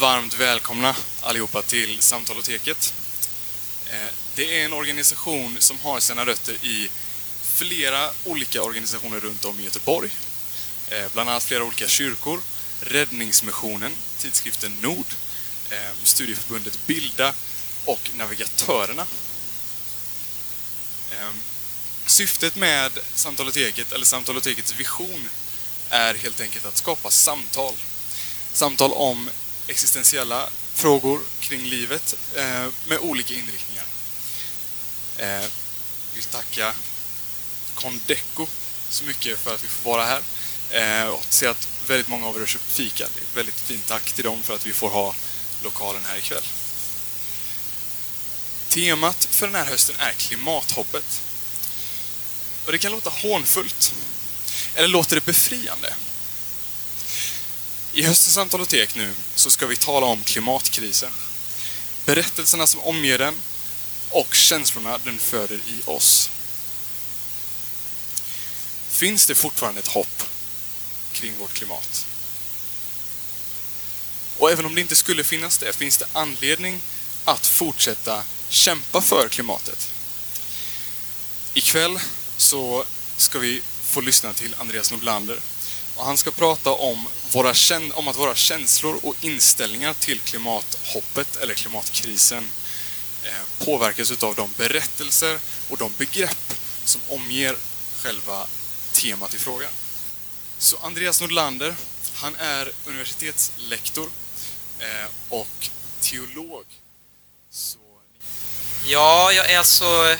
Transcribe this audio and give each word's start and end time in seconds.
varmt 0.00 0.34
välkomna 0.34 0.96
allihopa 1.20 1.62
till 1.62 2.00
Samtaloteket. 2.00 2.94
Eh, 3.86 4.06
det 4.34 4.60
är 4.60 4.64
en 4.64 4.72
organisation 4.72 5.56
som 5.58 5.78
har 5.78 6.00
sina 6.00 6.26
rötter 6.26 6.52
i 6.62 6.90
flera 7.42 8.10
olika 8.24 8.62
organisationer 8.62 9.20
runt 9.20 9.44
om 9.44 9.60
i 9.60 9.62
Göteborg. 9.62 10.10
Eh, 10.90 11.04
bland 11.12 11.28
annat 11.30 11.44
flera 11.44 11.64
olika 11.64 11.88
kyrkor, 11.88 12.40
Räddningsmissionen, 12.80 13.92
tidskriften 14.18 14.72
Nord, 14.82 15.06
eh, 15.70 15.90
studieförbundet 16.02 16.86
Bilda 16.86 17.34
och 17.84 18.10
Navigatörerna. 18.16 19.06
Syftet 22.06 22.56
med 22.56 22.92
Samtaloteket, 23.14 23.92
eller 23.92 24.04
Samtalotekets 24.04 24.74
vision, 24.74 25.28
är 25.90 26.14
helt 26.14 26.40
enkelt 26.40 26.66
att 26.66 26.76
skapa 26.76 27.10
samtal. 27.10 27.74
Samtal 28.52 28.92
om 28.92 29.30
existentiella 29.70 30.48
frågor 30.74 31.20
kring 31.40 31.64
livet 31.64 32.14
eh, 32.36 32.66
med 32.88 32.98
olika 33.00 33.34
inriktningar. 33.34 33.84
Eh, 35.18 35.28
jag 35.28 35.44
eh, 35.44 35.50
vill 36.14 36.24
tacka 36.24 36.74
Condeco 37.74 38.46
så 38.88 39.04
mycket 39.04 39.38
för 39.38 39.54
att 39.54 39.64
vi 39.64 39.68
får 39.68 39.90
vara 39.90 40.04
här. 40.04 40.22
Eh, 40.70 41.08
och 41.08 41.24
se 41.28 41.46
att 41.46 41.68
väldigt 41.86 42.08
många 42.08 42.26
av 42.26 42.36
er 42.36 42.40
har 42.40 42.46
köpt 42.46 42.72
fika. 42.72 43.08
Det 43.14 43.20
är 43.20 43.22
ett 43.22 43.36
väldigt 43.36 43.60
fint 43.60 43.86
tack 43.86 44.12
till 44.12 44.24
dem 44.24 44.42
för 44.42 44.54
att 44.54 44.66
vi 44.66 44.72
får 44.72 44.90
ha 44.90 45.14
lokalen 45.62 46.02
här 46.06 46.16
ikväll. 46.16 46.44
Temat 48.68 49.24
för 49.30 49.46
den 49.46 49.56
här 49.56 49.66
hösten 49.66 49.96
är 49.98 50.12
klimathoppet. 50.12 51.22
Och 52.66 52.72
det 52.72 52.78
kan 52.78 52.92
låta 52.92 53.10
hånfullt. 53.10 53.94
Eller 54.74 54.88
låter 54.88 55.16
det 55.16 55.26
befriande? 55.26 55.94
I 57.92 58.02
höstens 58.02 58.36
Antolotek 58.36 58.94
nu 58.94 59.14
så 59.34 59.50
ska 59.50 59.66
vi 59.66 59.76
tala 59.76 60.06
om 60.06 60.22
klimatkrisen. 60.22 61.12
Berättelserna 62.04 62.66
som 62.66 62.80
omger 62.80 63.18
den 63.18 63.40
och 64.10 64.34
känslorna 64.34 64.98
den 64.98 65.18
föder 65.18 65.60
i 65.66 65.82
oss. 65.84 66.30
Finns 68.88 69.26
det 69.26 69.34
fortfarande 69.34 69.80
ett 69.80 69.88
hopp 69.88 70.22
kring 71.12 71.38
vårt 71.38 71.52
klimat? 71.52 72.06
Och 74.38 74.50
även 74.50 74.66
om 74.66 74.74
det 74.74 74.80
inte 74.80 74.96
skulle 74.96 75.24
finnas 75.24 75.58
det, 75.58 75.72
finns 75.72 75.96
det 75.96 76.06
anledning 76.12 76.80
att 77.24 77.46
fortsätta 77.46 78.24
kämpa 78.48 79.00
för 79.00 79.28
klimatet. 79.28 79.88
Ikväll 81.54 82.00
så 82.36 82.84
ska 83.16 83.38
vi 83.38 83.62
få 83.82 84.00
lyssna 84.00 84.32
till 84.32 84.54
Andreas 84.58 84.90
Nordlander 84.90 85.40
och 85.96 86.04
han 86.04 86.16
ska 86.16 86.30
prata 86.30 86.72
om, 86.72 87.08
våra, 87.32 87.54
om 87.94 88.08
att 88.08 88.16
våra 88.16 88.34
känslor 88.34 88.98
och 89.02 89.14
inställningar 89.20 89.94
till 89.94 90.20
klimathoppet 90.20 91.36
eller 91.36 91.54
klimatkrisen 91.54 92.48
eh, 93.24 93.64
påverkas 93.64 94.10
utav 94.10 94.34
de 94.34 94.50
berättelser 94.56 95.38
och 95.68 95.76
de 95.76 95.92
begrepp 95.98 96.54
som 96.84 97.00
omger 97.08 97.56
själva 98.02 98.46
temat 98.92 99.34
i 99.34 99.38
frågan. 99.38 99.70
Så 100.58 100.76
Andreas 100.82 101.20
Nordlander, 101.20 101.74
han 102.14 102.36
är 102.36 102.72
universitetslektor 102.86 104.10
eh, 104.78 105.08
och 105.28 105.70
teolog. 106.00 106.64
Så... 107.50 107.78
Ja, 108.84 109.32
jag 109.32 109.50
är 109.50 109.58
alltså 109.58 110.16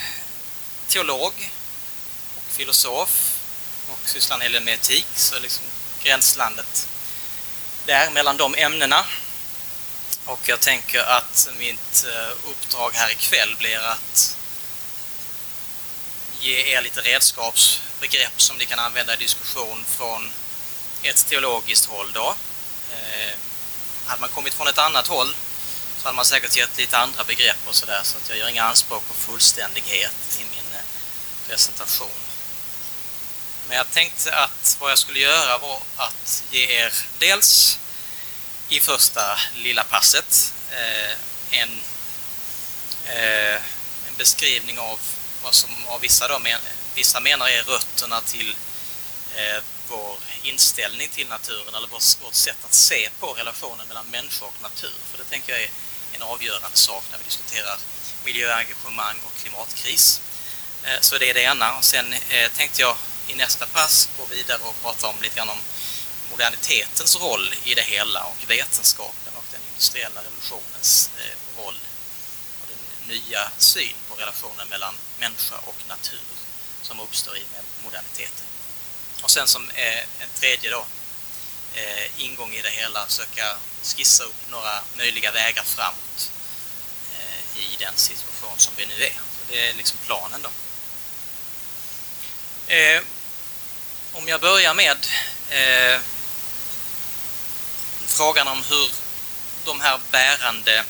teolog 0.88 1.32
och 2.36 2.52
filosof 2.52 3.29
och 3.92 4.08
sysslar 4.08 4.36
en 4.36 4.42
hel 4.42 4.52
del 4.52 4.62
med 4.62 4.74
etik, 4.74 5.06
så 5.14 5.38
liksom 5.38 5.64
gränslandet 6.02 6.88
där 7.86 8.10
mellan 8.10 8.36
de 8.36 8.54
ämnena. 8.54 9.04
Och 10.24 10.40
jag 10.48 10.60
tänker 10.60 11.00
att 11.00 11.48
mitt 11.58 12.04
eh, 12.04 12.50
uppdrag 12.50 12.90
här 12.94 13.10
ikväll 13.10 13.56
blir 13.58 13.78
att 13.78 14.36
ge 16.40 16.74
er 16.74 16.82
lite 16.82 17.00
redskapsbegrepp 17.00 18.42
som 18.42 18.56
ni 18.56 18.66
kan 18.66 18.78
använda 18.78 19.14
i 19.14 19.16
diskussion 19.16 19.84
från 19.88 20.32
ett 21.02 21.26
teologiskt 21.28 21.86
håll 21.86 22.12
då. 22.12 22.34
Eh, 22.92 23.34
hade 24.04 24.20
man 24.20 24.30
kommit 24.30 24.54
från 24.54 24.68
ett 24.68 24.78
annat 24.78 25.06
håll 25.06 25.34
så 25.98 26.04
hade 26.04 26.16
man 26.16 26.24
säkert 26.24 26.56
gett 26.56 26.78
lite 26.78 26.98
andra 26.98 27.24
begrepp 27.24 27.68
och 27.68 27.74
sådär 27.74 28.00
så 28.02 28.16
att 28.16 28.28
jag 28.28 28.38
gör 28.38 28.48
inga 28.48 28.64
anspråk 28.64 29.08
på 29.08 29.14
fullständighet 29.14 30.38
i 30.38 30.42
min 30.42 30.72
eh, 30.74 30.84
presentation. 31.48 32.29
Men 33.70 33.76
jag 33.76 33.90
tänkte 33.90 34.34
att 34.34 34.76
vad 34.80 34.90
jag 34.90 34.98
skulle 34.98 35.18
göra 35.18 35.58
var 35.58 35.82
att 35.96 36.42
ge 36.50 36.66
er 36.66 36.94
dels 37.18 37.78
i 38.68 38.80
första 38.80 39.38
lilla 39.54 39.84
passet 39.84 40.54
eh, 40.70 41.12
en, 41.60 41.80
eh, 43.06 43.54
en 44.08 44.14
beskrivning 44.16 44.78
av 44.78 45.00
vad 45.42 45.54
som 45.54 45.70
av 45.86 46.00
vissa, 46.00 46.28
då 46.28 46.38
men, 46.38 46.58
vissa 46.94 47.20
menar 47.20 47.48
är 47.48 47.62
rötterna 47.62 48.20
till 48.20 48.56
eh, 49.34 49.62
vår 49.88 50.16
inställning 50.42 51.08
till 51.08 51.28
naturen 51.28 51.74
eller 51.74 51.88
vårt, 51.88 52.22
vårt 52.22 52.34
sätt 52.34 52.64
att 52.64 52.74
se 52.74 53.10
på 53.20 53.26
relationen 53.26 53.88
mellan 53.88 54.06
människa 54.06 54.44
och 54.44 54.62
natur. 54.62 54.94
För 55.10 55.18
det 55.18 55.24
tänker 55.24 55.52
jag 55.52 55.62
är 55.62 55.70
en 56.12 56.22
avgörande 56.22 56.76
sak 56.76 57.04
när 57.10 57.18
vi 57.18 57.24
diskuterar 57.24 57.78
miljöengagemang 58.24 59.16
och 59.24 59.42
klimatkris. 59.42 60.20
Eh, 60.84 61.00
så 61.00 61.18
det 61.18 61.30
är 61.30 61.34
det 61.34 61.42
ena. 61.42 61.78
Och 61.78 61.84
sen 61.84 62.12
eh, 62.12 62.50
tänkte 62.56 62.82
jag 62.82 62.96
i 63.30 63.34
nästa 63.34 63.66
pass 63.66 64.08
gå 64.18 64.24
vidare 64.24 64.58
och 64.62 64.82
prata 64.82 65.06
om 65.08 65.22
lite 65.22 65.36
grann 65.36 65.48
om 65.48 65.58
modernitetens 66.30 67.16
roll 67.16 67.54
i 67.64 67.74
det 67.74 67.82
hela 67.82 68.24
och 68.24 68.50
vetenskapen 68.50 69.32
och 69.36 69.44
den 69.52 69.60
industriella 69.70 70.20
revolutionens 70.22 71.10
eh, 71.18 71.62
roll 71.62 71.78
och 72.60 72.66
den 72.68 73.08
nya 73.08 73.50
syn 73.58 73.94
på 74.08 74.14
relationen 74.14 74.68
mellan 74.68 74.94
människa 75.18 75.56
och 75.56 75.76
natur 75.88 76.20
som 76.82 77.00
uppstår 77.00 77.36
i 77.36 77.44
moderniteten. 77.84 78.44
Och 79.22 79.30
sen 79.30 79.48
som 79.48 79.70
eh, 79.70 79.98
en 79.98 80.28
tredje 80.34 80.70
då, 80.70 80.86
eh, 81.74 82.22
ingång 82.24 82.52
i 82.52 82.62
det 82.62 82.70
hela 82.70 83.06
söka 83.06 83.56
skissa 83.82 84.24
upp 84.24 84.50
några 84.50 84.82
möjliga 84.96 85.32
vägar 85.32 85.62
framåt 85.62 86.30
i 87.56 87.76
den 87.78 87.96
situation 87.96 88.58
som 88.58 88.72
vi 88.76 88.86
nu 88.86 89.04
är. 89.04 89.12
Så 89.12 89.52
det 89.52 89.68
är 89.68 89.74
liksom 89.74 89.98
planen 90.06 90.42
då. 90.42 90.50
Om 94.12 94.28
jag 94.28 94.40
börjar 94.40 94.74
med 94.74 95.06
eh, 95.50 96.00
frågan 98.06 98.48
om 98.48 98.64
hur 98.64 98.90
de 99.64 99.80
här 99.80 100.00
bärande 100.10 100.84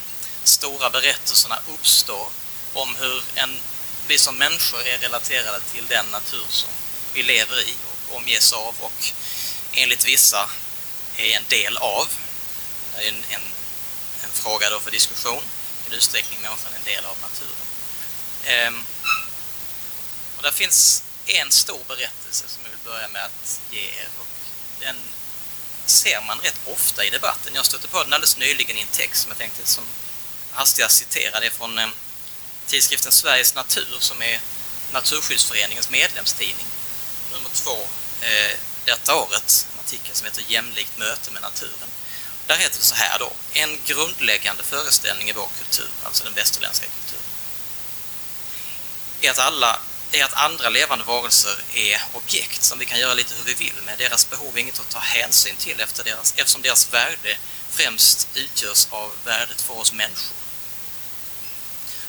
stora 0.44 0.90
berättelserna 0.90 1.58
uppstår 1.68 2.28
om 2.72 2.96
hur 2.96 3.22
en, 3.34 3.58
vi 4.06 4.18
som 4.18 4.36
människor 4.36 4.86
är 4.86 4.98
relaterade 4.98 5.60
till 5.72 5.86
den 5.86 6.06
natur 6.06 6.44
som 6.48 6.68
vi 7.12 7.22
lever 7.22 7.60
i 7.60 7.74
och 7.92 8.16
omges 8.16 8.52
av 8.52 8.74
och 8.80 9.12
enligt 9.72 10.06
vissa 10.06 10.50
är 11.16 11.36
en 11.36 11.44
del 11.48 11.76
av. 11.76 12.08
Det 12.96 13.04
är 13.04 13.08
en, 13.08 13.24
en, 13.28 13.42
en 14.24 14.32
fråga 14.32 14.70
då 14.70 14.80
för 14.80 14.90
diskussion. 14.90 15.42
I 15.42 15.82
vilken 15.82 15.98
utsträckning 15.98 16.38
människan 16.42 16.72
är 16.72 16.76
en 16.76 16.84
del 16.84 17.04
av 17.04 17.16
naturen. 17.22 17.66
Eh, 18.44 18.82
och 20.36 20.42
där 20.42 20.52
finns 20.52 21.02
en 21.26 21.50
stor 21.50 21.80
berättelse 21.88 22.44
som 22.48 22.69
börja 22.84 23.08
med 23.08 23.24
att 23.24 23.60
ge 23.70 23.80
er. 23.80 24.08
Och 24.18 24.26
den 24.80 24.96
ser 25.86 26.20
man 26.26 26.40
rätt 26.40 26.60
ofta 26.64 27.04
i 27.04 27.10
debatten. 27.10 27.54
Jag 27.54 27.66
stötte 27.66 27.88
på 27.88 28.02
den 28.02 28.12
alldeles 28.12 28.36
nyligen 28.36 28.76
i 28.76 28.80
en 28.80 28.88
text 28.88 29.22
som 29.22 29.30
jag 29.30 29.38
tänkte 29.38 29.66
som 29.66 29.84
hastigast 30.50 30.96
citera. 30.96 31.40
Det 31.40 31.46
är 31.46 31.50
från 31.50 31.78
eh, 31.78 31.88
tidskriften 32.66 33.12
Sveriges 33.12 33.54
Natur 33.54 33.96
som 33.98 34.22
är 34.22 34.40
Naturskyddsföreningens 34.92 35.90
medlemstidning. 35.90 36.66
Nummer 37.32 37.50
två 37.52 37.88
eh, 38.20 38.58
detta 38.84 39.16
året. 39.16 39.66
En 39.72 39.80
artikel 39.80 40.14
som 40.14 40.24
heter 40.24 40.44
Jämlikt 40.48 40.98
möte 40.98 41.30
med 41.30 41.42
naturen. 41.42 41.88
Där 42.46 42.56
heter 42.56 42.78
det 42.78 42.84
så 42.84 42.94
här 42.94 43.18
då. 43.18 43.32
En 43.52 43.78
grundläggande 43.84 44.62
föreställning 44.62 45.28
i 45.28 45.32
vår 45.32 45.48
kultur, 45.58 45.90
alltså 46.04 46.24
den 46.24 46.32
västerländska 46.32 46.86
kulturen, 46.86 47.24
är 49.20 49.30
att 49.30 49.38
alla 49.38 49.80
är 50.12 50.24
att 50.24 50.34
andra 50.34 50.68
levande 50.68 51.04
varelser 51.04 51.62
är 51.74 52.02
objekt 52.12 52.62
som 52.62 52.78
vi 52.78 52.86
kan 52.86 52.98
göra 52.98 53.14
lite 53.14 53.34
hur 53.34 53.44
vi 53.44 53.54
vill 53.54 53.82
med. 53.86 53.98
Deras 53.98 54.30
behov 54.30 54.56
är 54.56 54.60
inget 54.60 54.80
att 54.80 54.90
ta 54.90 54.98
hänsyn 54.98 55.56
till 55.56 55.80
efter 55.80 56.04
deras, 56.04 56.34
eftersom 56.36 56.62
deras 56.62 56.92
värde 56.92 57.38
främst 57.70 58.28
utgörs 58.34 58.86
av 58.90 59.12
värdet 59.24 59.60
för 59.60 59.78
oss 59.78 59.92
människor. 59.92 60.36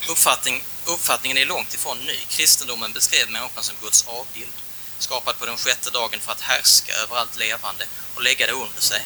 Uppfattning, 0.09 0.63
uppfattningen 0.85 1.37
är 1.37 1.45
långt 1.45 1.73
ifrån 1.73 1.97
ny. 1.97 2.17
Kristendomen 2.29 2.93
beskrev 2.93 3.29
människan 3.29 3.63
som 3.63 3.75
Guds 3.81 4.07
avbild, 4.07 4.53
skapad 4.99 5.39
på 5.39 5.45
den 5.45 5.57
sjätte 5.57 5.89
dagen 5.89 6.19
för 6.19 6.31
att 6.31 6.41
härska 6.41 6.93
över 6.93 7.15
allt 7.15 7.37
levande 7.37 7.85
och 8.15 8.23
lägga 8.23 8.47
det 8.47 8.53
under 8.53 8.81
sig. 8.81 9.01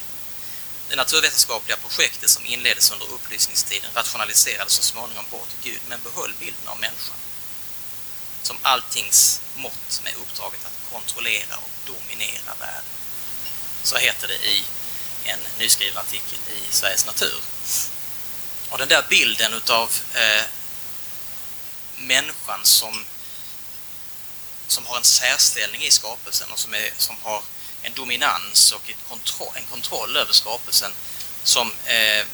Det 0.90 0.96
naturvetenskapliga 0.96 1.78
projektet 1.78 2.30
som 2.30 2.46
inleddes 2.46 2.92
under 2.92 3.06
upplysningstiden 3.14 3.90
rationaliserade 3.94 4.70
så 4.70 4.84
småningom 4.84 5.26
bort 5.32 5.50
Gud 5.64 5.82
men 5.90 6.00
behöll 6.04 6.34
bilden 6.40 6.68
av 6.68 6.80
människan 6.80 7.25
som 8.46 8.58
alltings 8.62 9.42
mått 9.56 10.02
med 10.04 10.14
uppdraget 10.16 10.66
att 10.66 10.92
kontrollera 10.94 11.58
och 11.58 11.70
dominera 11.86 12.54
världen. 12.60 12.92
Så 13.84 13.98
heter 13.98 14.28
det 14.28 14.48
i 14.48 14.64
en 15.24 15.40
nyskriven 15.60 15.98
artikel 15.98 16.40
i 16.50 16.74
Sveriges 16.74 17.06
Natur. 17.06 17.42
Och 18.70 18.78
den 18.78 18.88
där 18.88 19.06
bilden 19.10 19.54
utav 19.54 19.92
eh, 20.14 20.44
människan 21.98 22.60
som, 22.64 23.06
som 24.68 24.86
har 24.86 24.98
en 24.98 25.04
särställning 25.04 25.84
i 25.84 25.92
skapelsen 25.92 26.52
och 26.52 26.60
som, 26.60 26.74
är, 26.74 26.90
som 26.98 27.16
har 27.24 27.44
en 27.82 27.94
dominans 27.94 28.72
och 28.72 28.92
kontroll, 29.10 29.54
en 29.56 29.66
kontroll 29.66 30.18
över 30.18 30.34
skapelsen 30.34 30.92
som 31.44 31.72
eh, 31.86 32.26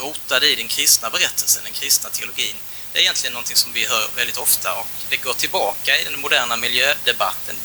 rotad 0.00 0.44
i 0.44 0.54
den 0.54 0.68
kristna 0.68 1.10
berättelsen, 1.10 1.64
den 1.64 1.72
kristna 1.72 2.10
teologin. 2.10 2.56
Det 2.94 3.00
är 3.00 3.02
egentligen 3.02 3.32
någonting 3.32 3.56
som 3.56 3.72
vi 3.72 3.86
hör 3.86 4.10
väldigt 4.16 4.36
ofta 4.36 4.74
och 4.74 4.86
det 5.10 5.16
går 5.16 5.34
tillbaka 5.34 6.00
i 6.00 6.04
den 6.04 6.20
moderna 6.20 6.56
miljödebatten, 6.56 7.56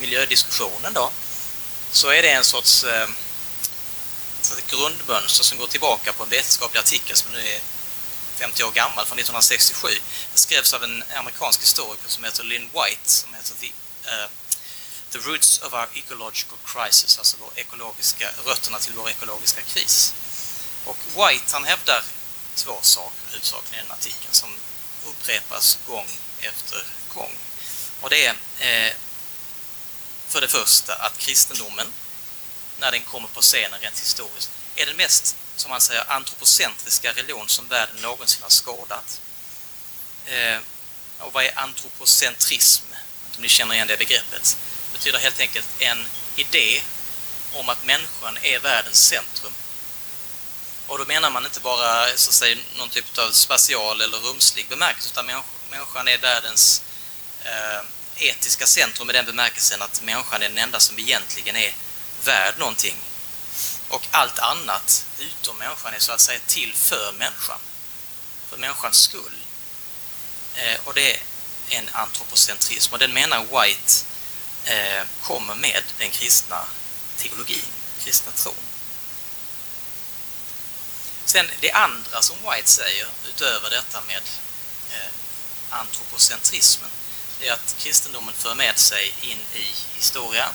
miljödiskussionen 0.00 0.92
då. 0.94 1.10
Så 1.92 2.08
är 2.08 2.22
det 2.22 2.30
en 2.30 2.44
sorts 2.44 2.84
eh, 2.84 3.08
ett 4.42 4.70
grundmönster 4.70 5.44
som 5.44 5.58
går 5.58 5.66
tillbaka 5.66 6.12
på 6.12 6.22
en 6.22 6.28
vetenskaplig 6.28 6.80
artikel 6.80 7.16
som 7.16 7.32
nu 7.32 7.38
är 7.38 7.60
50 8.36 8.64
år 8.64 8.70
gammal, 8.70 9.06
från 9.06 9.18
1967. 9.18 9.88
Den 10.32 10.38
skrevs 10.38 10.74
av 10.74 10.84
en 10.84 11.04
amerikansk 11.16 11.62
historiker 11.62 12.08
som 12.08 12.24
heter 12.24 12.44
Lynn 12.44 12.70
White, 12.74 13.10
som 13.10 13.34
heter 13.34 13.54
The, 13.60 13.66
uh, 13.66 14.28
The 15.10 15.18
Roots 15.18 15.60
of 15.62 15.72
Our 15.72 15.88
Ecological 15.94 16.58
Crisis, 16.66 17.18
alltså 17.18 17.36
vår 17.40 17.50
ekologiska, 17.54 18.30
rötterna 18.44 18.78
till 18.78 18.92
vår 18.94 19.10
ekologiska 19.10 19.62
kris. 19.62 20.14
Och 20.84 20.98
White 21.06 21.52
han 21.52 21.64
hävdar 21.64 22.02
två 22.54 22.78
saker 22.82 23.20
huvudsakligen 23.30 23.84
i 23.84 23.88
den 23.88 23.96
artikeln 23.98 24.34
som 24.34 24.50
upprepas 25.06 25.78
gång 25.86 26.06
efter 26.40 26.84
gång. 27.14 27.36
Och 28.00 28.10
det 28.10 28.26
är 28.26 28.34
eh, 28.58 28.92
för 30.28 30.40
det 30.40 30.48
första 30.48 30.94
att 30.94 31.18
kristendomen, 31.18 31.86
när 32.78 32.92
den 32.92 33.02
kommer 33.02 33.28
på 33.28 33.40
scenen 33.40 33.80
rent 33.80 34.00
historiskt, 34.00 34.50
är 34.76 34.86
den 34.86 34.96
mest, 34.96 35.36
som 35.56 35.70
man 35.70 35.80
säger, 35.80 36.12
antropocentriska 36.12 37.12
religion 37.12 37.48
som 37.48 37.68
världen 37.68 37.96
någonsin 37.96 38.42
har 38.42 38.50
skådat. 38.50 39.20
Eh, 40.26 40.58
och 41.18 41.32
vad 41.32 41.44
är 41.44 41.58
antropocentrism? 41.58 42.84
Om 43.36 43.42
ni 43.42 43.48
känner 43.48 43.74
igen 43.74 43.86
det 43.86 43.96
begreppet. 43.96 44.56
Det 44.92 44.98
betyder 44.98 45.18
helt 45.18 45.40
enkelt 45.40 45.66
en 45.78 46.06
idé 46.36 46.82
om 47.52 47.68
att 47.68 47.84
människan 47.84 48.38
är 48.42 48.58
världens 48.58 49.08
centrum 49.08 49.52
och 50.86 50.98
då 50.98 51.04
menar 51.04 51.30
man 51.30 51.44
inte 51.44 51.60
bara 51.60 52.16
så 52.16 52.30
att 52.30 52.34
säga, 52.34 52.56
någon 52.78 52.88
typ 52.88 53.18
av 53.18 53.30
spatial 53.30 54.00
eller 54.00 54.18
rumslig 54.18 54.68
bemärkelse, 54.68 55.08
utan 55.12 55.26
människan 55.70 56.08
är 56.08 56.18
världens 56.18 56.82
eh, 57.44 57.82
etiska 58.16 58.66
centrum 58.66 59.10
i 59.10 59.12
den 59.12 59.26
bemärkelsen 59.26 59.82
att 59.82 60.02
människan 60.02 60.42
är 60.42 60.48
den 60.48 60.58
enda 60.58 60.80
som 60.80 60.98
egentligen 60.98 61.56
är 61.56 61.74
värd 62.24 62.58
någonting. 62.58 62.96
Och 63.88 64.08
allt 64.10 64.38
annat 64.38 65.06
utom 65.18 65.56
människan 65.58 65.94
är 65.94 65.98
så 65.98 66.12
att 66.12 66.20
säga 66.20 66.40
till 66.46 66.74
för 66.74 67.12
människan. 67.12 67.58
För 68.50 68.56
människans 68.56 68.96
skull. 68.96 69.36
Eh, 70.54 70.80
och 70.84 70.94
det 70.94 71.12
är 71.12 71.22
en 71.68 71.88
antropocentrism. 71.92 72.92
Och 72.92 72.98
den 72.98 73.12
menar 73.12 73.40
White 73.40 73.92
eh, 74.64 75.06
kommer 75.22 75.54
med 75.54 75.82
den 75.98 76.10
kristna 76.10 76.64
teologin, 77.18 77.64
kristna 78.04 78.32
tron. 78.32 78.71
Sen 81.32 81.50
det 81.60 81.70
andra 81.72 82.22
som 82.22 82.36
White 82.36 82.68
säger, 82.68 83.06
utöver 83.28 83.70
detta 83.70 84.00
med 84.06 84.22
eh, 84.90 85.10
antropocentrismen, 85.70 86.90
är 87.40 87.52
att 87.52 87.76
kristendomen 87.78 88.34
för 88.34 88.54
med 88.54 88.78
sig 88.78 89.14
in 89.20 89.38
i 89.54 89.66
historia 89.96 90.48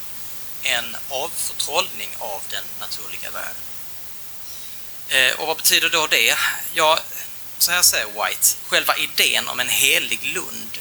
en 0.63 0.97
avförtrollning 1.09 2.09
av 2.19 2.41
den 2.49 2.63
naturliga 2.79 3.31
världen. 3.31 3.61
Eh, 5.07 5.39
och 5.39 5.47
vad 5.47 5.57
betyder 5.57 5.89
då 5.89 6.07
det? 6.07 6.37
Ja, 6.73 6.99
så 7.57 7.71
här 7.71 7.81
säger 7.81 8.05
White, 8.05 8.47
själva 8.67 8.97
idén 8.97 9.47
om 9.47 9.59
en 9.59 9.69
helig 9.69 10.23
lund 10.23 10.77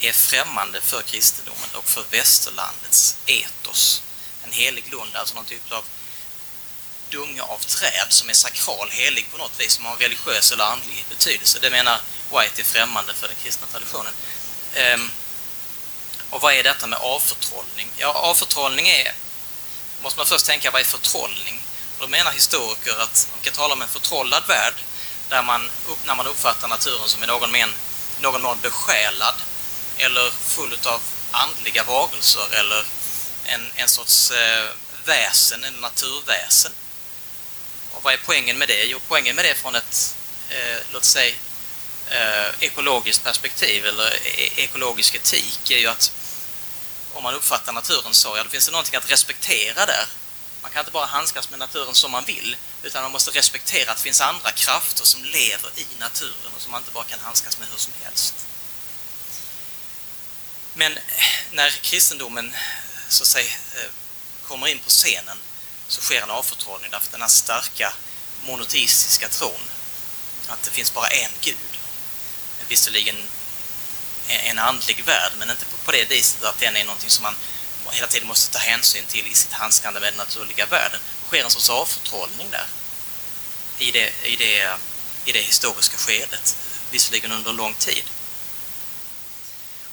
är 0.00 0.12
främmande 0.12 0.80
för 0.80 1.02
kristendomen 1.02 1.70
och 1.74 1.88
för 1.88 2.04
västerlandets 2.10 3.16
etos. 3.26 4.02
En 4.44 4.52
helig 4.52 4.92
lund, 4.92 5.16
alltså 5.16 5.34
någon 5.34 5.44
typ 5.44 5.72
av 5.72 5.84
dunge 7.10 7.42
av 7.42 7.58
träd 7.58 8.06
som 8.08 8.28
är 8.28 8.34
sakral, 8.34 8.88
helig 8.90 9.30
på 9.32 9.38
något 9.38 9.60
vis, 9.60 9.72
som 9.72 9.84
har 9.84 9.92
en 9.92 9.98
religiös 9.98 10.52
eller 10.52 10.64
andlig 10.64 11.04
betydelse. 11.08 11.58
Det 11.62 11.70
menar 11.70 12.00
White 12.30 12.62
är 12.62 12.64
främmande 12.64 13.14
för 13.14 13.28
den 13.28 13.36
kristna 13.42 13.66
traditionen. 13.66 14.12
Um, 14.94 15.10
och 16.30 16.40
vad 16.40 16.54
är 16.54 16.62
detta 16.62 16.86
med 16.86 16.98
avförtrollning? 16.98 17.88
Ja, 17.96 18.12
avförtrollning 18.12 18.88
är, 18.88 19.12
måste 20.02 20.18
man 20.18 20.26
först 20.26 20.46
tänka, 20.46 20.70
vad 20.70 20.80
är 20.80 20.84
förtrollning? 20.84 21.62
Och 21.96 22.02
då 22.02 22.08
menar 22.08 22.32
historiker 22.32 23.00
att 23.00 23.28
man 23.32 23.40
kan 23.42 23.52
tala 23.52 23.74
om 23.74 23.82
en 23.82 23.88
förtrollad 23.88 24.42
värld 24.48 24.74
där 25.28 25.42
man, 25.42 25.70
när 26.04 26.14
man 26.14 26.26
uppfattar 26.26 26.68
naturen 26.68 27.08
som 27.08 27.24
i 27.24 27.26
någon, 27.26 27.50
men, 27.50 27.74
någon 28.20 28.42
mån 28.42 28.58
besjälad 28.62 29.34
eller 29.98 30.30
full 30.30 30.78
av 30.84 31.00
andliga 31.30 31.84
varelser 31.84 32.54
eller 32.54 32.84
en, 33.44 33.70
en 33.74 33.88
sorts 33.88 34.30
eh, 34.30 34.68
väsen, 35.04 35.64
en 35.64 35.74
naturväsen. 35.74 36.72
Och 37.92 38.02
vad 38.02 38.14
är 38.14 38.20
poängen 38.26 38.58
med 38.58 38.68
det? 38.68 38.84
Jo, 38.84 39.00
poängen 39.08 39.36
med 39.36 39.44
det 39.44 39.54
från 39.54 39.74
ett, 39.74 40.16
eh, 40.48 40.78
låt 40.92 41.04
säga, 41.04 41.34
eh, 42.10 42.48
ekologiskt 42.60 43.24
perspektiv 43.24 43.86
eller 43.86 44.14
e-, 44.14 44.20
e 44.24 44.50
ekologisk 44.56 45.14
etik 45.14 45.70
är 45.70 45.78
ju 45.78 45.86
att 45.86 46.12
om 47.12 47.22
man 47.22 47.34
uppfattar 47.34 47.72
naturen 47.72 48.14
så, 48.14 48.36
ja 48.36 48.42
då 48.42 48.48
finns 48.48 48.66
det 48.66 48.72
någonting 48.72 48.96
att 48.96 49.10
respektera 49.10 49.86
där. 49.86 50.06
Man 50.62 50.70
kan 50.70 50.80
inte 50.80 50.92
bara 50.92 51.06
handskas 51.06 51.50
med 51.50 51.58
naturen 51.58 51.94
som 51.94 52.10
man 52.10 52.24
vill, 52.24 52.56
utan 52.82 53.02
man 53.02 53.12
måste 53.12 53.30
respektera 53.30 53.90
att 53.90 53.96
det 53.96 54.02
finns 54.02 54.20
andra 54.20 54.50
krafter 54.50 55.04
som 55.04 55.24
lever 55.24 55.70
i 55.76 55.86
naturen 55.98 56.52
och 56.56 56.62
som 56.62 56.70
man 56.70 56.80
inte 56.80 56.92
bara 56.92 57.04
kan 57.04 57.18
handskas 57.20 57.58
med 57.58 57.68
hur 57.70 57.78
som 57.78 57.92
helst. 58.04 58.34
Men 60.74 60.98
när 61.50 61.70
kristendomen 61.70 62.54
så 63.08 63.22
att 63.22 63.28
säga, 63.28 63.52
eh, 63.74 63.90
kommer 64.48 64.66
in 64.66 64.78
på 64.78 64.90
scenen 64.90 65.38
så 65.88 66.00
sker 66.00 66.22
en 66.22 66.30
avförtrollning 66.30 66.90
därför 66.90 67.12
den 67.12 67.20
här 67.20 67.28
starka 67.28 67.92
monoteistiska 68.44 69.28
tron 69.28 69.60
att 70.48 70.62
det 70.62 70.70
finns 70.70 70.94
bara 70.94 71.08
en 71.08 71.30
gud. 71.40 71.56
Visserligen 72.68 73.16
en 74.28 74.58
andlig 74.58 75.04
värld, 75.04 75.32
men 75.38 75.50
inte 75.50 75.64
på 75.84 75.92
det 75.92 76.10
viset 76.10 76.44
att 76.44 76.58
den 76.58 76.76
är 76.76 76.84
någonting 76.84 77.10
som 77.10 77.22
man 77.22 77.34
hela 77.90 78.06
tiden 78.06 78.28
måste 78.28 78.52
ta 78.52 78.58
hänsyn 78.58 79.04
till 79.06 79.26
i 79.26 79.34
sitt 79.34 79.52
handskande 79.52 80.00
med 80.00 80.12
den 80.12 80.18
naturliga 80.18 80.66
världen. 80.66 81.00
Det 81.20 81.26
sker 81.26 81.44
en 81.44 81.50
sorts 81.50 81.70
avförtrollning 81.70 82.50
där 82.50 82.66
i 83.78 83.90
det, 83.90 84.12
i 84.24 84.36
det, 84.36 84.76
i 85.24 85.32
det 85.32 85.40
historiska 85.40 85.96
skedet, 85.96 86.56
visserligen 86.90 87.32
under 87.32 87.52
lång 87.52 87.74
tid. 87.74 88.04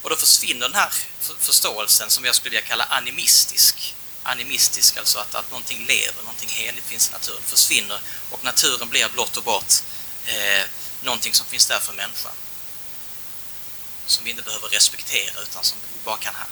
Och 0.02 0.10
då 0.10 0.16
försvinner 0.16 0.70
den 0.70 0.76
här 0.76 0.94
förståelsen 1.40 2.10
som 2.10 2.26
jag 2.26 2.36
skulle 2.36 2.50
vilja 2.50 2.68
kalla 2.68 2.86
animistisk 2.86 3.96
animistisk, 4.24 4.98
alltså 4.98 5.20
att, 5.20 5.36
att 5.36 5.50
någonting 5.52 5.86
lever, 5.86 6.22
någonting 6.22 6.50
heligt 6.50 6.86
finns 6.86 7.10
i 7.10 7.12
naturen, 7.12 7.44
försvinner 7.46 8.00
och 8.30 8.44
naturen 8.44 8.90
blir 8.90 9.10
blott 9.10 9.38
och 9.38 9.44
bart 9.44 9.74
eh, 10.26 10.66
någonting 11.02 11.34
som 11.34 11.46
finns 11.46 11.66
där 11.66 11.80
för 11.80 11.94
människan. 11.94 12.32
Som 14.06 14.24
vi 14.24 14.30
inte 14.30 14.44
behöver 14.44 14.70
respektera 14.70 15.42
utan 15.42 15.64
som 15.64 15.78
vi 15.94 16.06
bara 16.06 16.18
kan 16.18 16.36
ha, 16.36 16.46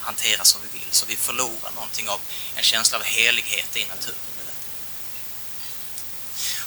hantera 0.00 0.44
som 0.44 0.60
vi 0.62 0.78
vill. 0.78 0.88
Så 0.90 1.06
vi 1.06 1.16
förlorar 1.16 1.72
någonting 1.74 2.08
av 2.08 2.20
en 2.54 2.62
känsla 2.62 2.98
av 2.98 3.04
helighet 3.04 3.76
i 3.76 3.84
naturen. 3.84 4.16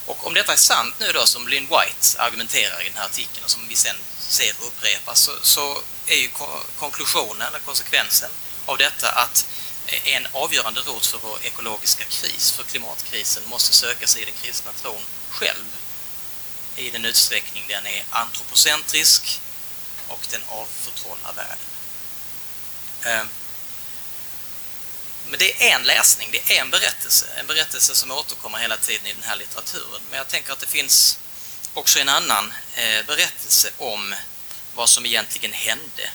Och 0.05 0.27
om 0.27 0.33
detta 0.33 0.53
är 0.53 0.57
sant 0.57 0.95
nu 0.99 1.11
då, 1.11 1.25
som 1.25 1.47
Lynn 1.47 1.63
White 1.63 2.21
argumenterar 2.21 2.81
i 2.81 2.89
den 2.89 2.97
här 2.97 3.05
artikeln 3.05 3.43
och 3.43 3.51
som 3.51 3.67
vi 3.67 3.75
sen 3.75 3.95
ser 4.17 4.53
upprepas, 4.61 5.19
så, 5.19 5.31
så 5.41 5.81
är 6.05 6.15
ju 6.15 6.29
konklusionen, 6.79 7.47
eller 7.47 7.59
konsekvensen 7.59 8.31
av 8.65 8.77
detta 8.77 9.11
att 9.11 9.45
en 9.87 10.27
avgörande 10.31 10.81
rot 10.81 11.05
för 11.05 11.17
vår 11.17 11.39
ekologiska 11.43 12.03
kris, 12.03 12.51
för 12.51 12.63
klimatkrisen, 12.63 13.43
måste 13.49 13.73
söka 13.73 14.07
sig 14.07 14.21
i 14.21 14.25
den 14.25 14.33
kristna 14.41 14.71
tron 14.71 15.01
själv 15.29 15.65
i 16.75 16.89
den 16.89 17.05
utsträckning 17.05 17.63
den 17.67 17.85
är 17.85 18.03
antropocentrisk 18.09 19.41
och 20.07 20.27
den 20.31 20.41
avförtrollar 20.47 21.33
världen. 21.33 21.57
Ehm, 23.03 23.29
men 25.29 25.39
det 25.39 25.69
är 25.69 25.75
en 25.75 25.83
läsning, 25.83 26.29
det 26.31 26.57
är 26.57 26.61
en 26.61 26.69
berättelse, 26.69 27.25
en 27.39 27.47
berättelse 27.47 27.95
som 27.95 28.11
återkommer 28.11 28.57
hela 28.57 28.77
tiden 28.77 29.07
i 29.07 29.13
den 29.13 29.23
här 29.23 29.35
litteraturen. 29.35 30.01
Men 30.09 30.17
jag 30.17 30.27
tänker 30.27 30.53
att 30.53 30.59
det 30.59 30.67
finns 30.67 31.17
också 31.73 31.99
en 31.99 32.09
annan 32.09 32.53
eh, 32.75 33.05
berättelse 33.05 33.71
om 33.77 34.15
vad 34.75 34.89
som 34.89 35.05
egentligen 35.05 35.53
hände, 35.53 36.09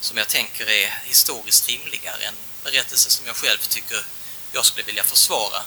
som 0.00 0.18
jag 0.18 0.28
tänker 0.28 0.70
är 0.70 1.02
historiskt 1.04 1.68
rimligare 1.68 2.24
än 2.24 2.34
berättelse 2.70 3.10
som 3.10 3.26
jag 3.26 3.36
själv 3.36 3.58
tycker 3.58 4.04
jag 4.52 4.64
skulle 4.64 4.84
vilja 4.84 5.04
försvara 5.04 5.62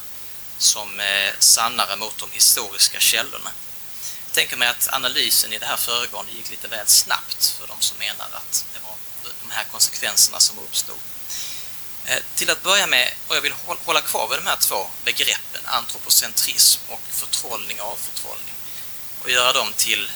som 0.58 1.00
eh, 1.00 1.34
sannare 1.39 1.96
mot 1.96 2.17
de 2.17 2.31
historiska 2.31 3.00
källorna. 3.00 3.51
Jag 4.25 4.34
tänker 4.34 4.58
mig 4.58 4.67
att 4.67 4.89
analysen 4.93 5.53
i 5.53 5.58
det 5.58 5.65
här 5.65 5.77
föregående 5.77 6.31
gick 6.31 6.50
lite 6.50 6.67
väl 6.67 6.88
snabbt 6.88 7.55
för 7.60 7.67
de 7.67 7.75
som 7.79 7.98
menar 7.98 8.25
att 8.34 8.65
det 8.74 8.79
var 8.84 8.96
de 9.41 9.51
här 9.51 9.65
konsekvenserna 9.72 10.39
som 10.39 10.60
uppstod. 10.60 10.98
Eh, 12.05 12.20
till 12.36 12.50
att 12.50 12.63
börja 12.63 12.88
med, 12.88 13.13
och 13.27 13.36
jag 13.36 13.41
vill 13.41 13.53
hålla 13.86 14.01
kvar 14.01 14.27
vid 14.29 14.39
de 14.39 14.46
här 14.46 14.58
två 14.60 14.88
begreppen, 15.03 15.62
antropocentrism 15.65 16.81
och 16.88 17.01
förtrollning 17.12 17.81
och 17.81 17.88
avförtrollning, 17.88 18.55
och 19.24 19.29
göra 19.29 19.53
dem 19.53 19.74
till 19.77 20.12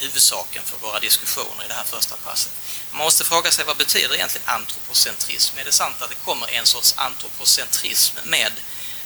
huvudsaken 0.00 0.62
för 0.64 0.78
våra 0.78 1.00
diskussioner 1.00 1.64
i 1.64 1.68
det 1.68 1.74
här 1.74 1.84
första 1.84 2.16
passet. 2.16 2.52
Man 2.90 3.04
måste 3.04 3.24
fråga 3.24 3.50
sig 3.50 3.64
vad 3.64 3.76
betyder 3.76 4.14
egentligen 4.14 4.48
antropocentrism? 4.48 5.58
Är 5.58 5.64
det 5.64 5.72
sant 5.72 6.02
att 6.02 6.08
det 6.10 6.24
kommer 6.24 6.50
en 6.50 6.66
sorts 6.66 6.94
antropocentrism 6.96 8.16
med 8.24 8.52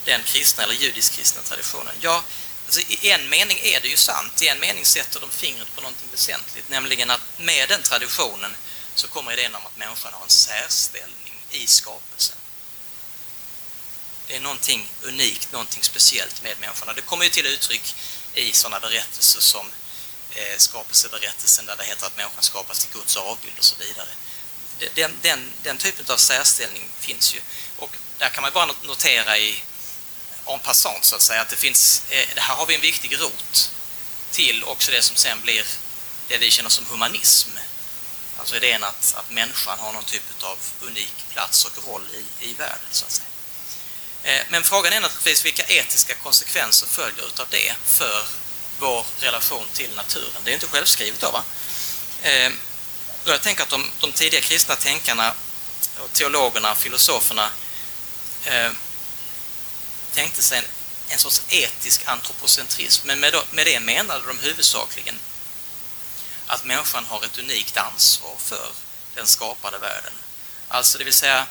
den 0.04 0.22
kristna 0.22 0.62
eller 0.62 0.75
judisk-kristna 0.75 1.42
traditionen? 1.42 1.94
Ja, 2.00 2.25
alltså 2.64 2.80
i 2.80 3.11
en 3.11 3.28
mening 3.28 3.58
är 3.62 3.80
det 3.80 3.88
ju 3.88 3.96
sant. 3.96 4.42
I 4.42 4.49
en 4.49 4.61
mening 4.61 4.84
sätter 4.84 5.20
de 5.20 5.30
fingret 5.30 5.75
på 5.75 5.80
någonting 5.80 6.08
väsentligt, 6.11 6.68
nämligen 6.68 7.11
att 7.11 7.20
med 7.37 7.68
den 7.68 7.82
traditionen 7.82 8.56
så 8.94 9.08
kommer 9.08 9.32
idén 9.32 9.54
om 9.54 9.66
att 9.66 9.76
människan 9.76 10.12
har 10.12 10.22
en 10.22 10.28
särställning 10.28 11.44
i 11.50 11.66
skapelsen. 11.66 12.37
Det 14.26 14.37
är 14.37 14.40
någonting 14.40 14.88
unikt, 15.02 15.52
någonting 15.52 15.82
speciellt 15.82 16.42
med 16.42 16.61
människan. 16.61 16.94
Det 16.94 17.02
kommer 17.02 17.25
ju 17.25 17.30
till 17.30 17.46
uttryck 17.46 17.94
i 18.34 18.52
sådana 18.52 18.80
berättelser 18.80 19.40
som 19.40 19.66
eh, 20.34 20.56
skapelseberättelsen 20.56 21.66
där 21.66 21.76
det 21.76 21.84
heter 21.84 22.06
att 22.06 22.16
människan 22.16 22.42
skapas 22.42 22.78
till 22.78 22.92
Guds 22.92 23.16
avbild 23.16 23.58
och 23.58 23.64
så 23.64 23.76
vidare. 23.78 24.08
Eh, 24.80 24.88
den, 24.94 25.18
den, 25.22 25.52
den 25.62 25.78
typen 25.78 26.04
av 26.08 26.16
särställning 26.16 26.88
finns 27.00 27.34
ju. 27.34 27.40
Och 27.76 27.96
där 28.18 28.28
kan 28.28 28.42
man 28.42 28.52
bara 28.54 28.68
notera 28.82 29.38
i 29.38 29.62
en 30.46 30.58
passant 30.58 31.04
så 31.04 31.16
att 31.16 31.22
säga 31.22 31.40
att 31.40 31.48
det 31.48 31.56
finns, 31.56 32.02
eh, 32.08 32.28
här 32.36 32.54
har 32.54 32.66
vi 32.66 32.74
en 32.74 32.80
viktig 32.80 33.20
rot 33.20 33.70
till 34.30 34.64
också 34.64 34.90
det 34.90 35.02
som 35.02 35.16
sen 35.16 35.40
blir 35.40 35.66
det 36.28 36.38
vi 36.38 36.50
känner 36.50 36.70
som 36.70 36.86
humanism. 36.86 37.50
Alltså 38.38 38.56
idén 38.56 38.84
att, 38.84 39.14
att 39.16 39.30
människan 39.30 39.78
har 39.78 39.92
någon 39.92 40.04
typ 40.04 40.42
av 40.42 40.58
unik 40.80 41.14
plats 41.32 41.64
och 41.64 41.88
roll 41.88 42.06
i, 42.12 42.44
i 42.44 42.54
världen 42.54 42.88
så 42.90 43.04
att 43.04 43.10
säga. 43.10 43.28
Eh, 44.22 44.46
men 44.48 44.64
frågan 44.64 44.92
är 44.92 45.00
naturligtvis 45.00 45.44
vilka 45.44 45.64
etiska 45.64 46.14
konsekvenser 46.14 46.86
följer 46.86 47.26
utav 47.26 47.46
det 47.50 47.74
för 47.84 48.26
vår 48.79 49.07
relation 49.21 49.67
till 49.73 49.91
naturen. 49.97 50.43
Det 50.45 50.50
är 50.50 50.55
inte 50.55 50.67
självskrivet 50.67 51.21
då 51.21 51.31
va? 51.31 51.45
Eh, 52.23 52.52
jag 53.25 53.43
tänker 53.43 53.62
att 53.62 53.69
de, 53.69 53.91
de 54.00 54.12
tidiga 54.12 54.41
kristna 54.41 54.76
tänkarna, 54.76 55.35
teologerna, 56.12 56.75
filosoferna 56.75 57.50
eh, 58.45 58.73
tänkte 60.14 60.43
sig 60.43 60.59
en, 60.59 60.64
en 61.09 61.19
sorts 61.19 61.43
etisk 61.49 62.02
antropocentrism. 62.05 63.07
Men 63.07 63.21
med, 63.21 63.35
med 63.50 63.67
det 63.67 63.81
menade 63.81 64.26
de 64.26 64.38
huvudsakligen 64.38 65.19
att 66.47 66.64
människan 66.64 67.05
har 67.05 67.25
ett 67.25 67.38
unikt 67.38 67.76
ansvar 67.76 68.37
för 68.38 68.69
den 69.14 69.26
skapade 69.26 69.79
världen. 69.79 70.12
Alltså 70.69 70.99
det 70.99 71.05
vill 71.05 71.14
säga, 71.14 71.47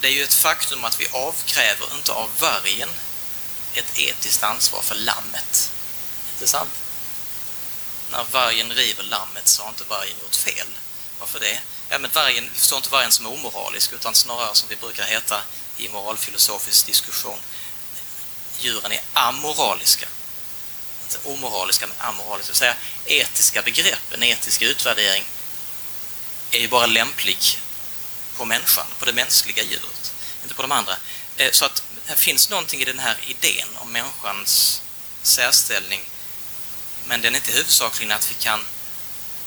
det 0.00 0.08
är 0.08 0.12
ju 0.12 0.22
ett 0.22 0.34
faktum 0.34 0.84
att 0.84 1.00
vi 1.00 1.08
avkräver 1.12 1.94
inte 1.94 2.12
av 2.12 2.30
vargen 2.38 2.88
ett 3.74 3.98
etiskt 3.98 4.42
ansvar 4.42 4.82
för 4.82 4.94
lammet. 4.94 5.72
Inte 6.32 6.46
sant? 6.46 6.70
När 8.10 8.24
vargen 8.24 8.72
river 8.72 9.02
lammet 9.02 9.48
så 9.48 9.62
har 9.62 9.68
inte 9.68 9.84
vargen 9.84 10.16
gjort 10.22 10.34
fel. 10.34 10.66
Varför 11.18 11.40
det? 11.40 11.60
Ja, 11.88 11.98
men 11.98 12.10
vargen 12.10 12.50
förstår 12.54 12.76
inte 12.76 12.90
vargen 12.90 13.12
som 13.12 13.26
omoralisk 13.26 13.92
utan 13.92 14.14
snarare 14.14 14.54
som 14.54 14.68
vi 14.68 14.76
brukar 14.76 15.04
heta 15.04 15.42
i 15.76 15.88
moralfilosofisk 15.88 16.86
diskussion. 16.86 17.38
Djuren 18.58 18.92
är 18.92 19.00
amoraliska. 19.12 20.06
Inte 21.02 21.28
omoraliska, 21.28 21.86
men 21.86 21.96
amoraliska. 21.98 22.46
Det 22.46 22.52
vill 22.52 22.56
säga 22.56 22.76
etiska 23.04 23.62
begrepp, 23.62 24.12
en 24.12 24.22
etisk 24.22 24.62
utvärdering 24.62 25.24
är 26.50 26.58
ju 26.58 26.68
bara 26.68 26.86
lämplig 26.86 27.38
på 28.36 28.44
människan, 28.44 28.86
på 28.98 29.04
det 29.04 29.12
mänskliga 29.12 29.62
djuret, 29.62 30.12
inte 30.42 30.54
på 30.54 30.62
de 30.62 30.72
andra. 30.72 30.96
Eh, 31.36 31.50
så 31.50 31.64
att 31.64 31.82
det 32.10 32.16
finns 32.16 32.50
någonting 32.50 32.80
i 32.80 32.84
den 32.84 32.98
här 32.98 33.16
idén 33.26 33.68
om 33.76 33.92
människans 33.92 34.82
särställning 35.22 36.00
men 37.04 37.22
den 37.22 37.34
är 37.34 37.38
inte 37.38 37.52
huvudsakligen 37.52 38.12
att 38.12 38.30
vi 38.30 38.34
kan 38.34 38.66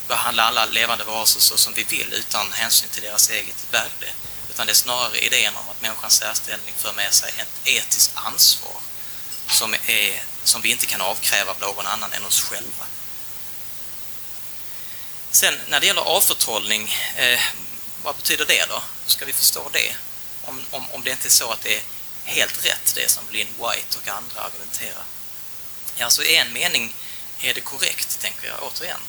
behandla 0.08 0.43
alla 0.43 0.65
levande 0.65 1.03
varelser 1.03 1.39
så 1.39 1.58
som 1.58 1.74
vi 1.74 1.84
vill 1.84 2.13
utan 2.13 2.51
hänsyn 2.51 2.89
till 2.89 3.03
deras 3.03 3.29
eget 3.29 3.65
värde. 3.72 4.10
Utan 4.50 4.65
det 4.65 4.72
är 4.72 4.75
snarare 4.75 5.20
idén 5.20 5.55
om 5.55 5.70
att 5.70 5.82
människans 5.82 6.13
särställning 6.13 6.74
för 6.77 6.93
med 6.93 7.13
sig 7.13 7.34
ett 7.38 7.67
etiskt 7.67 8.12
ansvar 8.13 8.82
som, 9.48 9.74
är, 9.74 10.24
som 10.43 10.62
vi 10.62 10.72
inte 10.72 10.86
kan 10.86 11.01
avkräva 11.01 11.51
av 11.51 11.60
någon 11.60 11.88
annan 11.88 12.13
än 12.13 12.25
oss 12.25 12.41
själva. 12.41 12.86
Sen 15.32 15.53
när 15.67 15.79
det 15.79 15.88
gäller 15.88 16.01
avförtrollning, 16.01 16.96
eh, 17.15 17.39
vad 18.03 18.15
betyder 18.15 18.46
det 18.46 18.65
då? 18.70 18.84
Hur 19.03 19.12
ska 19.12 19.25
vi 19.25 19.34
förstå 19.34 19.70
det? 19.74 19.96
Om, 20.41 20.63
om, 20.72 20.91
om 20.91 21.03
det 21.03 21.12
inte 21.12 21.27
är 21.27 21.32
så 21.32 21.51
att 21.51 21.62
det 21.62 21.77
är 21.77 21.84
helt 22.25 22.65
rätt 22.65 22.94
det 22.96 23.10
som 23.10 23.24
Lynn 23.32 23.48
White 23.48 23.98
och 23.98 24.08
andra 24.08 24.42
argumenterar. 24.42 25.03
Ja, 25.96 26.10
så 26.10 26.24
i 26.24 26.36
en 26.36 26.53
mening 26.53 26.96
är 27.42 27.53
det 27.53 27.62
korrekt, 27.62 28.20
tänker 28.22 28.48
jag 28.48 28.58
återigen, 28.63 29.00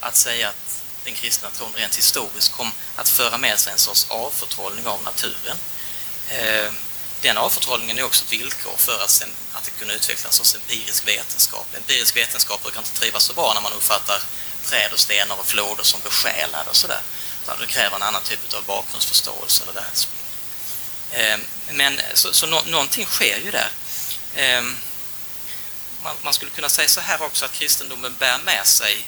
att 0.00 0.16
säga 0.16 0.48
att 0.48 0.82
den 1.04 1.14
kristna 1.14 1.50
tron 1.50 1.72
rent 1.74 1.96
historiskt 1.96 2.52
kom 2.52 2.70
att 2.96 3.08
föra 3.08 3.38
med 3.38 3.58
sig 3.58 3.72
en 3.72 3.78
sorts 3.78 4.06
avförtrollning 4.08 4.86
av 4.86 5.02
naturen. 5.02 5.56
Eh, 6.28 6.72
den 7.20 7.38
avförtrollningen 7.38 7.98
är 7.98 8.02
också 8.02 8.24
ett 8.24 8.32
villkor 8.32 8.76
för 8.76 9.04
att, 9.04 9.10
sen, 9.10 9.30
att 9.52 9.64
det 9.64 9.70
kunde 9.70 9.94
utvecklas 9.94 10.26
en 10.26 10.32
sorts 10.32 10.54
empirisk 10.54 11.08
vetenskap. 11.08 11.66
Empirisk 11.76 12.16
vetenskap 12.16 12.62
brukar 12.62 12.78
inte 12.78 12.92
trivas 12.92 13.24
så 13.24 13.32
bra 13.32 13.54
när 13.54 13.60
man 13.60 13.72
uppfattar 13.72 14.22
träd 14.64 14.92
och 14.92 14.98
stenar 14.98 15.38
och 15.38 15.46
floder 15.46 15.82
som 15.82 16.00
besjälade 16.00 16.70
och 16.70 16.76
sådär. 16.76 17.00
Utan 17.42 17.60
det 17.60 17.66
kräver 17.66 17.96
en 17.96 18.02
annan 18.02 18.22
typ 18.22 18.54
av 18.54 18.64
bakgrundsförståelse 18.64 19.62
eller 19.62 19.72
världsbild. 19.72 20.21
Ehm, 21.12 21.40
men 21.70 22.00
så, 22.14 22.32
så 22.32 22.46
nå, 22.46 22.62
någonting 22.66 23.06
sker 23.06 23.38
ju 23.38 23.50
där. 23.50 23.70
Ehm, 24.36 24.76
man, 26.02 26.16
man, 26.22 26.34
skulle 26.34 26.50
kunna 26.50 26.68
säga 26.68 26.88
så 26.88 27.00
här 27.00 27.22
också 27.22 27.44
att 27.44 27.52
kristendomen 27.52 28.16
bär 28.18 28.38
med 28.38 28.66
sig 28.66 29.06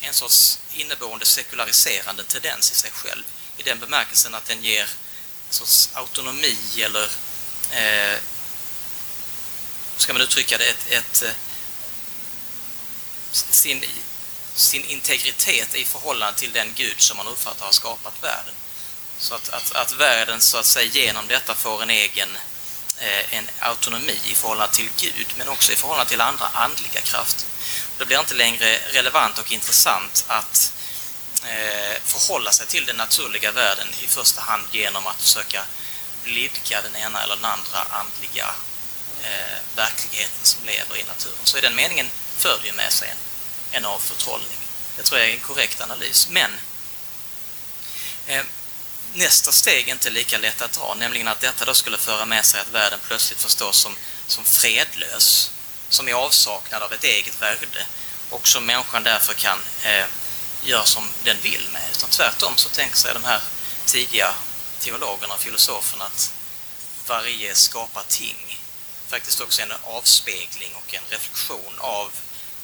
en 0.00 0.14
sorts 0.14 0.58
inneboende 0.72 1.26
sekulariserande 1.26 2.24
tendens 2.24 2.72
i 2.72 2.74
sig 2.74 2.90
själv. 2.90 3.22
I 3.56 3.62
den 3.62 3.78
bemärkelsen 3.78 4.34
att 4.34 4.44
den 4.44 4.64
ger 4.64 4.82
en 4.82 5.54
sorts 5.54 5.90
autonomi 5.92 6.56
eller 6.78 7.08
eh, 7.70 8.18
ska 9.96 10.12
man 10.12 10.22
uttrycka 10.22 10.58
det, 10.58 10.68
ett, 10.68 10.90
ett, 10.90 11.22
eh, 11.22 11.30
sin, 13.32 13.84
sin 14.54 14.84
integritet 14.84 15.74
i 15.74 15.84
förhållande 15.84 16.38
till 16.38 16.52
den 16.52 16.72
Gud 16.74 17.00
som 17.00 17.16
man 17.16 17.28
uppfattar 17.28 17.64
har 17.64 17.72
skapat 17.72 18.22
världen. 18.22 18.54
Så 19.18 19.34
att, 19.34 19.48
att, 19.48 19.72
att 19.72 19.92
världen 19.92 20.40
så 20.40 20.58
att 20.58 20.66
säga 20.66 20.90
genom 20.92 21.26
detta 21.26 21.54
får 21.54 21.82
en 21.82 21.90
egen 21.90 22.38
Eh, 22.98 23.34
en 23.34 23.50
autonomi 23.58 24.20
i 24.24 24.34
förhållande 24.34 24.74
till 24.74 24.90
Gud, 24.96 25.26
men 25.38 25.48
också 25.48 25.72
i 25.72 25.76
förhållande 25.76 26.10
till 26.10 26.20
andra 26.20 26.46
andliga 26.46 27.00
krafter. 27.00 27.48
Det 27.98 28.06
blir 28.06 28.20
inte 28.20 28.34
längre 28.34 28.78
relevant 28.78 29.38
och 29.38 29.52
intressant 29.52 30.24
att 30.26 30.72
eh, 31.42 32.00
förhålla 32.04 32.50
sig 32.50 32.66
till 32.66 32.86
den 32.86 32.96
naturliga 32.96 33.52
världen 33.52 33.88
i 34.00 34.06
första 34.06 34.40
hand 34.40 34.62
genom 34.72 35.06
att 35.06 35.22
försöka 35.22 35.64
blidka 36.24 36.82
den 36.82 36.96
ena 36.96 37.22
eller 37.22 37.36
den 37.36 37.44
andra 37.44 37.82
andliga 37.90 38.54
eh, 39.22 39.58
verkligheten 39.76 40.44
som 40.44 40.64
lever 40.64 40.96
i 40.96 41.04
naturen. 41.04 41.44
Så 41.44 41.58
i 41.58 41.60
den 41.60 41.74
meningen 41.74 42.10
för 42.38 42.60
det 42.62 42.72
med 42.72 42.92
sig 42.92 43.08
en, 43.08 43.16
en 43.72 43.84
avförtrollning. 43.84 44.58
Det 44.96 45.02
tror 45.02 45.20
jag 45.20 45.28
är 45.28 45.32
en 45.32 45.40
korrekt 45.40 45.80
analys. 45.80 46.28
Men 46.30 46.50
eh, 48.26 48.44
nästa 49.14 49.52
steg 49.52 49.88
inte 49.88 50.10
lika 50.10 50.38
lätt 50.38 50.62
att 50.62 50.72
dra, 50.72 50.94
nämligen 50.94 51.28
att 51.28 51.40
detta 51.40 51.64
då 51.64 51.74
skulle 51.74 51.98
föra 51.98 52.24
med 52.24 52.44
sig 52.44 52.60
att 52.60 52.68
världen 52.68 52.98
plötsligt 53.06 53.40
förstås 53.40 53.76
som, 53.76 53.96
som 54.26 54.44
fredlös, 54.44 55.50
som 55.88 56.08
är 56.08 56.14
avsaknad 56.14 56.82
av 56.82 56.92
ett 56.92 57.04
eget 57.04 57.42
värde 57.42 57.86
och 58.30 58.48
som 58.48 58.66
människan 58.66 59.02
därför 59.02 59.34
kan 59.34 59.58
eh, 59.82 60.06
göra 60.62 60.84
som 60.84 61.08
den 61.24 61.36
vill 61.42 61.68
med. 61.72 61.82
Utan 61.92 62.10
tvärtom 62.10 62.56
så 62.56 62.68
tänker 62.68 62.96
sig 62.96 63.14
de 63.14 63.24
här 63.24 63.40
tidiga 63.86 64.34
teologerna 64.80 65.34
och 65.34 65.40
filosoferna 65.40 66.04
att 66.04 66.32
varje 67.06 67.54
skapat 67.54 68.08
ting 68.08 68.60
faktiskt 69.08 69.40
också 69.40 69.62
är 69.62 69.66
en 69.66 69.72
avspegling 69.82 70.72
och 70.74 70.94
en 70.94 71.02
reflektion 71.08 71.78
av 71.78 72.10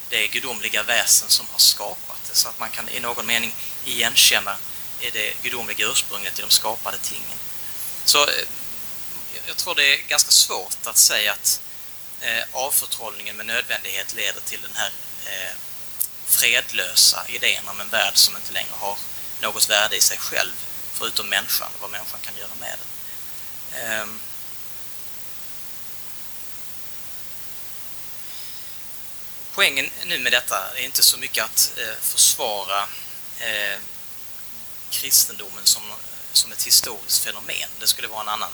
det 0.08 0.26
gudomliga 0.26 0.82
väsen 0.82 1.28
som 1.28 1.46
har 1.52 1.58
skapat 1.58 2.18
det, 2.28 2.34
så 2.34 2.48
att 2.48 2.58
man 2.58 2.70
kan 2.70 2.88
i 2.88 3.00
någon 3.00 3.26
mening 3.26 3.54
igenkänna 3.84 4.56
är 5.02 5.10
det 5.10 5.42
gudomliga 5.42 5.86
ursprunget 5.86 6.38
i 6.38 6.42
de 6.42 6.50
skapade 6.50 6.98
tingen. 6.98 7.38
Så 8.04 8.18
eh, 8.18 8.46
jag 9.46 9.56
tror 9.56 9.74
det 9.74 9.94
är 9.94 10.08
ganska 10.08 10.30
svårt 10.30 10.86
att 10.86 10.98
säga 10.98 11.32
att 11.32 11.60
eh, 12.20 12.44
avförtrollningen 12.52 13.36
med 13.36 13.46
nödvändighet 13.46 14.14
leder 14.14 14.40
till 14.40 14.62
den 14.62 14.74
här 14.74 14.90
eh, 15.26 15.54
fredlösa 16.26 17.24
idén 17.28 17.68
om 17.68 17.80
en 17.80 17.88
värld 17.88 18.16
som 18.16 18.36
inte 18.36 18.52
längre 18.52 18.72
har 18.78 18.98
något 19.40 19.70
värde 19.70 19.96
i 19.96 20.00
sig 20.00 20.18
själv, 20.18 20.52
förutom 20.92 21.28
människan 21.28 21.68
och 21.74 21.80
vad 21.80 21.90
människan 21.90 22.20
kan 22.20 22.36
göra 22.36 22.54
med 22.60 22.76
den. 22.78 22.88
Eh, 23.82 24.06
poängen 29.54 29.90
nu 30.06 30.18
med 30.18 30.32
detta 30.32 30.72
är 30.76 30.84
inte 30.84 31.02
så 31.02 31.18
mycket 31.18 31.44
att 31.44 31.72
eh, 31.76 31.94
försvara 32.00 32.88
eh, 33.38 33.78
kristendomen 34.92 35.64
som 35.64 35.82
som 36.32 36.52
ett 36.52 36.62
historiskt 36.62 37.24
fenomen. 37.24 37.68
Det 37.80 37.86
skulle 37.86 38.08
vara 38.08 38.20
en 38.20 38.28
annan, 38.28 38.52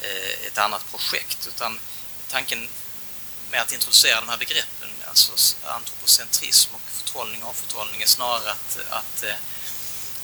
eh, 0.00 0.46
ett 0.46 0.58
annat 0.58 0.90
projekt. 0.90 1.46
Utan 1.46 1.80
tanken 2.30 2.68
med 3.50 3.62
att 3.62 3.72
introducera 3.72 4.20
de 4.20 4.28
här 4.28 4.38
begreppen, 4.38 4.88
alltså 5.08 5.56
antropocentrism 5.64 6.74
och 6.74 6.80
förtrollning 6.80 7.42
och 7.42 7.48
avförtrollning, 7.48 8.02
är 8.02 8.06
snarare 8.06 8.50
att, 8.50 8.78
att 8.90 9.22
eh, 9.22 9.34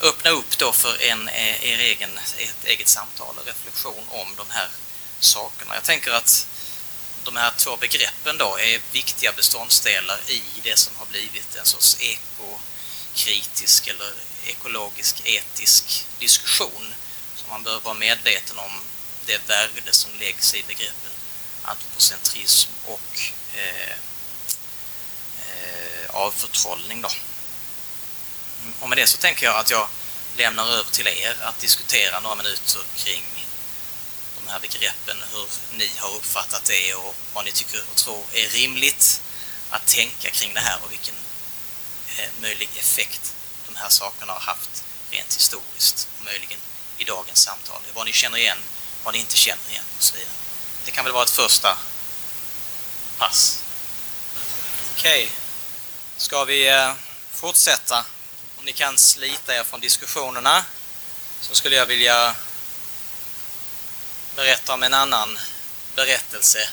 öppna 0.00 0.30
upp 0.30 0.59
då 0.59 0.73
för 0.73 1.02
en, 1.02 1.28
eh, 1.28 1.64
er 1.64 1.78
egen, 1.78 2.18
ett 2.18 2.64
eget 2.64 2.88
samtal 2.88 3.38
och 3.38 3.47
reflektion 3.47 4.04
om 4.09 4.35
de 4.37 4.50
här 4.50 4.68
sakerna. 5.20 5.75
Jag 5.75 5.85
tänker 5.85 6.12
att 6.12 6.47
de 7.25 7.37
här 7.37 7.52
två 7.56 7.76
begreppen 7.76 8.38
då 8.38 8.59
är 8.59 8.80
viktiga 8.92 9.32
beståndsdelar 9.32 10.20
i 10.26 10.42
det 10.62 10.78
som 10.78 10.92
har 10.97 11.06
blivit 11.06 11.56
en 11.56 11.66
sorts 11.66 11.97
ekokritisk 12.00 13.87
eller 13.87 14.12
ekologisk 14.50 15.21
etisk 15.25 16.07
diskussion. 16.19 16.95
Så 17.37 17.45
man 17.49 17.62
bör 17.62 17.80
vara 17.80 17.95
medveten 17.95 18.59
om 18.59 18.80
det 19.26 19.49
värde 19.49 19.92
som 19.92 20.11
läggs 20.19 20.54
i 20.54 20.64
begreppen 20.69 21.11
antropocentrism 21.62 22.71
och 22.87 23.33
eh, 23.54 23.90
eh, 25.49 26.11
avförtrollning. 26.11 27.02
Då. 27.02 27.09
Och 28.80 28.88
med 28.88 28.99
det 28.99 29.07
så 29.07 29.19
tänker 29.19 29.47
jag 29.47 29.57
att 29.57 29.71
jag 29.71 29.88
lämnar 30.37 30.66
över 30.69 30.90
till 30.90 31.07
er 31.07 31.37
att 31.42 31.61
diskutera 31.61 32.21
några 32.21 32.37
minuter 32.37 32.83
kring 32.97 33.25
de 34.40 34.50
här 34.50 34.61
begreppen, 34.61 35.16
hur 35.33 35.49
ni 35.73 35.90
har 35.99 36.14
uppfattat 36.14 36.64
det 36.64 36.95
och 36.95 37.14
vad 37.35 37.45
ni 37.45 37.52
tycker 37.52 37.83
och 37.90 37.97
tror 37.97 38.25
är 38.33 38.49
rimligt 38.49 39.21
att 39.71 39.87
tänka 39.87 40.30
kring 40.30 40.54
det 40.54 40.61
här 40.61 40.78
och 40.85 40.92
vilken 40.92 41.14
eh, 42.16 42.28
möjlig 42.40 42.69
effekt 42.78 43.35
här 43.81 43.89
sakerna 43.89 44.33
har 44.33 44.41
haft 44.41 44.85
rent 45.11 45.37
historiskt 45.37 46.09
och 46.19 46.25
möjligen 46.25 46.59
i 46.99 47.05
dagens 47.05 47.39
samtal. 47.43 47.81
Vad 47.95 48.07
ni 48.07 48.13
känner 48.13 48.39
igen, 48.39 48.59
vad 49.05 49.15
ni 49.15 49.21
inte 49.21 49.37
känner 49.37 49.71
igen 49.71 49.85
och 49.99 50.03
så 50.03 50.15
vidare. 50.15 50.33
Det 50.85 50.91
kan 50.91 51.05
väl 51.05 51.15
vara 51.15 51.25
ett 51.25 51.31
första 51.31 51.79
pass. 53.19 53.63
Okej, 54.97 55.25
okay. 55.25 55.37
ska 56.17 56.45
vi 56.45 56.69
eh, 56.69 56.95
fortsätta? 57.33 58.05
Om 58.59 58.65
ni 58.65 58.73
kan 58.73 58.99
slita 58.99 59.55
er 59.55 59.65
från 59.65 59.81
diskussionerna 59.81 60.65
så 61.41 61.55
skulle 61.55 61.77
jag 61.77 61.87
vilja 61.87 62.35
berätta 64.37 64.75
om 64.75 64.83
en 64.83 64.95
annan 64.95 65.39
berättelse. 65.95 66.69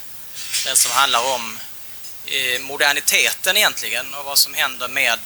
Den 0.64 0.76
som 0.76 0.92
handlar 0.92 1.34
om 1.34 1.58
eh, 2.26 2.60
moderniteten 2.60 3.56
egentligen 3.56 4.14
och 4.14 4.24
vad 4.24 4.38
som 4.38 4.54
händer 4.54 4.88
med 4.88 5.18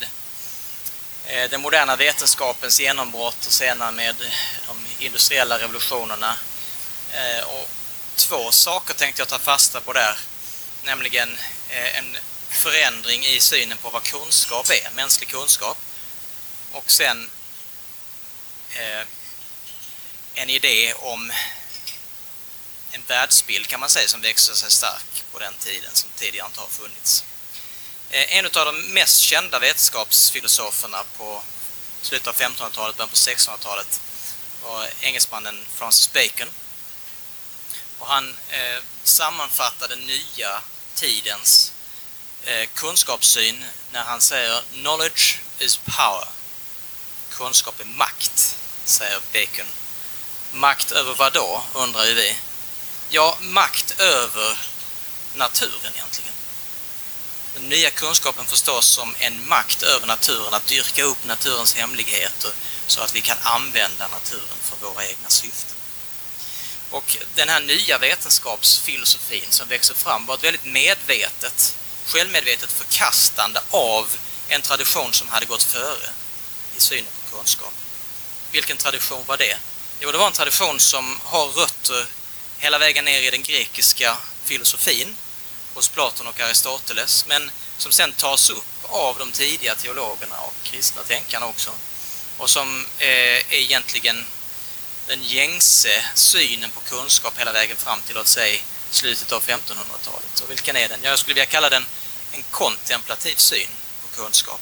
Eh, 1.26 1.50
den 1.50 1.60
moderna 1.60 1.96
vetenskapens 1.96 2.80
genombrott 2.80 3.46
och 3.46 3.52
senare 3.52 3.92
med 3.92 4.16
de 4.66 5.04
industriella 5.04 5.58
revolutionerna. 5.58 6.36
Eh, 7.12 7.44
och 7.44 7.68
två 8.16 8.50
saker 8.50 8.94
tänkte 8.94 9.20
jag 9.20 9.28
ta 9.28 9.38
fasta 9.38 9.80
på 9.80 9.92
där. 9.92 10.18
Nämligen 10.84 11.38
eh, 11.68 11.98
en 11.98 12.16
förändring 12.48 13.24
i 13.24 13.40
synen 13.40 13.78
på 13.78 13.90
vad 13.90 14.02
kunskap 14.02 14.70
är, 14.70 14.90
mänsklig 14.90 15.28
kunskap. 15.28 15.78
Och 16.72 16.92
sen 16.92 17.30
en 20.34 20.50
idé 20.50 20.94
om 20.94 21.32
en 22.92 23.02
världsbild 23.06 23.66
kan 23.66 23.80
man 23.80 23.90
säga 23.90 24.08
som 24.08 24.20
växte 24.20 24.56
sig 24.56 24.70
stark 24.70 25.24
på 25.32 25.38
den 25.38 25.54
tiden 25.60 25.90
som 25.92 26.10
tidigare 26.16 26.46
inte 26.46 26.60
har 26.60 26.66
funnits. 26.66 27.24
Eh, 28.14 28.36
en 28.36 28.46
av 28.46 28.52
de 28.52 28.72
mest 28.72 29.20
kända 29.20 29.58
vetenskapsfilosoferna 29.58 31.04
på 31.16 31.42
slutet 32.02 32.28
av 32.28 32.34
1500-talet, 32.34 32.96
början 32.96 33.08
på 33.08 33.16
1600-talet 33.16 34.00
var 34.62 34.88
engelsmannen 35.00 35.66
Francis 35.74 36.12
Bacon. 36.12 36.48
Och 37.98 38.06
han 38.06 38.36
eh, 38.50 38.82
sammanfattar 39.02 39.88
den 39.88 40.06
nya 40.06 40.60
tidens 40.94 41.72
eh, 42.44 42.68
kunskapssyn 42.74 43.64
när 43.92 44.02
han 44.02 44.20
säger 44.20 44.62
“Knowledge 44.72 45.38
is 45.58 45.76
power”. 45.76 46.28
Kunskap 47.30 47.80
är 47.80 47.84
makt, 47.84 48.56
säger 48.84 49.20
Bacon. 49.32 49.66
Makt 50.52 50.92
över 50.92 51.14
vad 51.14 51.32
då, 51.32 51.64
undrar 51.74 52.04
ju 52.04 52.14
vi 52.14 52.36
ja, 53.10 53.38
makt 53.40 54.00
över 54.00 54.58
naturen 55.34 55.92
egentligen. 55.94 56.32
Den 57.54 57.68
nya 57.68 57.90
kunskapen 57.90 58.46
förstås 58.46 58.86
som 58.86 59.14
en 59.18 59.48
makt 59.48 59.82
över 59.82 60.06
naturen, 60.06 60.54
att 60.54 60.66
dyrka 60.66 61.02
upp 61.02 61.24
naturens 61.24 61.74
hemligheter 61.74 62.50
så 62.86 63.00
att 63.00 63.14
vi 63.14 63.20
kan 63.20 63.36
använda 63.42 64.08
naturen 64.08 64.58
för 64.62 64.86
våra 64.86 65.06
egna 65.06 65.28
syften. 65.28 65.76
Och 66.90 67.16
den 67.34 67.48
här 67.48 67.60
nya 67.60 67.98
vetenskapsfilosofin 67.98 69.46
som 69.50 69.68
växer 69.68 69.94
fram 69.94 70.26
var 70.26 70.34
ett 70.34 70.44
väldigt 70.44 70.64
medvetet, 70.64 71.76
självmedvetet 72.06 72.72
förkastande 72.72 73.60
av 73.70 74.16
en 74.48 74.62
tradition 74.62 75.12
som 75.12 75.28
hade 75.28 75.46
gått 75.46 75.62
före 75.62 76.10
i 76.76 76.80
synen 76.80 77.12
på 77.30 77.36
kunskap. 77.36 77.74
Vilken 78.50 78.76
tradition 78.76 79.24
var 79.26 79.36
det? 79.36 79.58
Jo, 80.00 80.12
det 80.12 80.18
var 80.18 80.26
en 80.26 80.32
tradition 80.32 80.80
som 80.80 81.20
har 81.24 81.48
rötter 81.48 82.06
hela 82.58 82.78
vägen 82.78 83.04
ner 83.04 83.22
i 83.22 83.30
den 83.30 83.42
grekiska 83.42 84.16
filosofin 84.44 85.16
hos 85.74 85.88
Platon 85.88 86.26
och 86.26 86.40
Aristoteles, 86.40 87.26
men 87.26 87.50
som 87.78 87.92
sen 87.92 88.12
tas 88.12 88.50
upp 88.50 88.64
av 88.82 89.18
de 89.18 89.32
tidiga 89.32 89.74
teologerna 89.74 90.40
och 90.40 90.54
kristna 90.62 91.02
tänkarna 91.02 91.46
också. 91.46 91.70
Och 92.38 92.50
som 92.50 92.86
eh, 92.98 93.08
är 93.08 93.54
egentligen 93.54 94.26
den 95.06 95.22
gängse 95.22 96.04
synen 96.14 96.70
på 96.70 96.80
kunskap 96.80 97.38
hela 97.38 97.52
vägen 97.52 97.76
fram 97.76 98.00
till, 98.00 98.14
låt 98.14 98.26
säga, 98.26 98.60
slutet 98.90 99.32
av 99.32 99.42
1500-talet. 99.42 100.40
Och 100.40 100.50
vilken 100.50 100.76
är 100.76 100.88
den? 100.88 101.00
Jag 101.02 101.18
skulle 101.18 101.34
vilja 101.34 101.46
kalla 101.46 101.70
den 101.70 101.86
en 102.32 102.42
kontemplativ 102.50 103.34
syn 103.34 103.68
på 104.02 104.22
kunskap. 104.22 104.60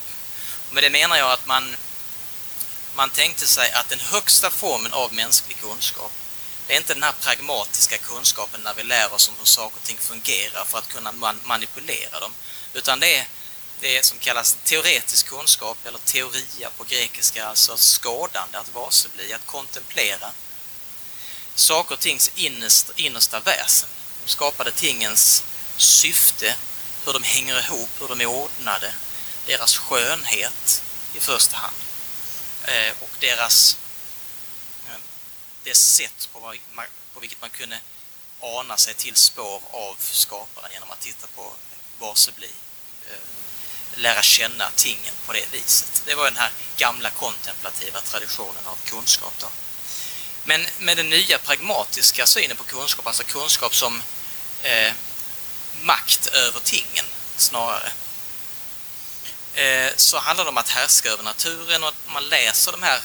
Och 0.67 0.73
med 0.73 0.83
det 0.83 0.89
menar 0.89 1.17
jag 1.17 1.31
att 1.31 1.45
man, 1.45 1.75
man 2.95 3.09
tänkte 3.09 3.47
sig 3.47 3.71
att 3.71 3.89
den 3.89 3.99
högsta 3.99 4.49
formen 4.49 4.93
av 4.93 5.13
mänsklig 5.13 5.57
kunskap 5.61 6.11
det 6.71 6.75
är 6.75 6.79
inte 6.79 6.93
den 6.93 7.03
här 7.03 7.15
pragmatiska 7.21 7.97
kunskapen 7.97 8.61
när 8.63 8.73
vi 8.73 8.83
lär 8.83 9.13
oss 9.13 9.29
om 9.29 9.35
hur 9.39 9.45
saker 9.45 9.77
och 9.77 9.83
ting 9.83 9.97
fungerar 9.97 10.65
för 10.65 10.77
att 10.77 10.87
kunna 10.87 11.11
man 11.11 11.41
manipulera 11.43 12.19
dem. 12.19 12.33
Utan 12.73 12.99
det 12.99 13.17
är 13.17 13.27
det 13.79 14.05
som 14.05 14.17
kallas 14.17 14.57
teoretisk 14.63 15.27
kunskap, 15.27 15.77
eller 15.85 15.99
teoria 15.99 16.69
på 16.77 16.83
grekiska, 16.83 17.45
alltså 17.45 17.75
skådande, 17.77 18.57
att 18.57 18.73
varsebli, 18.73 19.33
att 19.33 19.45
kontemplera 19.45 20.31
saker 21.55 21.95
och 21.95 21.99
tings 21.99 22.31
innersta, 22.35 22.93
innersta 22.95 23.39
väsen. 23.39 23.89
De 24.25 24.31
skapade 24.31 24.71
tingens 24.71 25.43
syfte, 25.77 26.55
hur 27.05 27.13
de 27.13 27.23
hänger 27.23 27.59
ihop, 27.59 27.89
hur 27.99 28.07
de 28.07 28.21
är 28.21 28.25
ordnade, 28.25 28.93
deras 29.45 29.77
skönhet 29.77 30.83
i 31.15 31.19
första 31.19 31.57
hand 31.57 31.75
eh, 32.65 32.93
och 32.99 33.11
deras 33.19 33.77
det 35.63 35.75
sätt 35.75 36.29
på, 36.33 36.55
på 37.13 37.19
vilket 37.19 37.41
man 37.41 37.49
kunde 37.49 37.79
ana 38.39 38.77
sig 38.77 38.93
till 38.93 39.15
spår 39.15 39.61
av 39.71 39.95
skaparen 39.99 40.71
genom 40.73 40.91
att 40.91 40.99
titta 40.99 41.27
på 41.35 41.53
varsebli, 41.99 42.51
eh, 43.09 43.15
lära 43.95 44.21
känna 44.21 44.69
tingen 44.75 45.13
på 45.25 45.33
det 45.33 45.51
viset. 45.51 46.03
Det 46.05 46.15
var 46.15 46.25
den 46.25 46.37
här 46.37 46.51
gamla 46.77 47.09
kontemplativa 47.09 48.01
traditionen 48.01 48.65
av 48.65 48.77
kunskap. 48.85 49.33
Då. 49.39 49.47
Men 50.45 50.67
med 50.79 50.97
den 50.97 51.09
nya 51.09 51.37
pragmatiska 51.37 52.27
synen 52.27 52.57
på 52.57 52.63
kunskap, 52.63 53.07
alltså 53.07 53.23
kunskap 53.23 53.75
som 53.75 54.01
eh, 54.63 54.93
makt 55.81 56.27
över 56.27 56.59
tingen 56.59 57.05
snarare, 57.37 57.91
eh, 59.53 59.91
så 59.95 60.19
handlar 60.19 60.45
det 60.45 60.49
om 60.49 60.57
att 60.57 60.69
härska 60.69 61.09
över 61.09 61.23
naturen 61.23 61.83
och 61.83 61.93
man 62.07 62.25
läser 62.25 62.71
de 62.71 62.83
här 62.83 63.01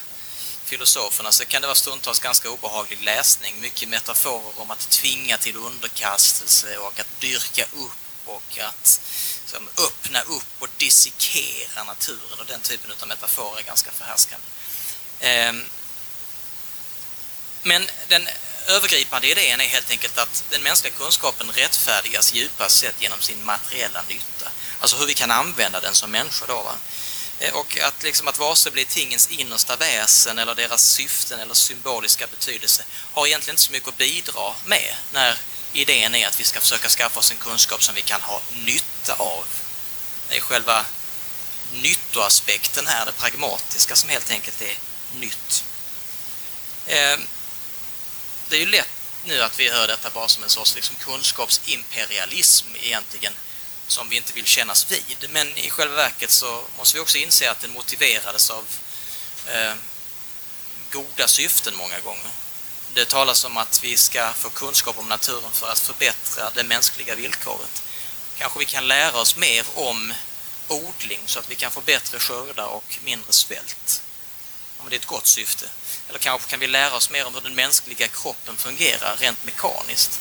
filosoferna 0.66 1.32
så 1.32 1.44
kan 1.44 1.62
det 1.62 1.68
vara 1.68 1.74
stundtals 1.74 2.20
ganska 2.20 2.50
obehaglig 2.50 3.02
läsning. 3.02 3.60
Mycket 3.60 3.88
metaforer 3.88 4.60
om 4.60 4.70
att 4.70 4.90
tvinga 4.90 5.38
till 5.38 5.56
underkastelse 5.56 6.78
och 6.78 7.00
att 7.00 7.20
dyrka 7.20 7.62
upp 7.62 8.06
och 8.24 8.58
att 8.58 9.00
liksom, 9.42 9.68
öppna 9.86 10.20
upp 10.20 10.52
och 10.58 10.68
dissekera 10.76 11.84
naturen 11.84 12.40
och 12.40 12.46
den 12.46 12.60
typen 12.60 12.90
av 13.02 13.08
metaforer 13.08 13.58
är 13.58 13.62
ganska 13.62 13.90
förhärskande. 13.90 14.46
Ehm, 15.20 15.64
men 17.62 17.90
den 18.08 18.28
övergripande 18.66 19.28
idén 19.28 19.60
är 19.60 19.64
helt 19.64 19.90
enkelt 19.90 20.18
att 20.18 20.44
den 20.50 20.62
mänskliga 20.62 20.94
kunskapen 20.94 21.50
rättfärdigas 21.50 22.34
djupast 22.34 22.78
sett 22.78 23.02
genom 23.02 23.20
sin 23.20 23.44
materiella 23.44 24.02
nytta. 24.08 24.50
Alltså 24.80 24.96
hur 24.96 25.06
vi 25.06 25.14
kan 25.14 25.30
använda 25.30 25.80
den 25.80 25.94
som 25.94 26.10
människor 26.10 26.46
då. 26.46 26.62
Va? 26.62 26.76
Eh, 27.38 27.54
och 27.54 27.78
att, 27.78 28.02
liksom, 28.02 28.28
att 28.28 28.38
varse 28.38 28.70
blir 28.70 28.84
tingens 28.84 29.28
innersta 29.28 29.76
väsen 29.76 30.38
eller 30.38 30.54
deras 30.54 30.82
syften 30.82 31.40
eller 31.40 31.54
symboliska 31.54 32.26
betydelse 32.26 32.82
har 33.12 33.26
egentligen 33.26 33.54
inte 33.54 33.62
så 33.62 33.72
mycket 33.72 33.88
att 33.88 33.98
bidra 33.98 34.54
med 34.64 34.94
när 35.12 35.36
idén 35.72 36.14
är 36.14 36.26
att 36.26 36.40
vi 36.40 36.44
ska 36.44 36.60
försöka 36.60 36.88
skaffa 36.88 37.20
oss 37.20 37.30
en 37.30 37.36
kunskap 37.36 37.82
som 37.82 37.94
vi 37.94 38.02
kan 38.02 38.22
ha 38.22 38.40
nytta 38.64 39.14
av. 39.14 39.46
Det 40.28 40.36
är 40.36 40.40
själva 40.40 40.86
nyttoaspekten 41.72 42.86
här, 42.86 43.06
det 43.06 43.12
pragmatiska 43.12 43.96
som 43.96 44.10
helt 44.10 44.30
enkelt 44.30 44.62
är 44.62 44.78
nytt. 45.14 45.64
Ehm, 46.86 47.26
det 48.48 48.56
är 48.56 48.60
ju 48.60 48.66
lätt 48.66 48.88
nu 49.24 49.42
att 49.42 49.60
vi 49.60 49.70
hör 49.70 49.86
detta 49.86 50.10
bara 50.10 50.28
som 50.28 50.44
en 50.44 50.50
sorts 50.50 50.74
liksom, 50.74 50.96
kunskapsimperialism 50.96 52.66
egentligen 52.82 53.32
som 53.86 54.08
vi 54.08 54.16
inte 54.16 54.32
vill 54.32 54.46
kännas 54.46 54.92
vid. 54.92 55.30
Men 55.30 55.58
i 55.58 55.70
själva 55.70 55.94
verket 55.94 56.30
så 56.30 56.64
måste 56.78 56.96
vi 56.96 57.02
också 57.02 57.18
inse 57.18 57.50
att 57.50 57.60
den 57.60 57.70
motiverades 57.72 58.50
av 58.50 58.64
eh, 59.46 59.74
goda 60.90 61.26
syften 61.28 61.76
många 61.76 62.00
gånger. 62.00 62.30
Det 62.94 63.08
talas 63.08 63.44
om 63.44 63.56
att 63.56 63.84
vi 63.84 63.96
ska 63.96 64.32
få 64.32 64.50
kunskap 64.50 64.98
om 64.98 65.08
naturen 65.08 65.50
för 65.52 65.68
att 65.68 65.78
förbättra 65.78 66.50
det 66.54 66.64
mänskliga 66.64 67.14
villkoret. 67.14 67.82
Kanske 68.38 68.58
vi 68.58 68.64
kan 68.64 68.88
lära 68.88 69.20
oss 69.20 69.36
mer 69.36 69.64
om 69.74 70.14
odling 70.68 71.20
så 71.26 71.38
att 71.38 71.50
vi 71.50 71.54
kan 71.54 71.70
få 71.70 71.80
bättre 71.80 72.18
skördar 72.18 72.66
och 72.66 72.98
mindre 73.04 73.32
svält. 73.32 74.02
Om 74.78 74.88
det 74.88 74.96
är 74.96 74.98
ett 74.98 75.06
gott 75.06 75.26
syfte. 75.26 75.66
Eller 76.08 76.18
kanske 76.18 76.50
kan 76.50 76.60
vi 76.60 76.66
lära 76.66 76.94
oss 76.96 77.10
mer 77.10 77.26
om 77.26 77.34
hur 77.34 77.40
den 77.40 77.54
mänskliga 77.54 78.08
kroppen 78.08 78.56
fungerar 78.56 79.16
rent 79.16 79.44
mekaniskt 79.44 80.20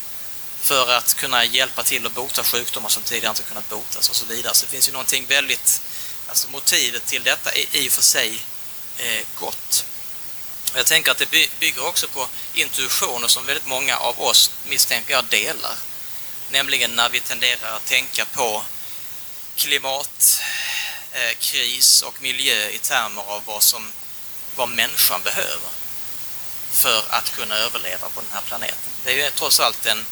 för 0.65 0.91
att 0.91 1.13
kunna 1.13 1.45
hjälpa 1.45 1.83
till 1.83 2.05
att 2.05 2.13
bota 2.13 2.43
sjukdomar 2.43 2.89
som 2.89 3.03
tidigare 3.03 3.29
inte 3.29 3.43
kunnat 3.43 3.69
botas 3.69 4.09
och 4.09 4.15
så 4.15 4.25
vidare. 4.25 4.53
Så 4.53 4.65
det 4.65 4.71
finns 4.71 4.87
ju 4.87 4.91
någonting 4.91 5.25
väldigt, 5.25 5.81
alltså 6.27 6.49
motivet 6.49 7.05
till 7.05 7.23
detta 7.23 7.51
är 7.51 7.75
i 7.75 7.87
och 7.89 7.91
för 7.91 8.01
sig 8.01 8.43
eh, 8.97 9.25
gott. 9.35 9.85
Och 10.71 10.79
jag 10.79 10.85
tänker 10.85 11.11
att 11.11 11.17
det 11.17 11.49
bygger 11.59 11.85
också 11.85 12.07
på 12.07 12.27
intuitioner 12.53 13.27
som 13.27 13.45
väldigt 13.45 13.65
många 13.65 13.97
av 13.97 14.21
oss 14.21 14.51
misstänker 14.67 15.13
jag 15.13 15.25
delar. 15.25 15.75
Nämligen 16.51 16.95
när 16.95 17.09
vi 17.09 17.19
tenderar 17.19 17.75
att 17.75 17.85
tänka 17.85 18.25
på 18.25 18.63
klimatkris 19.55 20.41
eh, 22.01 22.07
och 22.07 22.21
miljö 22.21 22.69
i 22.69 22.77
termer 22.77 23.21
av 23.21 23.41
vad, 23.45 23.63
som, 23.63 23.91
vad 24.55 24.69
människan 24.69 25.21
behöver 25.23 25.69
för 26.71 27.03
att 27.09 27.35
kunna 27.35 27.55
överleva 27.57 28.09
på 28.09 28.21
den 28.21 28.29
här 28.33 28.41
planeten. 28.41 28.77
Det 29.03 29.11
är 29.11 29.25
ju 29.25 29.31
trots 29.31 29.59
allt 29.59 29.85
en 29.85 30.05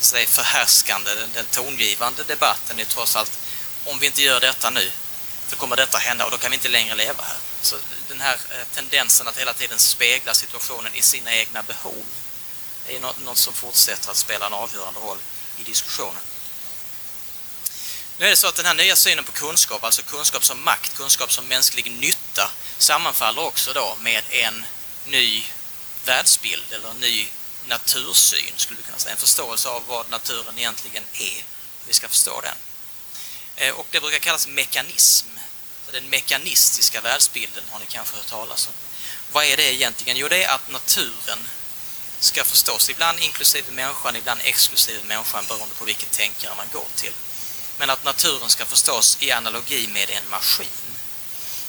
säga, 0.00 0.26
förhärskande, 0.26 1.14
den, 1.14 1.30
den 1.34 1.46
tongivande 1.46 2.24
debatten 2.24 2.78
är 2.80 2.84
trots 2.84 3.16
allt 3.16 3.38
om 3.84 3.98
vi 3.98 4.06
inte 4.06 4.22
gör 4.22 4.40
detta 4.40 4.70
nu 4.70 4.90
så 5.48 5.56
kommer 5.56 5.76
detta 5.76 5.98
hända 5.98 6.24
och 6.24 6.30
då 6.30 6.38
kan 6.38 6.50
vi 6.50 6.54
inte 6.54 6.68
längre 6.68 6.94
leva 6.94 7.24
här. 7.24 7.36
Så 7.62 7.76
den 8.08 8.20
här 8.20 8.34
eh, 8.34 8.66
tendensen 8.74 9.28
att 9.28 9.38
hela 9.38 9.52
tiden 9.52 9.78
spegla 9.78 10.34
situationen 10.34 10.94
i 10.94 11.02
sina 11.02 11.34
egna 11.34 11.62
behov 11.62 12.04
är 12.88 13.00
något, 13.00 13.24
något 13.24 13.38
som 13.38 13.52
fortsätter 13.52 14.10
att 14.10 14.16
spela 14.16 14.46
en 14.46 14.52
avgörande 14.52 15.00
roll 15.00 15.18
i 15.58 15.62
diskussionen. 15.62 16.22
Nu 18.18 18.26
är 18.26 18.30
det 18.30 18.36
så 18.36 18.46
att 18.46 18.54
den 18.54 18.66
här 18.66 18.74
nya 18.74 18.96
synen 18.96 19.24
på 19.24 19.32
kunskap, 19.32 19.84
alltså 19.84 20.02
kunskap 20.02 20.44
som 20.44 20.64
makt, 20.64 20.96
kunskap 20.96 21.32
som 21.32 21.46
mänsklig 21.46 21.90
nytta, 21.90 22.50
sammanfaller 22.78 23.42
också 23.42 23.72
då 23.72 23.96
med 24.00 24.22
en 24.30 24.64
ny 25.06 25.44
världsbild 26.04 26.72
eller 26.72 26.90
en 26.90 27.00
ny 27.00 27.28
natursyn, 27.66 28.52
skulle 28.56 28.80
vi 28.80 28.86
kunna 28.86 28.98
säga. 28.98 29.12
En 29.12 29.18
förståelse 29.18 29.68
av 29.68 29.86
vad 29.86 30.10
naturen 30.10 30.58
egentligen 30.58 31.02
är. 31.12 31.44
Vi 31.86 31.92
ska 31.92 32.08
förstå 32.08 32.40
den. 32.40 32.54
Eh, 33.56 33.74
och 33.74 33.86
det 33.90 34.00
brukar 34.00 34.18
kallas 34.18 34.46
mekanism. 34.46 35.26
Den 35.92 36.10
mekanistiska 36.10 37.00
världsbilden 37.00 37.64
har 37.70 37.80
ni 37.80 37.86
kanske 37.86 38.16
hört 38.16 38.26
talas 38.26 38.66
om. 38.66 38.72
Vad 39.32 39.44
är 39.44 39.56
det 39.56 39.74
egentligen? 39.74 40.16
Jo, 40.16 40.28
det 40.28 40.44
är 40.44 40.48
att 40.48 40.70
naturen 40.70 41.38
ska 42.20 42.44
förstås, 42.44 42.90
ibland 42.90 43.20
inklusive 43.20 43.72
människan, 43.72 44.16
ibland 44.16 44.40
exklusive 44.44 45.04
människan 45.04 45.44
beroende 45.48 45.74
på 45.74 45.84
vilken 45.84 46.08
tänkare 46.08 46.54
man 46.56 46.66
går 46.72 46.86
till. 46.94 47.12
Men 47.78 47.90
att 47.90 48.04
naturen 48.04 48.48
ska 48.48 48.64
förstås 48.64 49.16
i 49.20 49.30
analogi 49.30 49.88
med 49.88 50.10
en 50.10 50.28
maskin. 50.28 50.66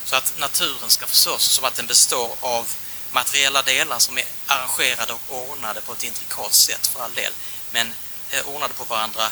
Så 0.06 0.16
att 0.16 0.34
naturen 0.38 0.90
ska 0.90 1.08
förstås 1.08 1.44
som 1.44 1.66
att 1.66 1.76
den 1.76 1.88
består 1.88 2.36
av 2.40 2.68
materiella 3.12 3.62
delar 3.62 4.00
som 4.00 4.18
är 4.18 4.26
arrangerade 4.46 5.14
och 5.14 5.50
ordnade 5.50 5.82
på 5.82 5.94
ett 5.94 6.04
intrikat 6.04 6.54
sätt 6.54 6.88
för 6.88 7.04
all 7.04 7.14
del, 7.14 7.34
men 7.72 7.94
eh, 8.30 8.48
ordnade 8.48 8.74
på 8.74 8.84
varandra 8.84 9.24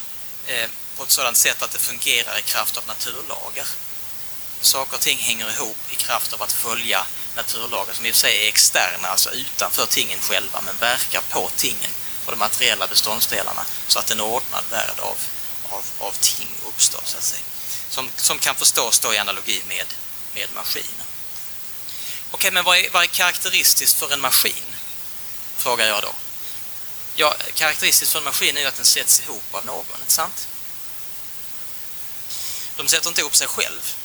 eh, 0.46 0.70
på 0.98 1.04
ett 1.04 1.12
sådant 1.12 1.38
sätt 1.38 1.64
att 1.64 1.72
det 1.72 1.80
fungerar 1.80 2.40
i 2.40 2.42
kraft 2.42 2.78
av 2.78 2.88
naturlagar. 2.88 3.68
Saker 4.62 4.94
och 4.96 5.02
ting 5.02 5.18
hänger 5.18 5.52
ihop 5.52 5.78
i 5.92 5.96
kraft 5.96 6.34
av 6.34 6.42
att 6.42 6.52
följa 6.52 7.06
naturlagar 7.36 7.94
som 7.94 8.06
i 8.06 8.12
och 8.12 8.16
för 8.16 8.22
sig 8.22 8.44
är 8.44 8.48
externa, 8.48 9.08
alltså 9.08 9.32
utanför 9.32 9.86
tingen 9.86 10.20
själva, 10.20 10.62
men 10.66 10.78
verkar 10.78 11.22
på 11.30 11.50
tingen 11.56 11.92
och 12.26 12.32
de 12.32 12.38
materiella 12.38 12.88
beståndsdelarna 12.88 13.66
så 13.88 14.00
att 14.00 14.12
en 14.12 14.22
ordnad 14.22 14.64
värld 14.72 15.00
av, 15.00 15.18
av, 15.64 15.84
av 16.00 16.12
ting 16.12 16.48
uppstår, 16.68 17.02
så 17.06 17.18
att 17.18 17.24
säga. 17.24 17.44
Som, 17.90 18.10
som 18.16 18.38
kan 18.38 18.56
förstås 18.56 19.00
då 19.00 19.14
i 19.14 19.18
analogi 19.18 19.64
med, 19.68 19.86
med 20.34 20.48
maskiner. 20.56 21.06
Okej, 22.32 22.52
men 22.52 22.64
vad 22.64 22.78
är, 22.78 22.90
vad 22.90 23.04
är 23.04 23.08
karaktäristiskt 23.08 24.00
för 24.00 24.14
en 24.14 24.22
maskin? 24.22 24.64
Frågar 25.58 25.86
jag 25.86 26.02
då. 26.02 26.14
Ja, 27.16 27.36
karaktäristiskt 27.54 28.12
för 28.12 28.20
en 28.20 28.26
maskin 28.26 28.58
är 28.58 28.62
ju 28.62 28.68
att 28.68 28.76
den 28.76 28.86
sätts 28.86 29.22
ihop 29.22 29.44
av 29.52 29.66
någon, 29.66 30.00
inte 30.02 30.14
sant? 30.14 30.48
De 32.78 32.88
sätter 32.88 33.10
inte 33.10 33.22
ihop 33.22 33.36
sig 33.36 33.48
själv. 33.48 33.96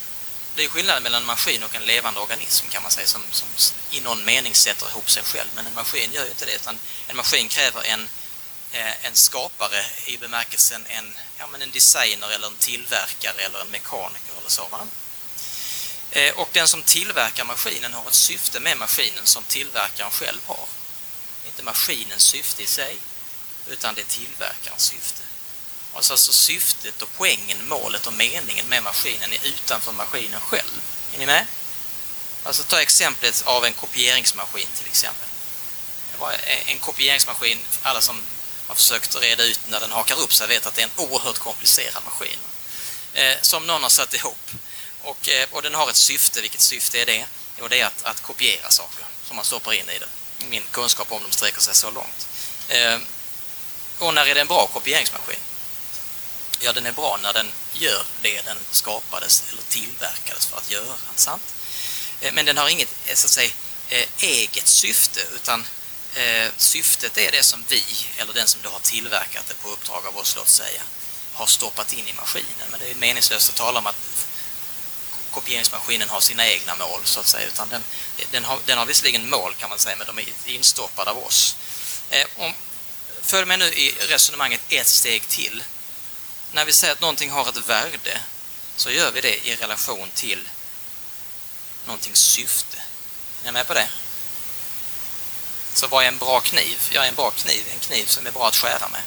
Det 0.56 0.64
är 0.64 0.68
skillnaden 0.68 1.02
mellan 1.02 1.22
en 1.22 1.26
maskin 1.26 1.62
och 1.62 1.74
en 1.74 1.82
levande 1.82 2.20
organism 2.20 2.68
kan 2.68 2.82
man 2.82 2.90
säga 2.90 3.06
som, 3.06 3.22
som 3.30 3.48
i 3.90 4.00
någon 4.00 4.24
mening 4.24 4.54
sätter 4.54 4.88
ihop 4.88 5.10
sig 5.10 5.22
själv. 5.22 5.48
Men 5.54 5.66
en 5.66 5.74
maskin 5.74 6.12
gör 6.12 6.24
ju 6.24 6.30
inte 6.30 6.44
det 6.44 6.54
utan 6.54 6.78
en 7.08 7.16
maskin 7.16 7.48
kräver 7.48 7.82
en, 7.84 8.08
eh, 8.72 9.06
en 9.06 9.14
skapare 9.14 9.84
i 10.06 10.16
bemärkelsen 10.16 10.86
en, 10.86 11.18
ja, 11.38 11.46
men 11.46 11.62
en 11.62 11.70
designer 11.70 12.30
eller 12.30 12.46
en 12.46 12.56
tillverkare 12.56 13.42
eller 13.42 13.60
en 13.60 13.70
mekaniker 13.70 14.32
eller 14.38 14.50
så. 14.50 14.68
Va? 14.68 14.86
Eh, 16.12 16.34
och 16.34 16.48
den 16.52 16.68
som 16.68 16.82
tillverkar 16.82 17.44
maskinen 17.44 17.92
har 17.92 18.08
ett 18.08 18.14
syfte 18.14 18.60
med 18.60 18.78
maskinen 18.78 19.26
som 19.26 19.44
tillverkaren 19.44 20.10
själv 20.10 20.40
har. 20.46 20.66
Inte 21.46 21.62
maskinens 21.62 22.22
syfte 22.22 22.62
i 22.62 22.66
sig, 22.66 22.98
utan 23.68 23.94
det 23.94 24.00
är 24.00 24.04
tillverkarens 24.04 24.82
syfte. 24.82 25.22
Alltså, 25.94 26.12
alltså 26.12 26.32
syftet 26.32 27.02
och 27.02 27.08
poängen, 27.16 27.68
målet 27.68 28.06
och 28.06 28.12
meningen 28.12 28.66
med 28.66 28.82
maskinen 28.82 29.32
är 29.32 29.46
utanför 29.46 29.92
maskinen 29.92 30.40
själv. 30.40 30.80
Är 31.14 31.18
ni 31.18 31.26
med? 31.26 31.46
Alltså 32.42 32.62
ta 32.62 32.80
exemplet 32.80 33.42
av 33.46 33.64
en 33.64 33.72
kopieringsmaskin 33.72 34.68
till 34.78 34.86
exempel. 34.86 35.28
En 36.66 36.78
kopieringsmaskin, 36.78 37.58
alla 37.82 38.00
som 38.00 38.22
har 38.66 38.74
försökt 38.74 39.16
reda 39.16 39.44
ut 39.44 39.60
när 39.68 39.80
den 39.80 39.90
hakar 39.90 40.20
upp 40.20 40.34
sig 40.34 40.48
vet 40.48 40.66
att 40.66 40.74
det 40.74 40.82
är 40.82 40.86
en 40.86 41.06
oerhört 41.08 41.38
komplicerad 41.38 42.02
maskin. 42.04 42.38
Eh, 43.12 43.36
som 43.42 43.66
någon 43.66 43.82
har 43.82 43.90
satt 43.90 44.14
ihop 44.14 44.50
och, 45.02 45.28
eh, 45.28 45.48
och 45.50 45.62
den 45.62 45.74
har 45.74 45.90
ett 45.90 45.96
syfte. 45.96 46.40
Vilket 46.40 46.60
syfte 46.60 47.02
är 47.02 47.06
det? 47.06 47.26
Jo, 47.58 47.68
det 47.68 47.80
är 47.80 47.86
att, 47.86 48.04
att 48.04 48.22
kopiera 48.22 48.70
saker 48.70 49.04
som 49.26 49.36
man 49.36 49.44
stoppar 49.44 49.72
in 49.72 49.90
i 49.90 49.98
den. 49.98 50.08
Min 50.48 50.62
kunskap 50.70 51.12
om 51.12 51.22
dem 51.22 51.30
sträcker 51.30 51.60
sig 51.60 51.74
så 51.74 51.90
långt. 51.90 52.26
Eh, 52.68 52.98
och 53.98 54.14
när 54.14 54.26
är 54.26 54.34
det 54.34 54.40
en 54.40 54.46
bra 54.46 54.66
kopieringsmaskin? 54.66 55.40
Ja, 56.60 56.72
den 56.72 56.86
är 56.86 56.92
bra 56.92 57.18
när 57.22 57.32
den 57.32 57.52
gör 57.72 58.04
det 58.22 58.40
den 58.44 58.58
skapades 58.70 59.44
eller 59.52 59.62
tillverkades 59.62 60.46
för 60.46 60.56
att 60.56 60.70
göra. 60.70 60.94
Sant? 61.14 61.42
Eh, 62.20 62.32
men 62.32 62.46
den 62.46 62.56
har 62.56 62.68
inget 62.68 62.94
eh, 63.06 63.14
så 63.14 63.26
att 63.26 63.30
säga, 63.30 63.50
eh, 63.88 64.06
eget 64.18 64.66
syfte, 64.66 65.20
utan 65.34 65.66
eh, 66.14 66.48
syftet 66.56 67.18
är 67.18 67.30
det 67.30 67.42
som 67.42 67.64
vi, 67.68 67.84
eller 68.16 68.32
den 68.32 68.48
som 68.48 68.60
då 68.62 68.70
har 68.70 68.80
tillverkat 68.80 69.44
det 69.48 69.54
på 69.54 69.68
uppdrag 69.68 70.06
av 70.06 70.16
oss, 70.16 70.36
låt 70.36 70.48
säga, 70.48 70.82
har 71.32 71.46
stoppat 71.46 71.92
in 71.92 72.08
i 72.08 72.12
maskinen. 72.12 72.68
Men 72.70 72.80
det 72.80 72.90
är 72.90 72.94
meningslöst 72.94 73.48
att 73.48 73.56
tala 73.56 73.78
om 73.78 73.86
att 73.86 74.19
kopieringsmaskinen 75.30 76.08
har 76.08 76.20
sina 76.20 76.46
egna 76.46 76.74
mål 76.74 77.00
så 77.04 77.20
att 77.20 77.26
säga, 77.26 77.46
utan 77.46 77.68
den, 77.68 77.82
den, 78.30 78.44
har, 78.44 78.58
den 78.66 78.78
har 78.78 78.86
visserligen 78.86 79.30
mål 79.30 79.54
kan 79.54 79.68
man 79.68 79.78
säga, 79.78 79.96
men 79.96 80.06
de 80.06 80.18
är 80.18 80.54
instoppade 80.54 81.10
av 81.10 81.18
oss. 81.18 81.56
Eh, 82.10 82.26
om, 82.36 82.52
följ 83.22 83.46
med 83.46 83.58
nu 83.58 83.64
i 83.64 83.94
resonemanget 84.00 84.60
ett 84.68 84.86
steg 84.86 85.28
till. 85.28 85.64
När 86.52 86.64
vi 86.64 86.72
säger 86.72 86.92
att 86.92 87.00
någonting 87.00 87.30
har 87.30 87.48
ett 87.48 87.68
värde 87.68 88.20
så 88.76 88.90
gör 88.90 89.12
vi 89.12 89.20
det 89.20 89.46
i 89.48 89.56
relation 89.56 90.10
till 90.14 90.48
någontings 91.86 92.20
syfte. 92.20 92.76
Är 93.42 93.46
ni 93.46 93.52
med 93.52 93.66
på 93.66 93.74
det? 93.74 93.88
Så 95.74 95.86
vad 95.86 96.04
är 96.04 96.08
en 96.08 96.18
bra 96.18 96.40
kniv? 96.40 96.90
Ja, 96.92 97.04
en 97.04 97.14
bra 97.14 97.30
kniv 97.30 97.64
en 97.72 97.78
kniv 97.78 98.06
som 98.06 98.26
är 98.26 98.30
bra 98.30 98.48
att 98.48 98.56
skära 98.56 98.88
med. 98.88 99.02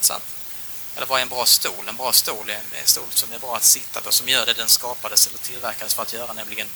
Sant? 0.00 0.24
Eller 0.96 1.06
vad 1.06 1.18
är 1.18 1.22
en 1.22 1.28
bra 1.28 1.46
stol? 1.46 1.88
En 1.88 1.96
bra 1.96 2.12
stol 2.12 2.50
är 2.50 2.54
en 2.54 2.86
stol 2.86 3.10
som 3.10 3.32
är 3.32 3.38
bra 3.38 3.56
att 3.56 3.64
sitta 3.64 4.00
på, 4.00 4.12
som 4.12 4.28
gör 4.28 4.46
det 4.46 4.52
den 4.52 4.68
skapades 4.68 5.26
eller 5.26 5.38
tillverkades 5.38 5.94
för 5.94 6.02
att 6.02 6.12
göra, 6.12 6.32
nämligen 6.32 6.68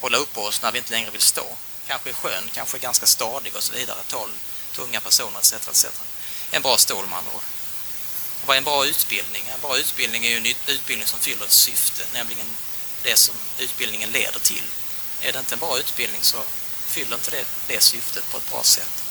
hålla 0.00 0.16
upp 0.18 0.38
oss 0.38 0.62
när 0.62 0.72
vi 0.72 0.78
inte 0.78 0.90
längre 0.90 1.10
vill 1.10 1.20
stå. 1.20 1.46
Kanske 1.86 2.12
skön, 2.12 2.50
kanske 2.52 2.78
ganska 2.78 3.06
stadig 3.06 3.56
och 3.56 3.62
så 3.62 3.72
vidare, 3.72 3.98
tolv 4.08 4.32
tunga 4.72 5.00
personer 5.00 5.38
etc. 5.38 5.52
etc. 5.52 5.86
En 6.50 6.62
bra 6.62 6.76
stol 6.76 7.06
med 7.06 7.18
andra 7.18 7.32
ord. 7.32 7.42
Och 8.42 8.46
vad 8.46 8.54
är 8.56 8.58
en 8.58 8.64
bra 8.64 8.86
utbildning? 8.86 9.42
En 9.54 9.60
bra 9.60 9.78
utbildning 9.78 10.26
är 10.26 10.30
ju 10.30 10.36
en 10.36 10.46
utbildning 10.66 11.06
som 11.08 11.18
fyller 11.18 11.44
ett 11.44 11.50
syfte, 11.50 12.02
nämligen 12.12 12.46
det 13.02 13.16
som 13.16 13.34
utbildningen 13.58 14.10
leder 14.10 14.40
till. 14.40 14.64
Är 15.20 15.32
det 15.32 15.38
inte 15.38 15.54
en 15.54 15.58
bra 15.58 15.78
utbildning 15.78 16.22
så 16.22 16.42
fyller 16.86 17.16
inte 17.16 17.30
det, 17.30 17.44
det 17.66 17.80
syftet 17.80 18.30
på 18.30 18.36
ett 18.36 18.50
bra 18.50 18.62
sätt. 18.62 19.09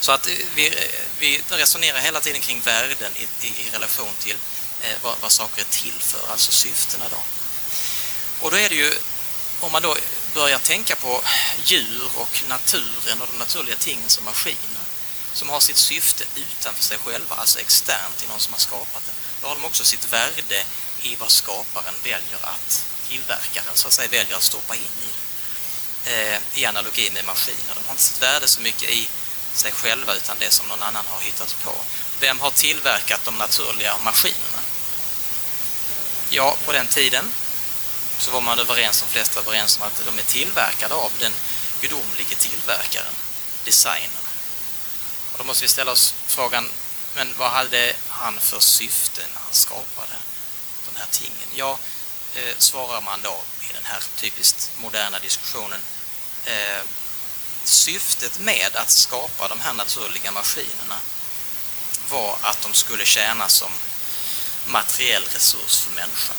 Så 0.00 0.12
att 0.12 0.26
eh, 0.26 0.34
vi, 0.54 0.66
eh, 0.66 0.72
vi 1.18 1.42
resonerar 1.48 1.98
hela 1.98 2.20
tiden 2.20 2.40
kring 2.40 2.60
värden 2.60 3.12
i, 3.16 3.46
i, 3.46 3.48
i 3.48 3.70
relation 3.72 4.14
till 4.18 4.36
eh, 4.82 4.96
vad, 5.02 5.14
vad 5.20 5.32
saker 5.32 5.60
är 5.60 5.66
till 5.66 5.94
för, 6.00 6.30
alltså 6.30 6.52
syftena 6.52 7.04
då. 7.10 7.20
Och 8.40 8.50
då 8.50 8.56
är 8.56 8.68
det 8.68 8.74
ju, 8.74 8.92
om 9.60 9.72
man 9.72 9.82
då 9.82 9.96
börjar 10.34 10.58
tänka 10.58 10.96
på 10.96 11.22
djur 11.64 12.10
och 12.14 12.42
naturen 12.48 13.20
och 13.20 13.28
de 13.32 13.38
naturliga 13.38 13.76
tingen 13.76 14.08
som 14.08 14.24
maskiner 14.24 14.86
som 15.32 15.48
har 15.48 15.60
sitt 15.60 15.76
syfte 15.76 16.24
utanför 16.34 16.82
sig 16.82 16.98
själva, 16.98 17.36
alltså 17.36 17.60
externt 17.60 18.16
till 18.16 18.28
någon 18.28 18.40
som 18.40 18.52
har 18.52 18.60
skapat 18.60 19.02
den, 19.06 19.14
då 19.42 19.48
har 19.48 19.54
de 19.54 19.64
också 19.64 19.84
sitt 19.84 20.12
värde 20.12 20.64
i 21.02 21.16
vad 21.16 21.30
skaparen 21.30 21.94
väljer 22.02 22.38
att 22.42 22.84
tillverkaren 23.08 23.74
så 23.74 23.88
att 23.88 23.94
säga 23.94 24.08
väljer 24.08 24.36
att 24.36 24.42
stoppa 24.42 24.74
in 24.74 24.82
i 24.82 25.10
eh, 26.10 26.38
i 26.54 26.64
analogi 26.66 27.10
med 27.10 27.24
maskiner. 27.24 27.74
De 27.74 27.84
har 27.84 27.92
inte 27.92 28.02
sitt 28.02 28.22
värde 28.22 28.48
så 28.48 28.60
mycket 28.60 28.90
i 28.90 29.08
sig 29.56 29.72
själva 29.72 30.14
utan 30.14 30.36
det 30.38 30.50
som 30.50 30.68
någon 30.68 30.82
annan 30.82 31.04
har 31.06 31.20
hittat 31.20 31.56
på. 31.64 31.74
Vem 32.20 32.40
har 32.40 32.50
tillverkat 32.50 33.24
de 33.24 33.38
naturliga 33.38 33.96
maskinerna? 34.04 34.60
Ja, 36.30 36.56
på 36.64 36.72
den 36.72 36.86
tiden 36.86 37.32
så 38.18 38.30
var 38.30 38.40
man 38.40 38.58
överens, 38.58 39.00
de 39.00 39.08
flesta 39.08 39.40
överens 39.40 39.76
om 39.76 39.82
att 39.82 40.02
de 40.04 40.18
är 40.18 40.22
tillverkade 40.22 40.94
av 40.94 41.12
den 41.18 41.32
gudomlige 41.80 42.34
tillverkaren, 42.34 43.14
designern. 43.64 44.26
Och 45.32 45.38
då 45.38 45.44
måste 45.44 45.64
vi 45.64 45.68
ställa 45.68 45.92
oss 45.92 46.14
frågan, 46.26 46.70
men 47.14 47.34
vad 47.38 47.50
hade 47.50 47.92
han 48.08 48.40
för 48.40 48.60
syfte 48.60 49.20
när 49.34 49.40
han 49.40 49.52
skapade 49.52 50.16
de 50.86 50.98
här 50.98 51.06
tingen? 51.10 51.48
Ja, 51.54 51.78
eh, 52.34 52.54
svarar 52.58 53.00
man 53.00 53.22
då 53.22 53.42
i 53.70 53.72
den 53.72 53.84
här 53.84 54.02
typiskt 54.16 54.70
moderna 54.78 55.18
diskussionen, 55.18 55.80
eh, 56.44 56.80
syftet 57.68 58.38
med 58.38 58.76
att 58.76 58.90
skapa 58.90 59.48
de 59.48 59.60
här 59.60 59.72
naturliga 59.72 60.32
maskinerna 60.32 60.98
var 62.08 62.38
att 62.42 62.62
de 62.62 62.74
skulle 62.74 63.04
tjäna 63.04 63.48
som 63.48 63.72
materiell 64.66 65.24
resurs 65.24 65.76
för 65.76 65.94
människan. 65.94 66.36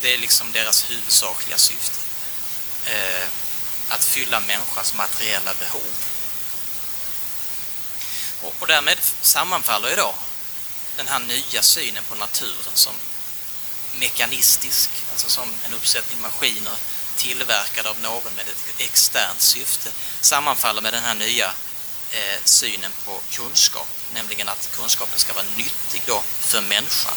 Det 0.00 0.14
är 0.14 0.18
liksom 0.18 0.52
deras 0.52 0.90
huvudsakliga 0.90 1.56
syfte. 1.56 1.98
Eh, 2.84 3.28
att 3.88 4.04
fylla 4.04 4.40
människans 4.40 4.94
materiella 4.94 5.54
behov. 5.54 5.94
Och, 8.42 8.54
och 8.58 8.66
därmed 8.66 8.98
sammanfaller 9.20 9.88
ju 9.88 9.96
då 9.96 10.14
den 10.96 11.08
här 11.08 11.18
nya 11.18 11.62
synen 11.62 12.04
på 12.08 12.14
naturen 12.14 12.74
som 12.74 12.94
mekanistisk, 13.94 14.90
alltså 15.12 15.28
som 15.28 15.54
en 15.64 15.74
uppsättning 15.74 16.20
maskiner 16.20 16.76
tillverkad 17.16 17.86
av 17.86 18.00
någon 18.00 18.34
med 18.36 18.48
ett 18.48 18.80
externt 18.80 19.40
syfte, 19.40 19.90
sammanfaller 20.20 20.82
med 20.82 20.92
den 20.92 21.04
här 21.04 21.14
nya 21.14 21.52
eh, 22.10 22.40
synen 22.44 22.92
på 23.04 23.20
kunskap, 23.30 23.88
nämligen 24.14 24.48
att 24.48 24.70
kunskapen 24.76 25.18
ska 25.18 25.32
vara 25.32 25.44
nyttig 25.56 26.02
då 26.06 26.22
för 26.40 26.60
människan. 26.60 27.16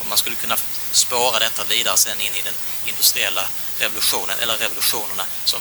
Och 0.00 0.06
man 0.06 0.18
skulle 0.18 0.36
kunna 0.36 0.56
spåra 0.92 1.38
detta 1.38 1.64
vidare 1.64 1.96
sen 1.96 2.20
in 2.20 2.34
i 2.34 2.42
den 2.42 2.54
industriella 2.86 3.48
revolutionen, 3.78 4.38
eller 4.38 4.56
revolutionerna, 4.56 5.26
som 5.44 5.60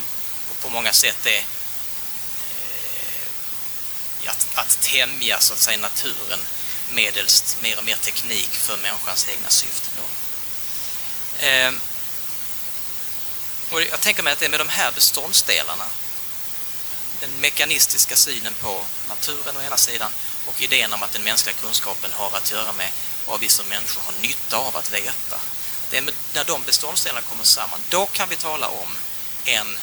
på 0.62 0.70
många 0.70 0.94
sätt 0.94 1.26
är 1.26 1.46
eh, 4.24 4.30
att, 4.32 4.48
att 4.56 4.82
tämja 4.82 5.40
så 5.40 5.54
att 5.54 5.60
säga 5.60 5.78
naturen 5.78 6.40
medelst 6.92 7.58
mer 7.62 7.78
och 7.78 7.86
mer 7.86 7.96
teknik 7.96 8.50
för 8.52 8.78
människans 8.78 9.28
egna 9.30 9.50
syften. 9.50 9.92
Då. 9.98 10.04
Eh, 11.46 11.72
och 13.72 13.82
jag 13.82 14.02
tänker 14.02 14.24
mig 14.24 14.34
att 14.34 14.40
det 14.40 14.46
är 14.46 14.50
med 14.50 14.60
de 14.60 14.70
här 14.70 14.92
beståndsdelarna, 14.92 15.86
den 17.22 17.40
mekanistiska 17.40 18.16
synen 18.16 18.54
på 18.62 18.84
naturen 19.10 19.58
å 19.58 19.62
ena 19.62 19.78
sidan 19.78 20.12
och 20.46 20.62
idén 20.62 20.94
om 20.94 21.04
att 21.04 21.14
den 21.14 21.24
mänskliga 21.24 21.56
kunskapen 21.56 22.12
har 22.14 22.38
att 22.38 22.52
göra 22.52 22.74
med 22.74 22.92
vad 23.28 23.40
vi 23.40 23.50
som 23.50 23.68
människor 23.68 24.02
har 24.02 24.14
nytta 24.22 24.58
av 24.58 24.78
att 24.78 24.92
veta. 24.92 25.40
Det 25.90 25.98
är 25.98 26.02
med, 26.02 26.14
när 26.34 26.44
de 26.44 26.64
beståndsdelarna 26.64 27.22
kommer 27.22 27.44
samman, 27.44 27.80
då 27.90 28.06
kan 28.06 28.30
vi 28.30 28.36
tala 28.36 28.68
om 28.68 28.90
en, 29.46 29.78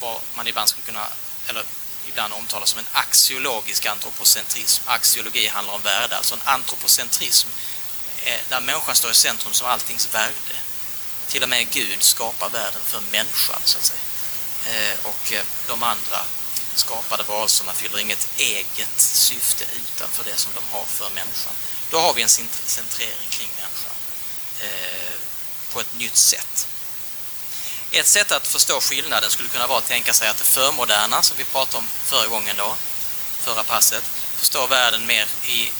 vad 0.00 0.20
man 0.34 0.46
ibland 0.46 0.68
skulle 0.68 0.86
kunna, 0.86 1.06
eller 1.46 1.64
ibland 2.08 2.32
omtalas 2.32 2.70
som 2.70 2.78
en 2.78 2.88
axiologisk 2.92 3.86
antropocentrism. 3.86 4.82
Axiologi 4.86 5.46
handlar 5.46 5.74
om 5.74 5.82
värde, 5.82 6.16
alltså 6.16 6.34
en 6.34 6.40
antropocentrism 6.44 7.48
eh, 8.24 8.40
där 8.48 8.60
människan 8.60 8.94
står 8.94 9.10
i 9.10 9.14
centrum 9.14 9.52
som 9.52 9.68
alltings 9.68 10.14
värde. 10.14 10.56
Till 11.28 11.42
och 11.42 11.48
med 11.48 11.70
Gud 11.70 12.02
skapar 12.02 12.48
världen 12.48 12.80
för 12.84 13.00
människan, 13.00 13.60
så 13.64 13.78
att 13.78 13.84
säga. 13.84 14.00
Eh, 14.66 14.98
och 15.02 15.32
eh, 15.32 15.44
de 15.66 15.82
andra 15.82 16.24
skapade 16.74 17.22
varelserna 17.22 17.72
fyller 17.72 17.98
inget 17.98 18.28
eget 18.36 19.00
syfte 19.00 19.64
utanför 19.76 20.24
det 20.24 20.36
som 20.36 20.52
de 20.54 20.76
har 20.76 20.84
för 20.84 21.10
människan. 21.10 21.52
Då 21.90 22.00
har 22.00 22.14
vi 22.14 22.22
en 22.22 22.28
centrering 22.28 23.28
kring 23.30 23.48
människan 23.56 23.96
eh, 24.60 25.12
på 25.72 25.80
ett 25.80 25.98
nytt 25.98 26.16
sätt. 26.16 26.66
Ett 27.90 28.06
sätt 28.06 28.32
att 28.32 28.46
förstå 28.46 28.80
skillnaden 28.80 29.30
skulle 29.30 29.48
kunna 29.48 29.66
vara 29.66 29.78
att 29.78 29.88
tänka 29.88 30.12
sig 30.12 30.28
att 30.28 30.36
det 30.36 30.44
förmoderna, 30.44 31.22
som 31.22 31.36
vi 31.36 31.44
pratade 31.44 31.78
om 31.78 31.88
förra 32.04 32.26
gången 32.26 32.56
då, 32.56 32.76
förra 33.40 33.62
passet, 33.62 34.04
förstår 34.36 34.68
världen 34.68 35.06
mer 35.06 35.28
i 35.46 35.70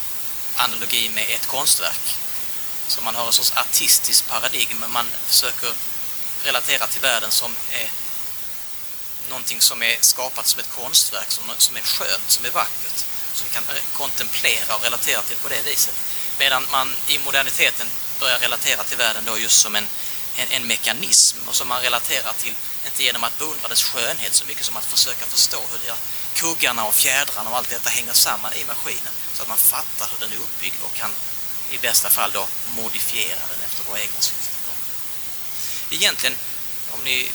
analogi 0.56 1.09
med 1.09 1.30
ett 1.30 1.46
konstverk. 1.46 2.16
Så 2.88 3.01
man 3.01 3.14
har 3.14 3.27
en 3.27 3.33
sorts 3.33 3.53
artistisk 3.57 4.29
paradigm. 4.29 4.85
Man 4.88 5.07
försöker 5.27 5.72
relatera 6.42 6.87
till 6.87 7.01
världen 7.01 7.31
som 7.31 7.57
är 7.70 7.90
någonting 9.29 9.61
som 9.61 9.83
är 9.83 9.96
skapat 10.01 10.46
som 10.46 10.61
ett 10.61 10.70
konstverk, 10.70 11.31
som, 11.31 11.44
som 11.59 11.77
är 11.77 11.81
skönt, 11.81 12.31
som 12.31 12.44
är 12.44 12.51
vackert. 12.51 13.05
Som 13.35 13.46
vi 13.49 13.55
kan 13.55 13.64
kontemplera 13.92 14.77
och 14.77 14.83
relatera 14.83 15.22
till 15.22 15.37
på 15.37 15.49
det 15.49 15.62
viset. 15.62 15.94
Medan 16.38 16.66
man 16.72 16.96
i 17.07 17.18
moderniteten 17.18 17.87
börjar 18.20 18.38
relatera 18.38 18.85
till 18.85 18.99
världen 18.99 19.25
då 19.25 19.38
just 19.38 19.61
som 19.61 19.77
en, 19.77 19.88
en, 20.37 20.51
en 20.51 20.66
mekanism 20.66 21.38
och 21.49 21.55
som 21.55 21.68
man 21.68 21.83
relaterar 21.83 22.33
till, 22.33 22.55
inte 22.87 23.03
genom 23.03 23.25
att 23.25 23.38
beundra 23.38 23.68
dess 23.68 23.83
skönhet 23.83 24.35
så 24.35 24.46
mycket 24.46 24.64
som 24.64 24.77
att 24.77 24.85
försöka 24.85 25.27
förstå 25.27 25.61
hur 25.72 25.79
det, 25.79 25.94
kuggarna 26.35 26.85
och 26.85 26.94
fjädrarna 26.94 27.51
och 27.51 27.57
allt 27.57 27.68
detta 27.68 27.90
hänger 27.90 28.12
samman 28.12 28.53
i 28.53 28.64
maskinen 28.64 29.12
så 29.35 29.42
att 29.42 29.49
man 29.49 29.59
fattar 29.59 30.09
hur 30.12 30.27
den 30.27 30.38
är 30.38 30.42
uppbyggd 30.42 30.83
och 30.83 30.94
kan 30.94 31.11
i 31.70 31.79
bästa 31.79 32.11
fall 32.11 32.33
då 32.33 32.48
modifiera 32.76 33.38
den 33.50 33.62
efter 33.64 33.85
våra 33.85 34.00
egna 34.00 34.20
syften. 34.20 34.52
Egentligen, 35.90 36.37
om 36.92 37.05
ni 37.05 37.31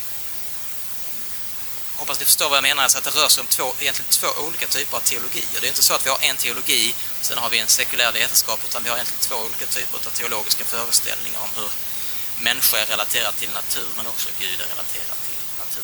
hoppas 1.97 2.19
ni 2.19 2.25
förstår 2.25 2.49
vad 2.49 2.57
jag 2.57 2.63
menar, 2.63 2.87
så 2.87 2.97
att 2.97 3.03
det 3.03 3.09
rör 3.09 3.27
sig 3.27 3.41
om 3.41 3.47
två, 3.47 3.73
egentligen 3.79 4.11
två 4.11 4.27
olika 4.47 4.67
typer 4.67 4.97
av 4.97 5.01
teologier. 5.01 5.61
Det 5.61 5.67
är 5.67 5.73
inte 5.75 5.81
så 5.81 5.93
att 5.93 6.05
vi 6.05 6.09
har 6.09 6.19
en 6.21 6.37
teologi, 6.37 6.95
sen 7.21 7.37
har 7.37 7.49
vi 7.49 7.59
en 7.59 7.67
sekulär 7.67 8.11
vetenskap, 8.11 8.59
utan 8.69 8.83
vi 8.83 8.89
har 8.89 8.97
egentligen 8.97 9.21
två 9.21 9.35
olika 9.35 9.65
typer 9.65 9.97
av 9.97 10.11
teologiska 10.11 10.63
föreställningar 10.65 11.39
om 11.39 11.49
hur 11.55 11.69
människa 12.37 12.77
är 12.77 12.85
relaterad 12.85 13.35
till 13.35 13.49
natur, 13.49 13.87
men 13.97 14.07
också 14.07 14.29
Gud 14.39 14.61
är 14.61 14.67
relaterad 14.75 15.17
till 15.27 15.41
natur. 15.59 15.83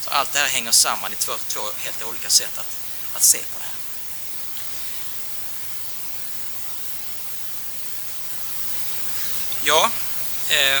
Så 0.00 0.10
allt 0.10 0.32
det 0.32 0.38
här 0.38 0.48
hänger 0.48 0.72
samman 0.72 1.12
i 1.12 1.16
två, 1.16 1.32
två 1.48 1.60
helt 1.78 2.02
olika 2.02 2.30
sätt 2.30 2.58
att, 2.58 2.76
att 3.14 3.22
se 3.22 3.38
på 3.38 3.58
det 3.58 3.64
här. 3.64 3.73
Ja, 9.66 9.90
eh, 10.48 10.80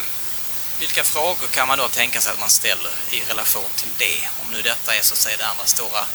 vilka 0.78 1.04
frågor 1.04 1.46
kan 1.46 1.68
man 1.68 1.78
då 1.78 1.88
tänka 1.88 2.20
sig 2.20 2.32
att 2.32 2.40
man 2.40 2.50
ställer 2.50 2.92
i 3.10 3.20
relation 3.20 3.70
till 3.76 3.90
det? 3.98 4.28
Om 4.42 4.50
nu 4.50 4.62
detta 4.62 4.96
är 4.96 5.02
så 5.02 5.12
att 5.12 5.18
säga 5.18 5.36
den 5.36 5.46
andra 5.46 5.64
stora 5.64 6.06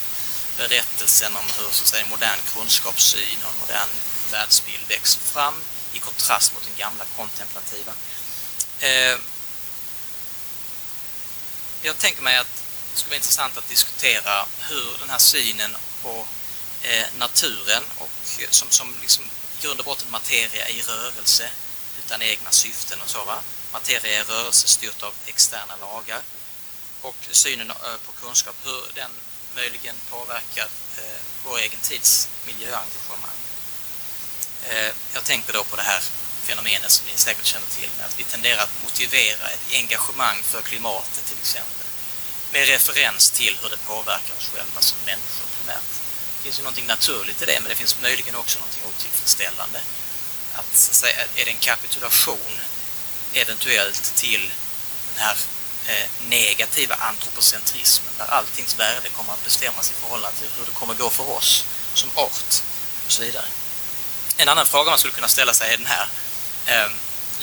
berättelsen 0.58 1.36
om 1.36 1.44
hur 1.58 1.70
så 1.72 1.84
att 1.84 1.88
säga, 1.88 2.06
modern 2.06 2.40
kunskapssyn 2.54 3.40
och 3.44 3.60
modern 3.60 3.90
världsbild 4.32 4.88
växer 4.88 5.20
fram 5.20 5.64
i 5.94 6.00
kontrast 6.00 6.54
mot 6.54 6.64
den 6.64 6.76
gamla 6.78 7.06
kontemplativa. 7.18 7.94
Eh, 8.80 9.18
jag 11.82 11.98
tänker 11.98 12.22
mig 12.22 12.38
att 12.38 12.54
det 12.94 13.00
skulle 13.00 13.10
vara 13.10 13.16
intressant 13.16 13.58
att 13.58 13.70
diskutera 13.70 14.46
hur 14.60 14.98
den 15.00 15.10
här 15.10 15.20
synen 15.20 15.78
på 16.04 16.28
eh, 16.82 17.06
naturen 17.18 17.84
och 17.98 18.42
eh, 18.42 18.50
som, 18.50 18.70
som 18.70 18.96
liksom 19.02 19.24
grund 19.62 19.80
och 19.80 19.86
botten 19.86 20.12
materia 20.12 20.70
i 20.70 20.82
rörelse 20.82 21.50
utan 22.06 22.22
egna 22.22 22.52
syften 22.52 23.02
och 23.02 23.10
så 23.10 23.24
va. 23.24 23.40
Materia 23.74 24.20
är 24.20 24.24
rörelse 24.24 24.68
styrt 24.68 25.04
av 25.04 25.14
externa 25.26 25.76
lagar. 25.82 26.22
Och 27.02 27.16
synen 27.32 27.70
eh, 27.72 27.98
på 28.06 28.12
kunskap, 28.12 28.56
hur 28.64 28.82
den 28.96 29.12
möjligen 29.56 29.96
påverkar 30.10 30.68
eh, 30.98 31.20
vår 31.46 31.58
egen 31.60 31.80
tids 31.80 32.30
miljöengagemang. 32.46 33.40
Eh, 34.64 34.92
jag 35.14 35.24
tänker 35.24 35.54
då 35.54 35.64
på 35.64 35.76
det 35.76 35.82
här 35.82 36.02
fenomenet 36.44 36.92
som 36.92 37.06
ni 37.06 37.16
säkert 37.16 37.46
känner 37.46 37.68
till, 37.68 37.90
med 37.98 38.06
att 38.06 38.20
vi 38.20 38.24
tenderar 38.24 38.64
att 38.64 38.84
motivera 38.84 39.50
ett 39.50 39.66
engagemang 39.74 40.40
för 40.44 40.62
klimatet 40.62 41.26
till 41.26 41.38
exempel. 41.38 41.88
Med 42.54 42.68
referens 42.68 43.32
till 43.32 43.58
hur 43.62 43.70
det 43.70 43.78
påverkar 43.78 44.36
oss 44.38 44.50
själva 44.54 44.82
som 44.82 44.98
människor 45.06 45.48
primärt. 45.58 45.92
Det 46.38 46.44
finns 46.44 46.60
ju 46.60 46.64
någonting 46.64 46.88
naturligt 46.88 47.42
i 47.42 47.46
det, 47.46 47.60
men 47.62 47.70
det 47.70 47.76
finns 47.76 48.02
möjligen 48.02 48.36
också 48.36 48.60
någonting 48.60 48.84
otillfredsställande 48.90 49.82
att, 50.60 50.78
så 50.78 50.92
att 50.92 50.96
säga, 50.96 51.16
är 51.36 51.46
det 51.46 51.52
en 51.52 51.58
kapitulation 51.58 52.54
eventuellt 53.34 54.14
till 54.16 54.52
den 55.14 55.24
här 55.24 55.38
eh, 55.88 56.10
negativa 56.30 56.96
antropocentrismen 56.96 58.14
där 58.18 58.26
alltings 58.26 58.80
värde 58.80 59.10
kommer 59.10 59.34
att 59.34 59.44
bestämmas 59.44 59.92
i 59.92 59.94
förhållande 59.94 60.38
till 60.38 60.48
hur 60.58 60.66
det 60.66 60.72
kommer 60.72 60.94
gå 60.94 61.10
för 61.10 61.32
oss 61.32 61.66
som 61.94 62.10
art 62.16 62.64
och 63.06 63.12
så 63.12 63.22
vidare. 63.22 63.46
En 64.38 64.50
annan 64.50 64.66
fråga 64.66 64.90
man 64.90 65.00
skulle 65.00 65.14
kunna 65.14 65.28
ställa 65.28 65.54
sig 65.54 65.74
är 65.74 65.78
den 65.78 65.86
här, 65.86 66.08
eh, 66.66 66.92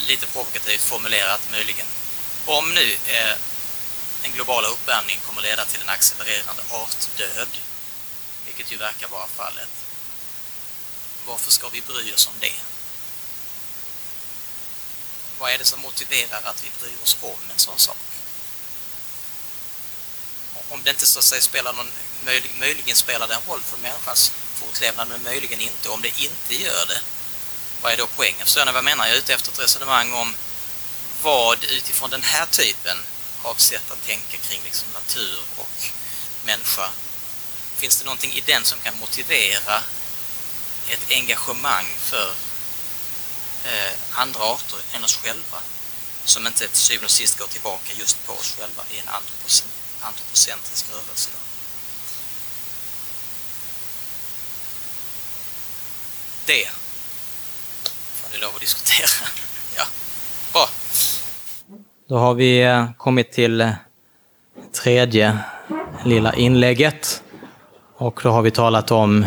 lite 0.07 0.27
provokativt 0.27 0.83
formulerat 0.83 1.41
möjligen. 1.51 1.87
Om 2.47 2.75
nu 2.75 2.97
eh, 3.07 3.37
den 4.23 4.33
globala 4.33 4.69
uppvärmningen 4.69 5.23
kommer 5.27 5.43
leda 5.43 5.65
till 5.65 5.83
en 5.83 5.89
accelererande 5.89 6.63
artdöd, 6.71 7.49
vilket 8.47 8.73
ju 8.73 8.77
verkar 8.77 9.09
vara 9.09 9.27
fallet. 9.27 9.69
Varför 11.27 11.53
ska 11.53 11.69
vi 11.69 11.81
bry 11.81 12.13
oss 12.15 12.27
om 12.27 12.35
det? 12.41 12.76
Vad 15.39 15.53
är 15.53 15.59
det 15.59 15.65
som 15.65 15.81
motiverar 15.81 16.43
att 16.45 16.65
vi 16.65 16.71
bryr 16.81 17.03
oss 17.03 17.17
om 17.21 17.51
en 17.53 17.59
sån 17.59 17.79
sak? 17.79 17.97
Om 20.69 20.83
det 20.83 20.91
inte 20.91 21.07
så 21.07 21.19
att 21.19 21.25
säga 21.25 21.41
spelar 21.41 21.73
någon, 21.73 21.91
möjligen 22.59 22.97
spelar 22.97 23.29
det 23.29 23.35
en 23.35 23.41
roll 23.49 23.61
för 23.61 23.79
människans 23.79 24.33
fortlevnad, 24.55 25.09
men 25.09 25.23
möjligen 25.23 25.61
inte. 25.61 25.89
Om 25.89 26.03
det 26.03 26.21
inte 26.21 26.55
gör 26.55 26.87
det, 26.87 27.01
vad 27.83 27.93
är 27.93 27.97
då 27.97 28.07
poängen? 28.07 28.47
Förstår 28.47 28.65
ni 28.65 28.73
vad 28.73 28.77
jag 28.77 28.85
menar? 28.85 29.07
Jag 29.07 29.15
är 29.15 29.19
ute 29.19 29.35
efter 29.35 29.53
ett 29.53 29.59
resonemang 29.59 30.13
om 30.13 30.35
vad 31.23 31.65
utifrån 31.65 32.11
den 32.11 32.23
här 32.23 32.47
typen 32.47 32.99
av 33.43 33.55
sätt 33.55 33.91
att 33.91 34.07
tänka 34.07 34.37
kring 34.37 34.61
liksom 34.65 34.89
natur 34.95 35.41
och 35.57 35.91
människa, 36.45 36.91
finns 37.77 37.99
det 37.99 38.05
någonting 38.05 38.33
i 38.33 38.41
den 38.41 38.65
som 38.65 38.79
kan 38.79 38.99
motivera 38.99 39.83
ett 40.89 41.07
engagemang 41.11 41.87
för 41.99 42.35
Eh, 43.65 44.21
andra 44.21 44.41
arter 44.41 44.79
än 44.95 45.05
oss 45.05 45.17
själva 45.17 45.59
som 46.25 46.47
inte 46.47 46.59
till 46.59 46.77
syvende 46.77 47.05
och 47.05 47.11
sist 47.11 47.39
går 47.39 47.47
tillbaka 47.47 47.93
just 47.99 48.27
på 48.27 48.33
oss 48.33 48.57
själva 48.61 48.83
i 48.91 48.99
en 48.99 49.09
antropocentrisk 50.01 50.87
rörelse. 50.93 51.31
Då. 51.33 51.39
Det 56.47 56.69
får 58.15 58.33
ni 58.33 58.39
lov 58.39 58.55
att 58.55 58.61
diskutera. 58.61 59.29
ja, 59.77 59.85
bra. 60.53 60.69
Då 62.09 62.19
har 62.19 62.35
vi 62.35 62.63
eh, 62.63 62.93
kommit 62.93 63.33
till 63.33 63.61
eh, 63.61 63.73
tredje 64.83 65.39
lilla 66.05 66.35
inlägget. 66.35 67.23
Och 67.97 68.21
då 68.23 68.31
har 68.31 68.43
vi 68.43 68.51
talat 68.51 68.91
om 68.91 69.27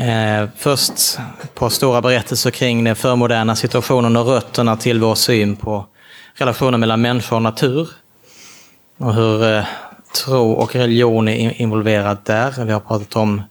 eh, 0.00 0.48
först 0.56 1.18
på 1.54 1.70
stora 1.70 2.00
berättelser 2.00 2.50
kring 2.50 2.84
den 2.84 2.96
förmoderna 2.96 3.56
situationen 3.56 4.16
och 4.16 4.26
rötterna 4.26 4.76
till 4.76 5.00
vår 5.00 5.14
syn 5.14 5.56
på 5.56 5.86
relationen 6.34 6.80
mellan 6.80 7.00
människa 7.00 7.36
och 7.36 7.42
natur. 7.42 7.88
Och 8.98 9.14
hur 9.14 9.56
eh, 9.56 9.64
tro 10.24 10.52
och 10.52 10.74
religion 10.74 11.28
är 11.28 11.60
involverat 11.60 12.24
där. 12.24 12.64
Vi 12.64 12.72
har 12.72 12.80
pratat 12.80 13.16
om 13.16 13.42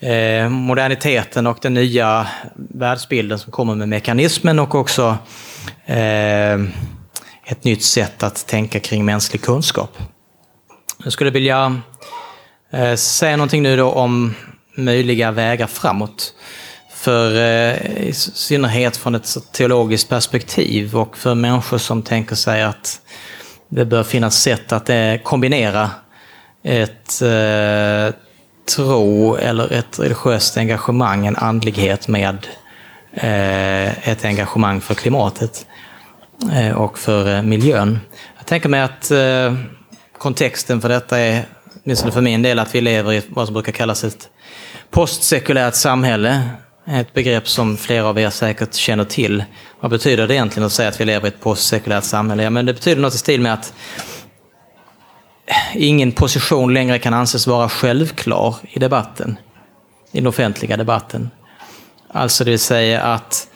eh, 0.00 0.48
moderniteten 0.48 1.46
och 1.46 1.58
den 1.62 1.74
nya 1.74 2.26
världsbilden 2.54 3.38
som 3.38 3.52
kommer 3.52 3.74
med 3.74 3.88
mekanismen 3.88 4.58
och 4.58 4.74
också 4.74 5.18
eh, 5.86 6.54
ett 7.44 7.64
nytt 7.64 7.84
sätt 7.84 8.22
att 8.22 8.46
tänka 8.46 8.80
kring 8.80 9.04
mänsklig 9.04 9.42
kunskap. 9.42 9.98
Jag 11.04 11.12
skulle 11.12 11.30
vilja 11.30 11.80
eh, 12.70 12.94
säga 12.94 13.36
någonting 13.36 13.62
nu 13.62 13.76
då 13.76 13.90
om 13.90 14.34
möjliga 14.76 15.30
vägar 15.30 15.66
framåt. 15.66 16.34
För 16.94 17.36
eh, 17.36 18.06
i 18.08 18.12
synnerhet 18.12 18.96
från 18.96 19.14
ett 19.14 19.36
teologiskt 19.52 20.08
perspektiv 20.08 20.96
och 20.96 21.16
för 21.16 21.34
människor 21.34 21.78
som 21.78 22.02
tänker 22.02 22.36
sig 22.36 22.62
att 22.62 23.00
det 23.68 23.84
bör 23.84 24.02
finnas 24.02 24.42
sätt 24.42 24.72
att 24.72 24.90
eh, 24.90 25.14
kombinera 25.22 25.90
ett 26.62 27.22
eh, 27.22 28.14
tro 28.76 29.36
eller 29.36 29.72
ett 29.72 29.98
religiöst 29.98 30.56
engagemang, 30.56 31.26
en 31.26 31.36
andlighet 31.36 32.08
med 32.08 32.46
eh, 33.12 34.08
ett 34.08 34.24
engagemang 34.24 34.80
för 34.80 34.94
klimatet. 34.94 35.66
Eh, 36.52 36.72
och 36.72 36.98
för 36.98 37.36
eh, 37.36 37.42
miljön. 37.42 38.00
Jag 38.36 38.46
tänker 38.46 38.68
mig 38.68 38.80
att 38.80 39.12
kontexten 40.18 40.80
för 40.80 40.88
detta 40.88 41.18
är, 41.18 41.44
åtminstone 41.84 42.12
för 42.12 42.20
min 42.20 42.42
del, 42.42 42.58
att 42.58 42.74
vi 42.74 42.80
lever 42.80 43.12
i 43.12 43.22
vad 43.28 43.46
som 43.46 43.54
brukar 43.54 43.72
kallas 43.72 44.04
ett 44.04 44.28
postsekulärt 44.94 45.74
samhälle. 45.74 46.42
är 46.84 47.00
Ett 47.00 47.14
begrepp 47.14 47.48
som 47.48 47.76
flera 47.76 48.06
av 48.06 48.18
er 48.18 48.30
säkert 48.30 48.74
känner 48.74 49.04
till. 49.04 49.44
Vad 49.80 49.90
betyder 49.90 50.28
det 50.28 50.34
egentligen 50.34 50.66
att 50.66 50.72
säga 50.72 50.88
att 50.88 51.00
vi 51.00 51.04
lever 51.04 51.26
i 51.26 51.28
ett 51.28 51.40
postsekulärt 51.40 52.04
samhälle? 52.04 52.42
Ja, 52.42 52.50
men 52.50 52.66
det 52.66 52.72
betyder 52.74 53.02
något 53.02 53.14
i 53.14 53.18
stil 53.18 53.40
med 53.40 53.52
att 53.52 53.74
ingen 55.74 56.12
position 56.12 56.74
längre 56.74 56.98
kan 56.98 57.14
anses 57.14 57.46
vara 57.46 57.68
självklar 57.68 58.56
i 58.62 58.78
debatten. 58.78 59.38
I 60.12 60.18
den 60.18 60.26
offentliga 60.26 60.76
debatten. 60.76 61.30
Alltså 62.08 62.44
det 62.44 62.50
vill 62.50 62.58
säga 62.58 63.02
att 63.02 63.48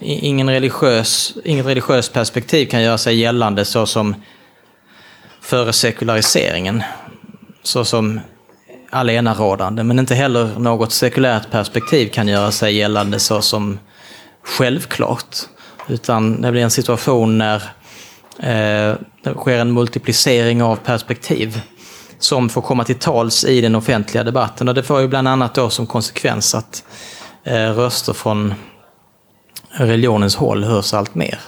ingen 0.00 0.50
religiös, 0.50 1.34
inget 1.44 1.66
religiöst 1.66 2.12
perspektiv 2.12 2.66
kan 2.66 2.82
göra 2.82 2.98
sig 2.98 3.16
gällande 3.16 3.64
så 3.64 3.86
som 3.86 4.14
före 5.40 5.72
sekulariseringen. 5.72 6.82
Så 7.62 7.84
som 7.84 8.20
allenarådande. 8.90 9.84
Men 9.84 9.98
inte 9.98 10.14
heller 10.14 10.58
något 10.58 10.92
sekulärt 10.92 11.50
perspektiv 11.50 12.08
kan 12.08 12.28
göra 12.28 12.50
sig 12.50 12.76
gällande 12.76 13.18
så 13.18 13.42
som 13.42 13.78
självklart. 14.42 15.36
Utan 15.88 16.40
det 16.40 16.52
blir 16.52 16.62
en 16.62 16.70
situation 16.70 17.38
när 17.38 17.56
eh, 18.38 18.96
det 19.22 19.34
sker 19.36 19.58
en 19.58 19.72
multiplicering 19.72 20.62
av 20.62 20.76
perspektiv 20.76 21.60
som 22.18 22.48
får 22.48 22.62
komma 22.62 22.84
till 22.84 22.98
tals 22.98 23.44
i 23.44 23.60
den 23.60 23.74
offentliga 23.74 24.24
debatten. 24.24 24.68
Och 24.68 24.74
det 24.74 24.82
får 24.82 25.00
ju 25.00 25.08
bland 25.08 25.28
annat 25.28 25.54
då 25.54 25.70
som 25.70 25.86
konsekvens 25.86 26.54
att 26.54 26.84
eh, 27.44 27.70
röster 27.70 28.12
från 28.12 28.54
religionens 29.70 30.36
håll 30.36 30.64
hörs 30.64 30.94
allt 30.94 31.14
mer. 31.14 31.38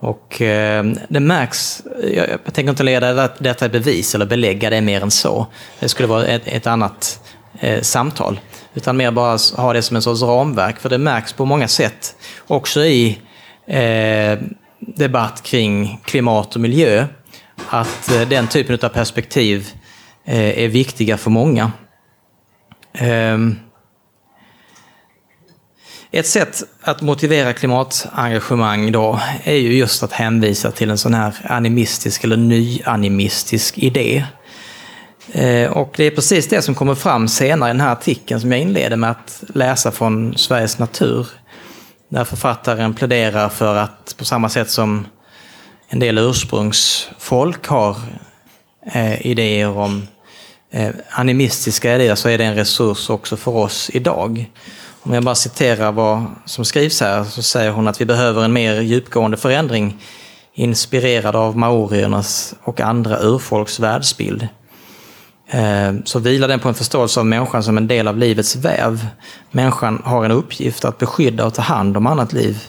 Och 0.00 0.42
eh, 0.42 0.84
det 1.08 1.20
märks, 1.20 1.82
jag, 2.02 2.28
jag 2.28 2.54
tänker 2.54 2.70
inte 2.70 2.82
leda 2.82 3.28
detta 3.38 3.66
i 3.66 3.68
bevis 3.68 4.14
eller 4.14 4.26
belägga 4.26 4.70
det 4.70 4.80
mer 4.80 5.02
än 5.02 5.10
så. 5.10 5.46
Det 5.80 5.88
skulle 5.88 6.08
vara 6.08 6.26
ett, 6.26 6.42
ett 6.46 6.66
annat 6.66 7.20
eh, 7.58 7.80
samtal. 7.80 8.40
Utan 8.74 8.96
mer 8.96 9.10
bara 9.10 9.38
ha 9.56 9.72
det 9.72 9.82
som 9.82 9.96
en 9.96 10.02
sorts 10.02 10.22
ramverk, 10.22 10.80
för 10.80 10.88
det 10.88 10.98
märks 10.98 11.32
på 11.32 11.44
många 11.44 11.68
sätt. 11.68 12.16
Också 12.46 12.84
i 12.84 13.18
eh, 13.66 14.38
debatt 14.78 15.42
kring 15.42 16.00
klimat 16.04 16.54
och 16.54 16.60
miljö, 16.60 17.06
att 17.68 18.12
eh, 18.12 18.28
den 18.28 18.46
typen 18.46 18.78
av 18.82 18.88
perspektiv 18.88 19.68
eh, 20.24 20.64
är 20.64 20.68
viktiga 20.68 21.16
för 21.16 21.30
många. 21.30 21.72
Ehm, 22.92 23.56
ett 26.12 26.26
sätt 26.26 26.62
att 26.80 27.02
motivera 27.02 27.52
klimatengagemang 27.52 28.92
då 28.92 29.20
är 29.44 29.54
ju 29.54 29.72
just 29.72 30.02
att 30.02 30.12
hänvisa 30.12 30.70
till 30.70 30.90
en 30.90 30.98
sån 30.98 31.14
här 31.14 31.34
animistisk 31.44 32.24
eller 32.24 32.36
nyanimistisk 32.36 33.78
idé. 33.78 34.24
Eh, 35.32 35.70
och 35.70 35.94
det 35.96 36.04
är 36.04 36.10
precis 36.10 36.48
det 36.48 36.62
som 36.62 36.74
kommer 36.74 36.94
fram 36.94 37.28
senare 37.28 37.70
i 37.70 37.72
den 37.72 37.80
här 37.80 37.92
artikeln 37.92 38.40
som 38.40 38.52
jag 38.52 38.60
inleder 38.60 38.96
med 38.96 39.10
att 39.10 39.42
läsa 39.54 39.90
från 39.90 40.38
Sveriges 40.38 40.78
Natur. 40.78 41.26
Där 42.08 42.24
författaren 42.24 42.94
pläderar 42.94 43.48
för 43.48 43.76
att 43.76 44.14
på 44.16 44.24
samma 44.24 44.48
sätt 44.48 44.70
som 44.70 45.06
en 45.88 45.98
del 45.98 46.18
ursprungsfolk 46.18 47.66
har 47.66 47.96
eh, 48.92 49.26
idéer 49.26 49.76
om 49.76 50.08
eh, 50.70 50.90
animistiska 51.10 51.94
idéer 51.94 52.14
så 52.14 52.28
är 52.28 52.38
det 52.38 52.44
en 52.44 52.54
resurs 52.54 53.10
också 53.10 53.36
för 53.36 53.56
oss 53.56 53.90
idag. 53.92 54.50
Om 55.02 55.14
jag 55.14 55.24
bara 55.24 55.34
citerar 55.34 55.92
vad 55.92 56.24
som 56.44 56.64
skrivs 56.64 57.00
här 57.00 57.24
så 57.24 57.42
säger 57.42 57.70
hon 57.70 57.88
att 57.88 58.00
vi 58.00 58.04
behöver 58.04 58.44
en 58.44 58.52
mer 58.52 58.80
djupgående 58.80 59.36
förändring 59.36 60.02
inspirerad 60.54 61.36
av 61.36 61.56
maoriernas 61.56 62.54
och 62.62 62.80
andra 62.80 63.18
urfolks 63.22 63.80
världsbild. 63.80 64.48
Eh, 65.50 65.92
så 66.04 66.18
vilar 66.18 66.48
den 66.48 66.60
på 66.60 66.68
en 66.68 66.74
förståelse 66.74 67.20
av 67.20 67.26
människan 67.26 67.62
som 67.62 67.76
en 67.76 67.88
del 67.88 68.08
av 68.08 68.18
livets 68.18 68.56
väv. 68.56 69.06
Människan 69.50 70.02
har 70.04 70.24
en 70.24 70.30
uppgift 70.30 70.84
att 70.84 70.98
beskydda 70.98 71.46
och 71.46 71.54
ta 71.54 71.62
hand 71.62 71.96
om 71.96 72.06
annat 72.06 72.32
liv. 72.32 72.64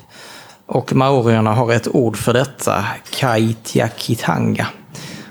Och 0.65 0.93
maorierna 0.95 1.53
har 1.53 1.73
ett 1.73 1.87
ord 1.87 2.17
för 2.17 2.33
detta, 2.33 2.85
kaitiakitanga. 3.09 4.67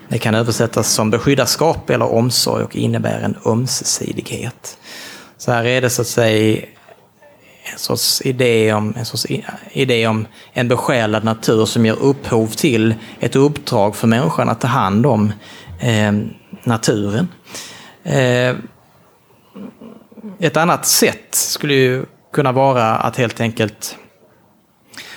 Det 0.09 0.19
kan 0.19 0.35
översättas 0.35 0.93
som 0.93 1.11
beskyddarskap 1.11 1.91
eller 1.91 2.13
omsorg 2.13 2.65
och 2.65 2.77
innebär 2.77 3.20
en 3.20 3.37
ömsesidighet. 3.47 4.79
Så 5.39 5.53
här 5.53 5.64
är 5.64 5.81
det 5.81 5.91
så 5.91 6.03
att 6.03 6.09
säga 6.09 6.64
sorts 7.81 8.22
idé 8.24 8.72
om 8.72 8.95
en, 8.97 9.05
sorts 9.05 9.26
idé 9.72 10.07
om 10.07 10.26
en 10.53 10.68
besjälad 10.68 11.24
natur 11.24 11.66
som 11.66 11.87
ger 11.87 11.99
upphov 11.99 12.47
till 12.47 12.95
ett 13.20 13.37
uppdrag 13.37 13.97
för 13.97 14.07
människan 14.07 14.49
att 14.49 14.61
ta 14.61 14.68
hand 14.68 15.07
om 15.07 15.33
eh, 15.81 16.12
naturen. 16.64 17.28
Eh, 18.03 18.57
ett 20.39 20.57
annat 20.57 20.87
sätt 20.87 21.35
skulle 21.35 21.74
ju 21.74 22.05
kunna 22.33 22.53
vara 22.53 22.97
att 22.97 23.16
helt 23.16 23.41
enkelt 23.41 23.97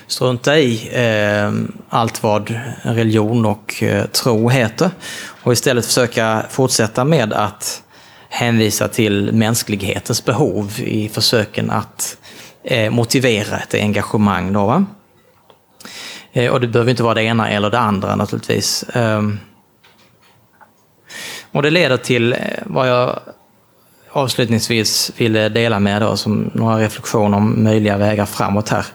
strunta 0.07 0.59
i 0.59 0.89
eh, 0.93 1.51
allt 1.89 2.23
vad 2.23 2.59
religion 2.81 3.45
och 3.45 3.83
eh, 3.83 4.05
tro 4.05 4.49
heter 4.49 4.89
och 5.43 5.53
istället 5.53 5.85
försöka 5.85 6.45
fortsätta 6.49 7.03
med 7.03 7.33
att 7.33 7.83
hänvisa 8.29 8.87
till 8.87 9.31
mänsklighetens 9.33 10.25
behov 10.25 10.71
i 10.79 11.09
försöken 11.09 11.71
att 11.71 12.17
Eh, 12.65 12.91
motivera 12.91 13.57
ett 13.57 13.73
engagemang. 13.73 14.53
Då, 14.53 14.65
va? 14.65 14.85
Eh, 16.33 16.51
och 16.51 16.61
det 16.61 16.67
behöver 16.67 16.91
inte 16.91 17.03
vara 17.03 17.13
det 17.13 17.23
ena 17.23 17.49
eller 17.49 17.69
det 17.69 17.79
andra 17.79 18.15
naturligtvis. 18.15 18.85
Ehm, 18.93 19.39
och 21.51 21.61
det 21.61 21.69
leder 21.69 21.97
till 21.97 22.33
eh, 22.33 22.39
vad 22.65 22.89
jag 22.89 23.19
avslutningsvis 24.11 25.11
ville 25.17 25.49
dela 25.49 25.79
med 25.79 26.01
då, 26.01 26.17
som 26.17 26.51
några 26.53 26.79
reflektioner 26.79 27.37
om 27.37 27.63
möjliga 27.63 27.97
vägar 27.97 28.25
framåt 28.25 28.69
här 28.69 28.85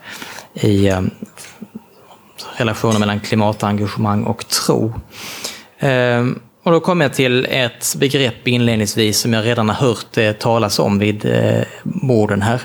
i 0.55 0.89
ehm, 0.89 1.11
relationen 2.57 3.01
mellan 3.01 3.21
klimatengagemang 3.21 4.25
och 4.25 4.49
tro. 4.49 4.95
Ehm, 5.79 6.39
och 6.63 6.73
då 6.73 6.81
kommer 6.81 7.05
jag 7.05 7.15
till 7.15 7.47
ett 7.51 7.95
begrepp 7.99 8.49
inledningsvis 8.49 9.19
som 9.19 9.33
jag 9.33 9.45
redan 9.45 9.69
har 9.69 9.77
hört 9.77 10.39
talas 10.41 10.79
om 10.79 10.99
vid 10.99 11.25
morden 11.25 11.67
borden 11.83 12.43
här 12.43 12.63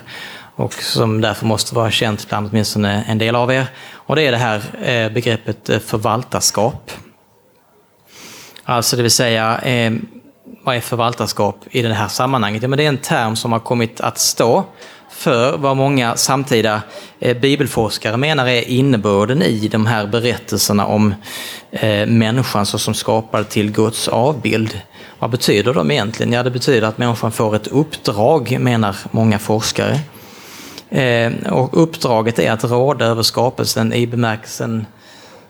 och 0.56 0.74
som 0.74 1.22
därför 1.22 1.46
måste 1.46 1.76
vara 1.76 1.92
känt 1.92 2.30
bland 2.30 2.50
åtminstone 2.52 3.04
en 3.08 3.18
del 3.18 3.36
av 3.36 3.52
er. 3.52 3.68
Och 3.94 4.16
det 4.16 4.22
är 4.22 4.32
det 4.32 4.38
här 4.38 4.62
eh, 4.82 5.14
begreppet 5.14 5.70
eh, 5.70 5.80
förvaltarskap. 5.80 6.92
Alltså 8.64 8.96
det 8.96 9.02
vill 9.02 9.12
säga, 9.12 9.60
eh, 9.60 9.94
vad 10.64 10.76
är 10.76 10.80
förvaltarskap 10.80 11.60
i 11.72 11.82
det 11.82 11.94
här 11.94 12.08
sammanhanget? 12.08 12.62
Ja, 12.62 12.68
men 12.68 12.78
det 12.78 12.84
är 12.84 12.90
en 12.90 12.98
term 12.98 13.36
som 13.36 13.52
har 13.52 13.60
kommit 13.60 14.02
att 14.02 14.20
stå 14.20 14.64
för 15.10 15.58
vad 15.58 15.78
många 15.78 16.16
samtida 16.16 16.82
bibelforskare 17.20 18.18
menar 18.18 18.48
är 18.48 18.70
innebörden 18.70 19.42
i 19.42 19.68
de 19.68 19.86
här 19.86 20.08
berättelserna 20.08 20.86
om 20.86 21.16
människan 22.08 22.66
som 22.66 22.94
skapad 22.94 23.50
till 23.50 23.72
Guds 23.72 24.08
avbild. 24.08 24.82
Vad 25.20 25.30
betyder 25.30 25.74
de 25.74 25.92
egentligen? 25.92 26.34
Ja, 26.34 26.44
det 26.44 26.52
betyder 26.52 26.88
att 26.88 26.98
människan 26.98 27.32
får 27.32 27.56
ett 27.56 27.68
uppdrag, 27.68 28.58
menar 28.60 28.96
många 29.12 29.40
forskare. 29.40 30.00
Eh, 30.94 31.34
och 31.52 31.84
uppdraget 31.84 32.40
är 32.40 32.52
att 32.52 32.64
råda 32.64 33.06
över 33.06 33.24
skapelsen 33.24 33.94
i 33.94 34.08
bemärkelsen 34.08 34.86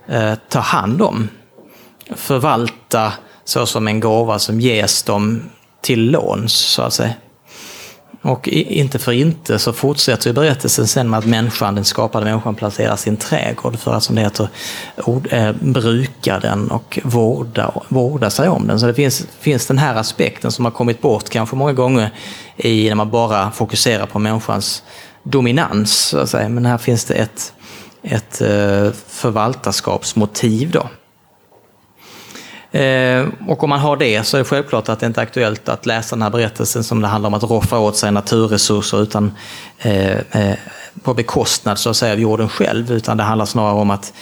eh, 0.07 0.33
ta 0.49 0.59
hand 0.59 1.01
om, 1.01 1.29
förvalta 2.15 3.13
såsom 3.43 3.87
en 3.87 3.99
gåva 3.99 4.39
som 4.39 4.59
ges 4.59 5.03
dem 5.03 5.41
till 5.81 6.11
låns, 6.11 6.53
så 6.53 6.81
att 6.81 6.93
säga. 6.93 7.13
Och 8.21 8.47
inte 8.47 8.99
för 8.99 9.11
inte 9.11 9.59
så 9.59 9.73
fortsätter 9.73 10.27
ju 10.27 10.33
berättelsen 10.33 10.87
sen 10.87 11.09
med 11.09 11.17
att 11.17 11.25
människan, 11.25 11.75
den 11.75 11.85
skapade 11.85 12.25
människan 12.25 12.55
placerar 12.55 12.95
sin 12.95 13.17
trädgård 13.17 13.79
för 13.79 13.93
att 13.93 14.03
som 14.03 14.15
det 14.15 14.21
heter 14.21 14.49
ord, 15.05 15.27
eh, 15.31 15.51
bruka 15.59 16.39
den 16.39 16.71
och 16.71 16.99
vårda, 17.03 17.73
vårda 17.87 18.29
sig 18.29 18.49
om 18.49 18.67
den. 18.67 18.79
Så 18.79 18.85
det 18.87 18.93
finns, 18.93 19.27
finns 19.39 19.67
den 19.67 19.77
här 19.77 19.95
aspekten 19.95 20.51
som 20.51 20.65
har 20.65 20.71
kommit 20.71 21.01
bort 21.01 21.29
kanske 21.29 21.55
många 21.55 21.73
gånger 21.73 22.11
i 22.57 22.87
när 22.87 22.95
man 22.95 23.09
bara 23.09 23.51
fokuserar 23.51 24.05
på 24.05 24.19
människans 24.19 24.83
dominans. 25.23 25.93
Så 25.93 26.17
att 26.17 26.29
säga. 26.29 26.49
Men 26.49 26.65
här 26.65 26.77
finns 26.77 27.05
det 27.05 27.13
ett, 27.13 27.53
ett 28.03 28.41
eh, 28.41 28.91
förvaltarskapsmotiv 29.07 30.71
då. 30.71 30.89
Eh, 32.79 33.27
och 33.47 33.63
om 33.63 33.69
man 33.69 33.79
har 33.79 33.97
det 33.97 34.23
så 34.23 34.37
är 34.37 34.39
det 34.39 34.45
självklart 34.45 34.89
att 34.89 34.99
det 34.99 35.05
inte 35.05 35.21
är 35.21 35.23
aktuellt 35.23 35.69
att 35.69 35.85
läsa 35.85 36.15
den 36.15 36.21
här 36.21 36.29
berättelsen 36.29 36.83
som 36.83 37.01
det 37.01 37.07
handlar 37.07 37.27
om 37.27 37.33
att 37.33 37.43
roffa 37.43 37.79
åt 37.79 37.97
sig 37.97 38.11
naturresurser 38.11 39.01
utan 39.01 39.33
eh, 39.79 40.17
eh, 40.17 40.57
på 41.03 41.13
bekostnad 41.13 41.79
så 41.79 41.89
att 41.89 41.95
säga 41.95 42.13
av 42.13 42.19
jorden 42.19 42.49
själv, 42.49 42.91
utan 42.91 43.17
det 43.17 43.23
handlar 43.23 43.45
snarare 43.45 43.73
om 43.73 43.91
att 43.91 44.13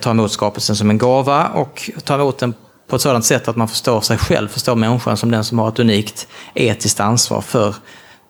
ta 0.00 0.10
emot 0.10 0.32
skapelsen 0.32 0.76
som 0.76 0.90
en 0.90 0.98
gåva 0.98 1.46
och 1.46 1.90
ta 2.04 2.14
emot 2.14 2.38
den 2.38 2.54
på 2.88 2.96
ett 2.96 3.02
sådant 3.02 3.24
sätt 3.24 3.48
att 3.48 3.56
man 3.56 3.68
förstår 3.68 4.00
sig 4.00 4.18
själv, 4.18 4.48
förstår 4.48 4.74
människan 4.74 5.16
som 5.16 5.30
den 5.30 5.44
som 5.44 5.58
har 5.58 5.68
ett 5.68 5.78
unikt 5.78 6.28
etiskt 6.54 7.00
ansvar 7.00 7.40
för 7.40 7.74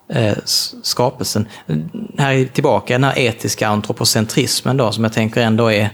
Eh, 0.08 0.36
skapelsen. 0.82 1.48
Här 2.18 2.32
är 2.32 2.44
tillbaka 2.44 2.94
den 2.94 3.04
här 3.04 3.18
etiska 3.18 3.68
antropocentrismen 3.68 4.76
då, 4.76 4.92
som 4.92 5.04
jag 5.04 5.12
tänker 5.12 5.40
ändå 5.40 5.72
är 5.72 5.90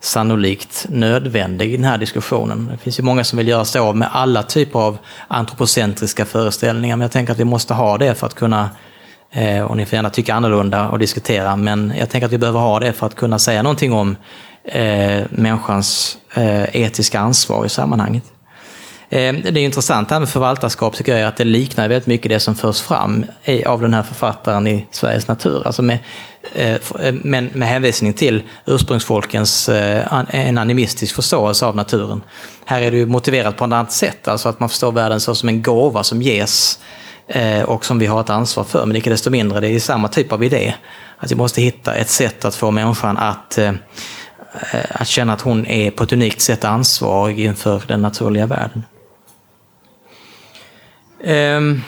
sannolikt 0.00 0.86
nödvändig 0.88 1.72
i 1.72 1.76
den 1.76 1.84
här 1.84 1.98
diskussionen. 1.98 2.68
Det 2.72 2.78
finns 2.78 2.98
ju 2.98 3.02
många 3.02 3.24
som 3.24 3.36
vill 3.36 3.48
göra 3.48 3.64
sig 3.64 3.80
av 3.80 3.96
med 3.96 4.08
alla 4.12 4.42
typer 4.42 4.78
av 4.78 4.98
antropocentriska 5.28 6.24
föreställningar, 6.24 6.96
men 6.96 7.02
jag 7.02 7.12
tänker 7.12 7.32
att 7.32 7.38
vi 7.38 7.44
måste 7.44 7.74
ha 7.74 7.98
det 7.98 8.14
för 8.14 8.26
att 8.26 8.34
kunna, 8.34 8.70
eh, 9.32 9.62
och 9.62 9.76
ni 9.76 9.86
får 9.86 9.96
gärna 9.96 10.10
tycka 10.10 10.34
annorlunda 10.34 10.88
och 10.88 10.98
diskutera, 10.98 11.56
men 11.56 11.92
jag 11.98 12.10
tänker 12.10 12.26
att 12.26 12.32
vi 12.32 12.38
behöver 12.38 12.60
ha 12.60 12.80
det 12.80 12.92
för 12.92 13.06
att 13.06 13.14
kunna 13.16 13.38
säga 13.38 13.62
någonting 13.62 13.92
om 13.92 14.16
eh, 14.64 15.22
människans 15.30 16.18
etiska 16.72 17.20
ansvar 17.20 17.66
i 17.66 17.68
sammanhanget. 17.68 18.24
Eh, 19.12 19.32
det 19.34 19.48
är 19.48 19.64
intressant 19.64 20.08
det 20.08 20.14
här 20.14 20.20
med 20.20 20.28
förvaltarskap 20.28 20.96
tycker 20.96 21.16
jag 21.16 21.28
att 21.28 21.36
det 21.36 21.44
liknar 21.44 21.88
väldigt 21.88 22.06
mycket 22.06 22.28
det 22.28 22.40
som 22.40 22.54
förs 22.54 22.80
fram 22.80 23.24
av 23.66 23.80
den 23.80 23.94
här 23.94 24.02
författaren 24.02 24.66
i 24.66 24.86
Sveriges 24.90 25.28
natur. 25.28 25.66
Alltså 25.66 25.82
med, 25.82 25.98
eh, 26.54 26.74
eh, 26.74 27.14
men 27.22 27.46
med 27.46 27.68
hänvisning 27.68 28.12
till 28.12 28.42
ursprungsfolkens 28.66 29.68
en 29.68 30.58
animistisk 30.58 31.14
förståelse 31.14 31.66
av 31.66 31.76
naturen. 31.76 32.22
Här 32.64 32.82
är 32.82 32.90
det 32.90 32.96
ju 32.96 33.06
motiverat 33.06 33.56
på 33.56 33.64
ett 33.64 33.72
annat 33.72 33.92
sätt, 33.92 34.28
alltså 34.28 34.48
att 34.48 34.60
man 34.60 34.68
förstår 34.68 34.92
världen 34.92 35.20
så 35.20 35.34
som 35.34 35.48
en 35.48 35.62
gåva 35.62 36.02
som 36.02 36.22
ges 36.22 36.78
och 37.66 37.84
som 37.84 37.98
vi 37.98 38.06
har 38.06 38.20
ett 38.20 38.30
ansvar 38.30 38.64
för. 38.64 38.86
Men 38.86 38.96
icke 38.96 39.10
desto 39.10 39.30
mindre, 39.30 39.60
det 39.60 39.68
är 39.68 39.80
samma 39.80 40.08
typ 40.08 40.32
av 40.32 40.44
idé. 40.44 40.74
Att 41.18 41.30
vi 41.30 41.36
måste 41.36 41.62
hitta 41.62 41.94
ett 41.94 42.10
sätt 42.10 42.44
att 42.44 42.54
få 42.54 42.70
människan 42.70 43.16
att 43.16 43.58
att 44.88 45.08
känna 45.08 45.32
att 45.32 45.40
hon 45.40 45.66
är 45.66 45.90
på 45.90 46.04
ett 46.04 46.12
unikt 46.12 46.40
sätt 46.40 46.64
ansvarig 46.64 47.40
inför 47.40 47.82
den 47.86 48.02
naturliga 48.02 48.46
världen. 48.46 48.82
Um, 51.24 51.82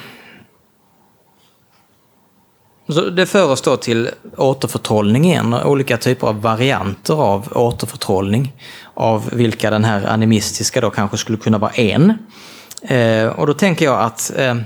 så 2.89 3.11
det 3.11 3.27
för 3.27 3.51
oss 3.51 3.63
då 3.63 3.77
till 3.77 4.11
återförtrollning 4.37 5.25
igen, 5.25 5.55
olika 5.55 5.97
typer 5.97 6.27
av 6.27 6.43
varianter 6.43 7.15
av 7.15 7.49
återförtrollning, 7.55 8.53
av 8.95 9.31
vilka 9.33 9.71
den 9.71 9.85
här 9.85 10.07
animistiska 10.07 10.81
då 10.81 10.91
kanske 10.91 11.17
skulle 11.17 11.39
kunna 11.39 11.59
vara 11.59 11.73
en. 11.73 12.19
Eh, 12.83 13.27
och 13.27 13.47
då 13.47 13.55
tänker 13.55 13.85
jag 13.85 14.01
att, 14.01 14.33
eh, 14.37 14.57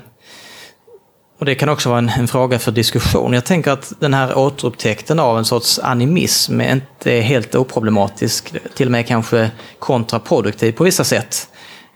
och 1.39 1.47
det 1.47 1.55
kan 1.55 1.69
också 1.69 1.89
vara 1.89 1.99
en, 1.99 2.09
en, 2.09 2.29
fråga 2.29 2.59
för 2.59 2.73
diskussion, 2.73 3.33
jag 3.33 3.45
tänker 3.45 3.71
att 3.71 3.93
den 3.99 4.15
här 4.15 4.39
återupptäckten 4.39 5.19
av 5.19 5.39
en 5.39 5.45
sorts 5.45 5.79
animism 5.79 6.61
är 6.61 6.73
inte 6.73 7.11
helt 7.11 7.55
oproblematisk, 7.55 8.55
till 8.75 8.87
och 8.87 8.93
med 8.93 9.07
kanske 9.07 9.51
kontraproduktiv 9.79 10.73
på 10.73 10.85
vissa 10.85 11.05
sätt 11.05 11.49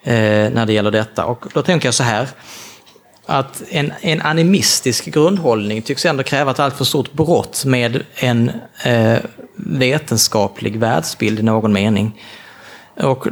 eh, 0.03 0.51
när 0.51 0.67
det 0.67 0.73
gäller 0.73 0.91
detta. 0.91 1.25
Och 1.25 1.47
då 1.55 1.63
tänker 1.63 1.89
jag 1.89 1.95
så 1.95 2.03
här, 2.03 2.29
att 3.27 3.63
en, 3.69 3.93
en 4.01 4.21
animistisk 4.21 5.05
grundhållning 5.05 5.83
tycks 5.83 6.05
ändå 6.05 6.23
kräva 6.23 6.51
ett 6.51 6.61
alltför 6.61 6.85
stort 6.85 7.13
brott 7.13 7.65
med 7.65 8.03
en 8.15 8.53
eh, 8.85 9.19
vetenskaplig 9.57 10.79
världsbild 10.79 11.41
i 11.41 11.43
någon 11.43 11.73
mening. 11.73 12.23
Och 12.97 13.27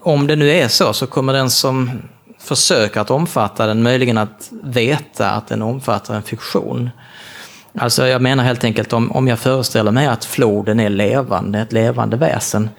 om 0.00 0.26
det 0.26 0.36
nu 0.36 0.50
är 0.50 0.68
så, 0.68 0.92
så 0.92 1.06
kommer 1.06 1.32
den 1.32 1.50
som 1.50 2.02
försöker 2.38 3.00
att 3.00 3.10
omfatta 3.10 3.66
den 3.66 3.82
möjligen 3.82 4.18
att 4.18 4.50
veta 4.62 5.30
att 5.30 5.48
den 5.48 5.62
omfattar 5.62 6.14
en 6.14 6.22
fiktion. 6.22 6.90
Alltså 7.78 8.06
jag 8.06 8.22
menar 8.22 8.44
helt 8.44 8.64
enkelt 8.64 8.92
om, 8.92 9.12
om 9.12 9.28
jag 9.28 9.38
föreställer 9.38 9.90
mig 9.90 10.06
att 10.06 10.24
floden 10.24 10.80
är 10.80 10.90
levande, 10.90 11.58
ett 11.60 11.72
levande 11.72 12.16
väsen, 12.16 12.70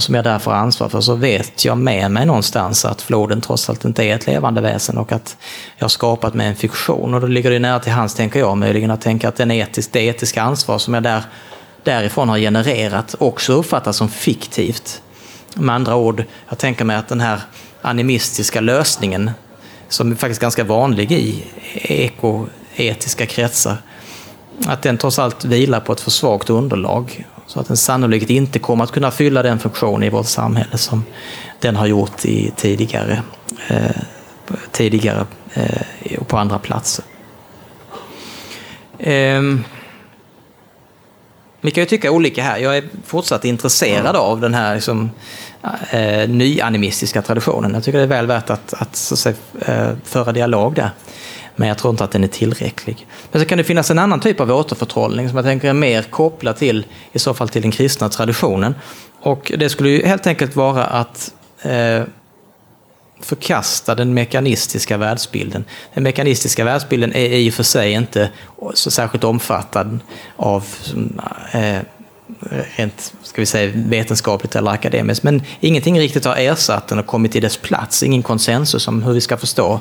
och 0.00 0.04
som 0.04 0.14
jag 0.14 0.24
därför 0.24 0.50
har 0.50 0.58
ansvar 0.58 0.88
för, 0.88 1.00
så 1.00 1.14
vet 1.14 1.64
jag 1.64 1.78
med 1.78 2.10
mig 2.10 2.26
någonstans 2.26 2.84
att 2.84 3.02
floden 3.02 3.40
trots 3.40 3.70
allt 3.70 3.84
inte 3.84 4.04
är 4.04 4.14
ett 4.14 4.26
levande 4.26 4.60
väsen 4.60 4.98
och 4.98 5.12
att 5.12 5.36
jag 5.76 5.84
har 5.84 5.88
skapat 5.88 6.34
med 6.34 6.48
en 6.48 6.56
fiktion. 6.56 7.14
Och 7.14 7.20
då 7.20 7.26
ligger 7.26 7.50
det 7.50 7.58
nära 7.58 7.80
till 7.80 7.92
hands, 7.92 8.14
tänker 8.14 8.40
jag, 8.40 8.58
möjligen 8.58 8.90
att 8.90 9.00
tänka 9.00 9.28
att 9.28 9.36
den 9.36 9.50
etisk, 9.50 9.92
det 9.92 10.00
etiska 10.00 10.42
ansvar 10.42 10.78
som 10.78 10.94
jag 10.94 11.02
där, 11.02 11.22
därifrån 11.82 12.28
har 12.28 12.38
genererat 12.38 13.14
också 13.18 13.52
uppfattas 13.52 13.96
som 13.96 14.08
fiktivt. 14.08 15.02
Med 15.54 15.74
andra 15.74 15.96
ord, 15.96 16.24
jag 16.48 16.58
tänker 16.58 16.84
mig 16.84 16.96
att 16.96 17.08
den 17.08 17.20
här 17.20 17.40
animistiska 17.82 18.60
lösningen, 18.60 19.30
som 19.88 20.12
är 20.12 20.16
faktiskt 20.16 20.40
ganska 20.40 20.64
vanlig 20.64 21.12
i 21.12 21.44
ekoetiska 21.74 23.26
kretsar, 23.26 23.76
att 24.66 24.82
den 24.82 24.98
trots 24.98 25.18
allt 25.18 25.44
vilar 25.44 25.80
på 25.80 25.92
ett 25.92 26.00
för 26.00 26.10
svagt 26.10 26.50
underlag. 26.50 27.26
Så 27.50 27.60
att 27.60 27.68
den 27.68 27.76
sannolikt 27.76 28.30
inte 28.30 28.58
kommer 28.58 28.84
att 28.84 28.92
kunna 28.92 29.10
fylla 29.10 29.42
den 29.42 29.58
funktion 29.58 30.02
i 30.02 30.10
vårt 30.10 30.26
samhälle 30.26 30.78
som 30.78 31.04
den 31.60 31.76
har 31.76 31.86
gjort 31.86 32.24
i 32.24 32.52
tidigare, 32.56 33.22
eh, 33.68 34.02
tidigare 34.70 35.26
eh, 35.54 36.20
och 36.20 36.28
på 36.28 36.38
andra 36.38 36.58
platser. 36.58 37.04
Eh, 38.98 39.42
vi 41.60 41.70
kan 41.70 41.82
ju 41.82 41.86
tycka 41.86 42.10
olika 42.10 42.42
här. 42.42 42.58
Jag 42.58 42.76
är 42.76 42.84
fortsatt 43.06 43.44
intresserad 43.44 44.16
av 44.16 44.40
den 44.40 44.54
här 44.54 44.74
liksom, 44.74 45.10
eh, 45.90 46.28
nyanimistiska 46.28 47.22
traditionen. 47.22 47.74
Jag 47.74 47.84
tycker 47.84 47.98
det 47.98 48.04
är 48.04 48.08
väl 48.08 48.26
värt 48.26 48.50
att, 48.50 48.74
att, 48.74 48.96
så 48.96 49.14
att 49.14 49.18
säga, 49.18 49.36
eh, 49.66 49.90
föra 50.04 50.32
dialog 50.32 50.74
där. 50.74 50.90
Men 51.60 51.68
jag 51.68 51.78
tror 51.78 51.90
inte 51.90 52.04
att 52.04 52.10
den 52.10 52.24
är 52.24 52.28
tillräcklig. 52.28 53.06
Men 53.32 53.42
så 53.42 53.48
kan 53.48 53.58
det 53.58 53.64
finnas 53.64 53.90
en 53.90 53.98
annan 53.98 54.20
typ 54.20 54.40
av 54.40 54.50
återförtrollning 54.50 55.28
som 55.28 55.36
jag 55.36 55.44
tänker 55.44 55.68
är 55.68 55.72
mer 55.72 56.02
kopplad 56.02 56.56
till, 56.56 56.86
i 57.12 57.18
så 57.18 57.34
fall 57.34 57.48
till 57.48 57.62
den 57.62 57.70
kristna 57.70 58.08
traditionen. 58.08 58.74
Och 59.20 59.52
det 59.58 59.68
skulle 59.68 59.90
ju 59.90 60.06
helt 60.06 60.26
enkelt 60.26 60.56
vara 60.56 60.84
att 60.84 61.32
eh, 61.62 62.02
förkasta 63.20 63.94
den 63.94 64.14
mekanistiska 64.14 64.96
världsbilden. 64.96 65.64
Den 65.94 66.02
mekanistiska 66.02 66.64
världsbilden 66.64 67.12
är 67.14 67.28
i 67.28 67.50
och 67.50 67.54
för 67.54 67.62
sig 67.62 67.92
inte 67.92 68.30
så 68.74 68.90
särskilt 68.90 69.24
omfattad 69.24 69.98
av 70.36 70.64
eh, 71.52 71.78
rent 72.76 73.14
ska 73.22 73.42
vi 73.42 73.46
säga, 73.46 73.72
vetenskapligt 73.74 74.56
eller 74.56 74.70
akademiskt. 74.70 75.22
Men 75.22 75.42
ingenting 75.60 76.00
riktigt 76.00 76.24
har 76.24 76.36
ersatt 76.36 76.88
den 76.88 76.98
och 76.98 77.06
kommit 77.06 77.36
i 77.36 77.40
dess 77.40 77.56
plats. 77.56 78.02
Ingen 78.02 78.22
konsensus 78.22 78.88
om 78.88 79.02
hur 79.02 79.12
vi 79.12 79.20
ska 79.20 79.36
förstå 79.36 79.80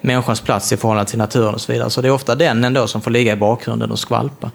människans 0.00 0.40
plats 0.40 0.72
i 0.72 0.76
förhållande 0.76 1.10
till 1.10 1.18
naturen 1.18 1.54
och 1.54 1.60
så 1.60 1.72
vidare. 1.72 1.90
Så 1.90 2.00
det 2.00 2.08
är 2.08 2.12
ofta 2.12 2.34
den 2.34 2.64
ändå 2.64 2.86
som 2.86 3.02
får 3.02 3.10
ligga 3.10 3.32
i 3.32 3.36
bakgrunden 3.36 3.90
och 3.90 3.98
skvalpa. 3.98 4.50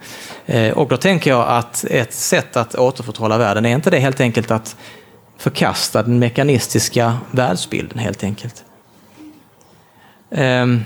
Eh, 0.45 0.71
och 0.71 0.87
då 0.89 0.97
tänker 0.97 1.29
jag 1.29 1.47
att 1.47 1.85
ett 1.89 2.13
sätt 2.13 2.57
att 2.57 2.75
återförtrolla 2.75 3.37
världen, 3.37 3.65
är 3.65 3.75
inte 3.75 3.89
det 3.89 3.99
helt 3.99 4.19
enkelt 4.19 4.51
att 4.51 4.75
förkasta 5.37 6.03
den 6.03 6.19
mekanistiska 6.19 7.17
världsbilden 7.31 7.97
helt 7.97 8.23
enkelt? 8.23 8.63
Ehm, 10.31 10.83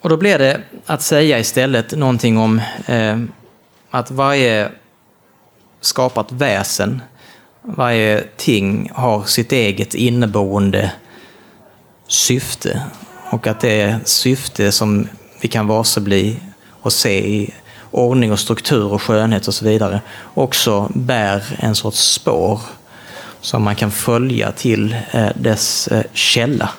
och 0.00 0.08
då 0.08 0.16
blir 0.16 0.38
det 0.38 0.60
att 0.86 1.02
säga 1.02 1.38
istället 1.38 1.98
någonting 1.98 2.38
om 2.38 2.60
ehm, 2.86 3.32
att 3.90 4.10
varje 4.10 4.70
skapat 5.80 6.32
väsen, 6.32 7.02
varje 7.62 8.24
ting 8.36 8.90
har 8.94 9.22
sitt 9.24 9.52
eget 9.52 9.94
inneboende 9.94 10.92
syfte. 12.12 12.82
Och 13.30 13.46
att 13.46 13.60
det 13.60 13.80
är 13.80 14.00
syfte 14.04 14.72
som 14.72 15.08
vi 15.40 15.48
kan 15.48 15.66
varse 15.66 16.00
bli 16.00 16.36
och 16.82 16.92
se 16.92 17.28
i 17.28 17.54
ordning 17.90 18.32
och 18.32 18.38
struktur 18.38 18.92
och 18.92 19.02
skönhet 19.02 19.48
och 19.48 19.54
så 19.54 19.64
vidare 19.64 20.00
också 20.34 20.90
bär 20.94 21.42
en 21.58 21.74
sorts 21.74 22.12
spår 22.12 22.60
som 23.40 23.62
man 23.62 23.76
kan 23.76 23.90
följa 23.90 24.52
till 24.52 24.96
eh, 25.10 25.28
dess 25.34 25.88
eh, 25.88 26.02
källa. 26.12 26.70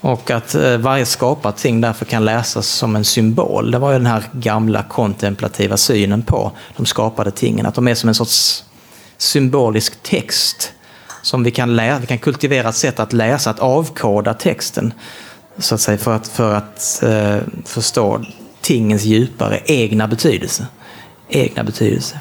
Och 0.00 0.30
att 0.30 0.54
eh, 0.54 0.76
varje 0.76 1.06
skapat 1.06 1.56
ting 1.56 1.80
därför 1.80 2.04
kan 2.04 2.24
läsas 2.24 2.66
som 2.66 2.96
en 2.96 3.04
symbol. 3.04 3.70
Det 3.70 3.78
var 3.78 3.92
ju 3.92 3.98
den 3.98 4.06
här 4.06 4.22
gamla 4.32 4.82
kontemplativa 4.82 5.76
synen 5.76 6.22
på 6.22 6.52
de 6.76 6.86
skapade 6.86 7.30
tingen. 7.30 7.66
Att 7.66 7.74
de 7.74 7.88
är 7.88 7.94
som 7.94 8.08
en 8.08 8.14
sorts 8.14 8.64
symbolisk 9.18 10.02
text 10.02 10.72
som 11.26 11.42
vi 11.42 11.50
kan, 11.50 11.76
lära, 11.76 11.98
vi 11.98 12.06
kan 12.06 12.18
kultivera 12.18 12.68
ett 12.68 12.76
sätt 12.76 13.00
att 13.00 13.12
läsa, 13.12 13.50
att 13.50 13.58
avkoda 13.58 14.34
texten. 14.34 14.92
Så 15.58 15.74
att 15.74 15.80
säga, 15.80 15.98
för 15.98 16.16
att, 16.16 16.28
för 16.28 16.54
att 16.54 17.02
eh, 17.02 17.38
förstå 17.64 18.24
tingens 18.60 19.04
djupare 19.04 19.60
egna 19.64 20.08
betydelse. 20.08 20.66
Egna 21.28 21.64
betydelse. 21.64 22.20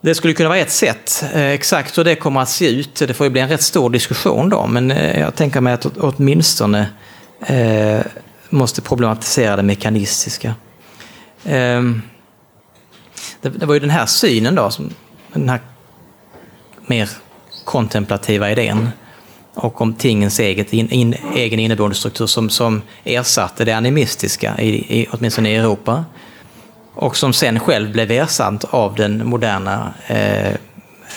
Det 0.00 0.14
skulle 0.14 0.34
kunna 0.34 0.48
vara 0.48 0.58
ett 0.58 0.70
sätt. 0.70 1.24
Eh, 1.32 1.46
exakt 1.46 1.98
hur 1.98 2.04
det 2.04 2.16
kommer 2.16 2.40
att 2.40 2.48
se 2.48 2.70
ut, 2.70 2.94
det 2.94 3.14
får 3.14 3.26
ju 3.26 3.30
bli 3.30 3.40
en 3.40 3.48
rätt 3.48 3.62
stor 3.62 3.90
diskussion 3.90 4.48
då, 4.48 4.66
men 4.66 4.90
eh, 4.90 5.20
jag 5.20 5.34
tänker 5.34 5.60
mig 5.60 5.72
att 5.72 5.86
åtminstone 5.86 6.88
eh, 7.40 8.00
måste 8.48 8.82
problematisera 8.82 9.56
det 9.56 9.62
mekanistiska. 9.62 10.54
Eh, 11.44 11.82
det, 13.40 13.48
det, 13.48 13.66
var 13.66 13.74
ju 13.74 13.80
den 13.80 13.90
här 13.90 14.06
synen 14.06 14.54
då, 14.54 14.70
som, 14.70 14.90
den 15.32 15.48
här 15.48 15.60
mer 16.90 17.10
kontemplativa 17.64 18.50
idén 18.50 18.88
och 19.54 19.80
om 19.80 19.94
tingens 19.94 20.40
eget 20.40 20.72
in, 20.72 20.90
in, 20.90 21.14
egen 21.34 21.58
inneboende 21.60 21.96
struktur 21.96 22.26
som, 22.26 22.50
som 22.50 22.82
ersatte 23.04 23.64
det 23.64 23.72
animistiska, 23.72 24.58
i, 24.58 25.00
i, 25.00 25.06
åtminstone 25.10 25.50
i 25.50 25.56
Europa 25.56 26.04
och 26.94 27.16
som 27.16 27.32
sen 27.32 27.60
själv 27.60 27.92
blev 27.92 28.10
ersatt 28.10 28.64
av 28.64 28.94
den 28.94 29.28
moderna 29.28 29.94
eh, 30.06 30.54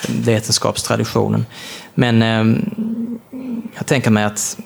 vetenskapstraditionen. 0.08 1.46
Men 1.94 2.22
eh, 2.22 2.56
jag 3.76 3.86
tänker 3.86 4.10
mig 4.10 4.24
att 4.24 4.58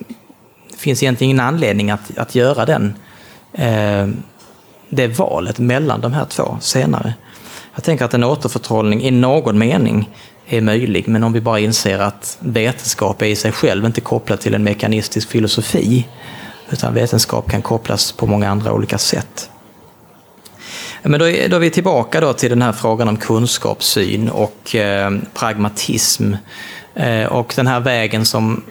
det 0.71 0.77
finns 0.77 1.03
egentligen 1.03 1.31
ingen 1.31 1.47
anledning 1.47 1.91
att, 1.91 2.19
att 2.19 2.35
göra 2.35 2.67
den, 2.67 2.95
eh, 3.53 4.09
det 4.89 5.07
valet 5.07 5.59
mellan 5.59 6.01
de 6.01 6.13
här 6.13 6.25
två 6.25 6.59
senare. 6.61 7.15
Jag 7.75 7.85
tänker 7.85 8.05
att 8.05 8.15
en 8.15 8.25
återförtrollning 8.25 9.03
i 9.03 9.11
någon 9.11 9.59
mening 9.59 10.11
är 10.49 10.61
möjlig, 10.61 11.09
men 11.09 11.25
om 11.25 11.33
vi 11.33 11.41
bara 11.41 11.59
inser 11.59 11.99
att 11.99 12.39
vetenskap 12.41 13.23
är 13.23 13.27
i 13.27 13.37
sig 13.37 13.53
själv 13.53 13.85
inte 13.85 14.01
kopplat 14.01 14.41
till 14.41 14.55
en 14.55 14.65
mekanistisk 14.65 15.29
filosofi, 15.29 16.07
utan 16.71 16.95
vetenskap 16.95 17.51
kan 17.51 17.63
kopplas 17.63 18.13
på 18.13 18.27
många 18.27 18.51
andra 18.51 18.73
olika 18.73 18.99
sätt. 18.99 19.51
Men 21.03 21.21
då 21.21 21.29
är, 21.29 21.49
då 21.49 21.57
är 21.57 21.61
vi 21.61 21.71
tillbaka 21.71 22.21
då 22.21 22.33
till 22.33 22.51
den 22.51 22.63
här 22.63 22.73
frågan 22.73 23.09
om 23.09 23.17
kunskapssyn 23.17 24.29
och 24.29 24.75
eh, 24.75 25.11
pragmatism. 25.35 26.35
Eh, 26.95 27.25
och 27.25 27.53
den 27.57 27.67
här 27.67 27.81
vägen 27.81 28.27
som 28.27 28.65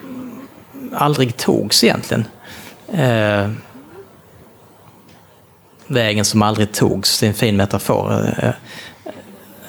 aldrig 0.93 1.37
togs 1.37 1.83
egentligen. 1.83 2.25
Eh, 2.93 3.49
vägen 5.87 6.25
som 6.25 6.41
aldrig 6.41 6.71
togs, 6.71 7.19
det 7.19 7.25
är 7.25 7.27
en 7.27 7.33
fin 7.33 7.57
metafor. 7.57 8.33
Eh, 8.37 8.49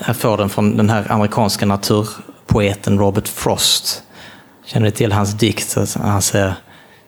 jag 0.07 0.17
får 0.17 0.37
den 0.37 0.49
från 0.49 0.77
den 0.77 0.91
här 0.91 1.13
amerikanska 1.13 1.67
naturpoeten 1.67 2.99
Robert 2.99 3.29
Frost. 3.29 4.03
Känner 4.65 4.87
ni 4.87 4.93
till 4.93 5.13
hans 5.13 5.35
dikt? 5.35 5.77
Han 5.95 6.23
säger 6.23 6.55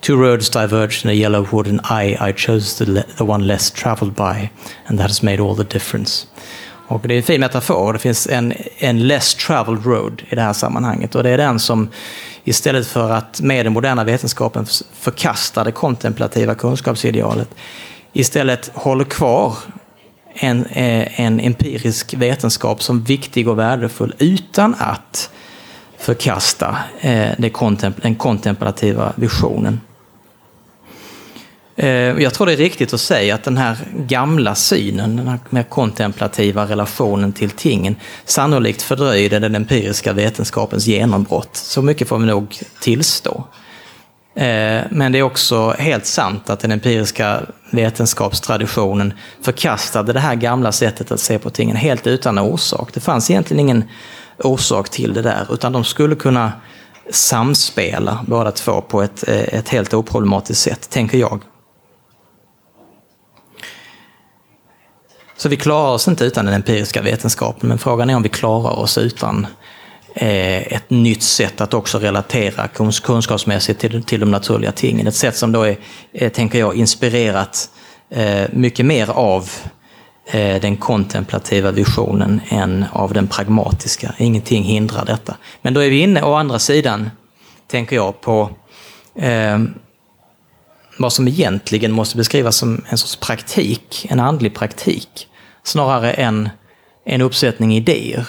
Two 0.01 0.13
roads 0.13 0.51
diverged 0.51 1.05
in 1.05 1.11
a 1.11 1.13
yellow 1.13 1.47
wooden 1.51 1.81
eye. 1.91 2.31
I 2.31 2.33
chose 2.33 2.85
the, 2.85 3.03
the 3.19 3.25
one 3.25 3.45
less 3.45 3.71
traveled 3.71 4.15
by, 4.15 4.51
and 4.87 4.99
that 4.99 5.09
has 5.09 5.23
made 5.23 5.43
all 5.43 5.57
the 5.57 5.65
difference. 5.79 6.27
Och 6.89 7.09
det 7.09 7.15
är 7.15 7.17
en 7.17 7.23
fin 7.23 7.41
metafor. 7.41 7.93
Det 7.93 7.99
finns 7.99 8.27
en, 8.27 8.55
en 8.79 9.07
less 9.07 9.35
traveled 9.35 9.87
road 9.87 10.23
i 10.29 10.35
det 10.35 10.43
här 10.43 10.53
sammanhanget. 10.53 11.15
Och 11.15 11.23
det 11.23 11.31
är 11.31 11.39
den 11.39 11.59
som 11.59 11.89
istället 12.45 12.87
för 12.87 13.11
att 13.11 13.41
med 13.41 13.67
den 13.67 13.73
moderna 13.73 14.05
vetenskapen 14.05 14.67
förkasta 14.93 15.65
det 15.65 15.73
kontemplativa 15.73 16.55
kunskapsidealet, 16.55 17.49
istället 18.13 18.71
håller 18.75 19.05
kvar 19.05 19.57
en, 20.41 20.67
eh, 20.67 21.21
en 21.21 21.41
empirisk 21.41 22.15
vetenskap 22.15 22.83
som 22.83 23.05
viktig 23.05 23.49
och 23.49 23.59
värdefull 23.59 24.15
utan 24.19 24.75
att 24.79 25.31
förkasta 25.99 26.77
eh, 27.01 27.31
den 28.03 28.15
kontemplativa 28.15 29.13
visionen. 29.17 29.81
Eh, 31.77 31.89
jag 32.23 32.35
tror 32.35 32.47
det 32.47 32.53
är 32.53 32.57
riktigt 32.57 32.95
att 32.95 33.01
säga 33.01 33.35
att 33.35 33.45
den 33.45 33.57
här 33.57 33.77
gamla 33.95 34.55
synen, 34.55 35.17
den 35.17 35.29
här 35.29 35.39
mer 35.51 35.63
kontemplativa 35.63 36.65
relationen 36.65 37.33
till 37.33 37.51
tingen, 37.51 37.97
sannolikt 38.25 38.83
fördröjde 38.83 39.39
den 39.39 39.55
empiriska 39.55 40.13
vetenskapens 40.13 40.87
genombrott. 40.87 41.57
Så 41.57 41.83
mycket 41.83 42.09
får 42.09 42.19
vi 42.19 42.27
nog 42.27 42.59
tillstå. 42.81 43.45
Eh, 44.41 44.83
men 44.91 45.13
det 45.13 45.19
är 45.19 45.23
också 45.23 45.75
helt 45.79 46.07
sant 46.07 46.51
att 46.51 46.61
den 46.61 46.73
empiriska 46.73 47.43
vetenskapstraditionen 47.71 49.13
förkastade 49.43 50.13
det 50.13 50.21
här 50.21 50.35
gamla 50.35 50.73
sättet 50.73 51.13
att 51.13 51.21
se 51.21 51.39
på 51.39 51.51
tingen 51.51 51.77
helt 51.77 52.07
utan 52.07 52.39
orsak. 52.39 52.91
Det 52.95 53.01
fanns 53.01 53.31
egentligen 53.31 53.61
ingen 53.61 53.85
orsak 54.39 54.89
till 54.89 55.15
det 55.15 55.23
där, 55.23 55.47
utan 55.51 55.73
de 55.73 55.85
skulle 55.85 56.15
kunna 56.15 56.53
samspela 57.11 58.25
båda 58.27 58.51
två 58.51 58.81
på 58.81 59.03
ett, 59.03 59.29
eh, 59.29 59.59
ett 59.59 59.69
helt 59.69 59.95
oproblematiskt 59.95 60.63
sätt, 60.63 60.91
tänker 60.91 61.19
jag. 61.19 61.43
Så 65.37 65.49
vi 65.49 65.57
klarar 65.57 65.93
oss 65.95 66.09
inte 66.09 66.25
utan 66.25 66.45
den 66.45 66.55
empiriska 66.55 67.03
vetenskapen, 67.03 67.69
men 67.69 67.79
frågan 67.79 68.11
är 68.11 68.17
om 68.17 68.23
vi 68.23 68.29
klarar 68.29 68.79
oss 68.79 68.99
utan 68.99 69.47
Eh, 70.15 70.73
ett 70.73 70.91
nytt 70.91 71.23
sätt 71.23 71.61
att 71.61 71.75
också 71.75 71.99
relatera 71.99 72.69
kunskapsmässigt 73.03 73.81
till, 73.81 74.03
till 74.03 74.21
de 74.21 74.31
naturliga 74.31 74.73
tingen. 74.73 75.07
Ett 75.07 75.15
sätt 75.15 75.37
som 75.37 75.53
då 75.53 75.63
är, 75.63 75.77
eh, 76.13 76.33
tänker 76.33 76.59
jag, 76.59 76.75
inspirerat 76.75 77.71
eh, 78.11 78.45
mycket 78.53 78.87
mer 78.87 79.11
av 79.11 79.51
den 80.61 80.77
kontemplativa 80.77 81.71
visionen 81.71 82.41
än 82.49 82.85
av 82.93 83.13
den 83.13 83.29
pragmatiska. 83.29 84.15
Ingenting 84.19 84.63
hindrar 84.63 85.05
detta. 85.05 85.37
Men 85.63 85.75
då 85.75 85.81
är 85.81 85.91
vi 85.91 86.01
inne 86.01 86.23
å 86.23 86.35
andra 86.35 86.59
sidan, 86.59 87.11
tänker 87.67 87.97
jag, 87.97 88.21
på 88.21 88.51
eh, 89.15 89.59
vad 90.99 91.13
som 91.13 91.29
egentligen 91.29 91.93
måste 91.93 92.17
beskrivas 92.17 92.57
som 92.57 92.85
en 92.89 92.99
sorts 92.99 93.17
praktik, 93.17 94.07
en 94.11 94.21
andlig 94.21 94.55
praktik 94.55 95.29
snarare 95.63 96.13
än 96.13 96.49
en 97.05 97.23
uppsättning 97.23 97.75
idéer. 97.77 98.27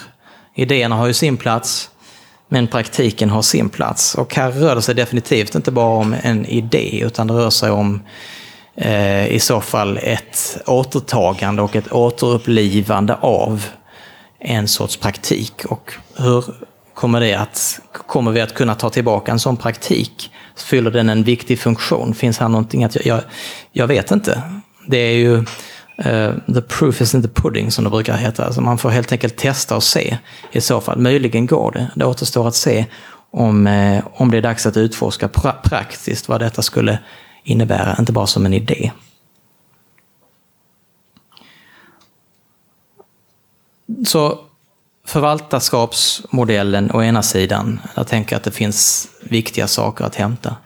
Idéerna 0.54 0.96
har 0.96 1.06
ju 1.06 1.14
sin 1.14 1.36
plats, 1.36 1.90
men 2.48 2.66
praktiken 2.66 3.30
har 3.30 3.42
sin 3.42 3.68
plats. 3.68 4.14
Och 4.14 4.34
här 4.34 4.50
rör 4.50 4.74
det 4.74 4.82
sig 4.82 4.94
definitivt 4.94 5.54
inte 5.54 5.70
bara 5.70 5.96
om 5.96 6.14
en 6.22 6.46
idé, 6.46 7.00
utan 7.04 7.26
det 7.26 7.34
rör 7.34 7.50
sig 7.50 7.70
om 7.70 8.02
eh, 8.76 9.26
i 9.26 9.38
så 9.40 9.60
fall 9.60 9.98
ett 10.02 10.58
återtagande 10.66 11.62
och 11.62 11.76
ett 11.76 11.92
återupplivande 11.92 13.14
av 13.14 13.66
en 14.38 14.68
sorts 14.68 14.96
praktik. 14.96 15.64
Och 15.64 15.92
hur 16.16 16.44
kommer, 16.94 17.20
det 17.20 17.34
att, 17.34 17.80
kommer 18.06 18.30
vi 18.30 18.40
att 18.40 18.54
kunna 18.54 18.74
ta 18.74 18.90
tillbaka 18.90 19.32
en 19.32 19.38
sån 19.38 19.56
praktik? 19.56 20.30
Fyller 20.56 20.90
den 20.90 21.08
en 21.08 21.24
viktig 21.24 21.58
funktion? 21.58 22.14
Finns 22.14 22.38
här 22.38 22.48
någonting 22.48 22.84
att 22.84 23.06
jag, 23.06 23.20
jag 23.72 23.86
vet 23.86 24.10
inte. 24.10 24.42
Det 24.86 24.98
är 24.98 25.16
ju 25.16 25.44
Eh, 26.04 26.32
the 26.54 26.62
proof 26.62 27.00
is 27.00 27.14
in 27.14 27.22
the 27.22 27.28
pudding 27.28 27.70
som 27.70 27.84
det 27.84 27.90
brukar 27.90 28.16
heta. 28.16 28.44
Alltså 28.44 28.60
man 28.60 28.78
får 28.78 28.90
helt 28.90 29.12
enkelt 29.12 29.36
testa 29.36 29.76
och 29.76 29.82
se 29.82 30.18
i 30.52 30.60
så 30.60 30.80
fall. 30.80 30.98
Möjligen 30.98 31.46
går 31.46 31.72
det. 31.72 31.90
Det 31.94 32.04
återstår 32.04 32.48
att 32.48 32.54
se 32.54 32.86
om, 33.30 33.66
eh, 33.66 34.04
om 34.14 34.30
det 34.30 34.36
är 34.36 34.42
dags 34.42 34.66
att 34.66 34.76
utforska 34.76 35.28
pra 35.28 35.52
praktiskt 35.52 36.28
vad 36.28 36.40
detta 36.40 36.62
skulle 36.62 36.98
innebära, 37.44 37.96
inte 37.98 38.12
bara 38.12 38.26
som 38.26 38.46
en 38.46 38.54
idé. 38.54 38.90
så 44.04 44.38
förvaltarskapsmodellen 45.06 46.90
å 46.90 47.02
ena 47.02 47.22
sidan, 47.22 47.80
jag 47.94 48.06
tänker 48.06 48.36
att 48.36 48.42
det 48.42 48.50
finns 48.50 49.08
viktiga 49.20 49.68
saker 49.68 50.04
att 50.04 50.14
hämta. 50.14 50.56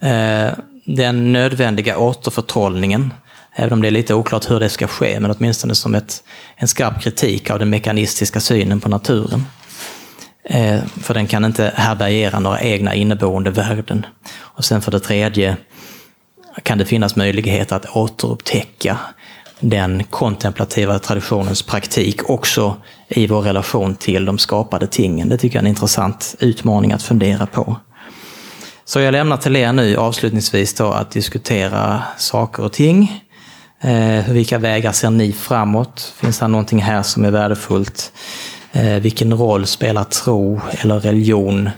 Eh, 0.00 0.50
den 0.84 1.32
nödvändiga 1.32 1.98
återförtrollningen, 1.98 3.14
även 3.54 3.72
om 3.72 3.82
det 3.82 3.88
är 3.88 3.92
lite 3.92 4.14
oklart 4.14 4.50
hur 4.50 4.60
det 4.60 4.68
ska 4.68 4.86
ske, 4.86 5.20
men 5.20 5.30
åtminstone 5.30 5.74
som 5.74 5.94
ett, 5.94 6.22
en 6.56 6.68
skarp 6.68 7.02
kritik 7.02 7.50
av 7.50 7.58
den 7.58 7.70
mekanistiska 7.70 8.40
synen 8.40 8.80
på 8.80 8.88
naturen. 8.88 9.46
Eh, 10.44 10.80
för 11.02 11.14
den 11.14 11.26
kan 11.26 11.44
inte 11.44 11.72
härbärgera 11.76 12.38
några 12.38 12.60
egna 12.60 12.94
inneboende 12.94 13.50
värden. 13.50 14.06
Och 14.34 14.64
sen 14.64 14.80
för 14.80 14.90
det 14.90 15.00
tredje 15.00 15.56
kan 16.62 16.78
det 16.78 16.84
finnas 16.84 17.16
möjlighet 17.16 17.72
att 17.72 17.96
återupptäcka 17.96 18.98
den 19.60 20.04
kontemplativa 20.04 20.98
traditionens 20.98 21.62
praktik 21.62 22.30
också 22.30 22.76
i 23.08 23.26
vår 23.26 23.42
relation 23.42 23.94
till 23.94 24.24
de 24.24 24.38
skapade 24.38 24.86
tingen. 24.86 25.28
Det 25.28 25.38
tycker 25.38 25.56
jag 25.56 25.62
är 25.62 25.66
en 25.66 25.70
intressant 25.70 26.34
utmaning 26.38 26.92
att 26.92 27.02
fundera 27.02 27.46
på. 27.46 27.76
Så 28.84 29.00
jag 29.00 29.12
lämnar 29.12 29.36
till 29.36 29.56
er 29.56 29.72
nu 29.72 29.96
avslutningsvis 29.96 30.74
då 30.74 30.90
att 30.90 31.10
diskutera 31.10 32.02
saker 32.18 32.62
och 32.62 32.72
ting. 32.72 33.24
Eh, 33.84 34.28
vilka 34.28 34.58
vägar 34.58 34.92
ser 34.92 35.10
ni 35.10 35.32
framåt? 35.32 36.14
Finns 36.16 36.38
det 36.38 36.48
någonting 36.48 36.82
här 36.82 37.02
som 37.02 37.24
är 37.24 37.30
värdefullt? 37.30 38.12
Eh, 38.72 38.94
vilken 38.94 39.32
roll 39.32 39.66
spelar 39.66 40.04
tro 40.04 40.60
eller 40.70 41.00
religion 41.00 41.70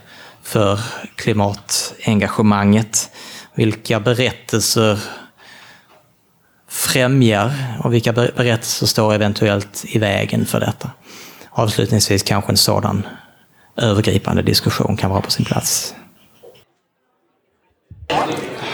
för 0.43 0.81
klimatengagemanget? 1.17 3.11
Vilka 3.55 4.01
berättelser 4.01 4.99
främjar 6.69 7.53
och 7.85 7.95
vilka 7.95 8.13
berättelser 8.13 8.87
står 8.87 9.15
eventuellt 9.15 9.85
i 9.85 9.99
vägen 9.99 10.47
för 10.47 10.61
detta? 10.61 10.91
Avslutningsvis 11.51 12.23
kanske 12.23 12.53
en 12.53 12.57
sådan 12.57 13.07
övergripande 13.77 14.43
diskussion 14.43 14.97
kan 14.97 15.11
vara 15.11 15.21
på 15.21 15.31
sin 15.31 15.45
plats. 15.45 15.95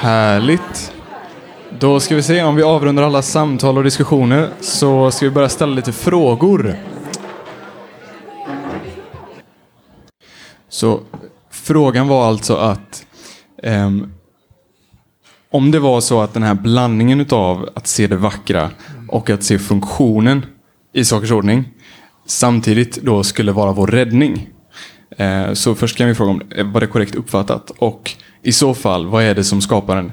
Härligt. 0.01 0.93
Då 1.81 2.01
ska 2.01 2.17
vi 2.17 2.23
se 2.23 2.43
om 2.43 2.57
vi 2.57 2.63
avrundar 2.63 3.03
alla 3.03 3.23
samtal 3.23 3.79
och 3.79 3.85
diskussioner 3.85 4.51
så 4.61 5.11
ska 5.11 5.27
vi 5.27 5.31
börja 5.31 5.49
ställa 5.49 5.75
lite 5.75 5.93
frågor. 5.93 6.77
Så 10.69 11.01
frågan 11.51 12.09
var 12.09 12.29
alltså 12.29 12.57
att 12.57 13.07
um, 13.63 14.13
om 15.51 15.71
det 15.71 15.79
var 15.79 16.01
så 16.01 16.21
att 16.21 16.35
den 16.35 16.43
här 16.43 16.55
blandningen 16.55 17.21
utav 17.21 17.69
att 17.75 17.87
se 17.87 18.07
det 18.07 18.17
vackra 18.17 18.71
och 19.09 19.31
att 19.31 19.43
se 19.43 19.59
funktionen 19.59 20.47
i 20.93 21.05
sakers 21.05 21.31
ordning 21.31 21.69
samtidigt 22.27 22.97
då 23.03 23.23
skulle 23.23 23.53
vara 23.53 23.73
vår 23.73 23.87
räddning. 23.87 24.49
Eh, 25.17 25.53
så 25.53 25.75
först 25.75 25.97
kan 25.97 26.09
vi 26.09 26.15
fråga 26.15 26.31
om 26.31 26.43
eh, 26.51 26.67
var 26.67 26.81
det 26.81 26.87
korrekt 26.87 27.15
uppfattat 27.15 27.71
och 27.79 28.11
i 28.43 28.53
så 28.53 28.75
fall 28.75 29.07
vad 29.07 29.25
är 29.25 29.35
det 29.35 29.45
som 29.45 29.61
skapar 29.61 29.97
en 29.97 30.13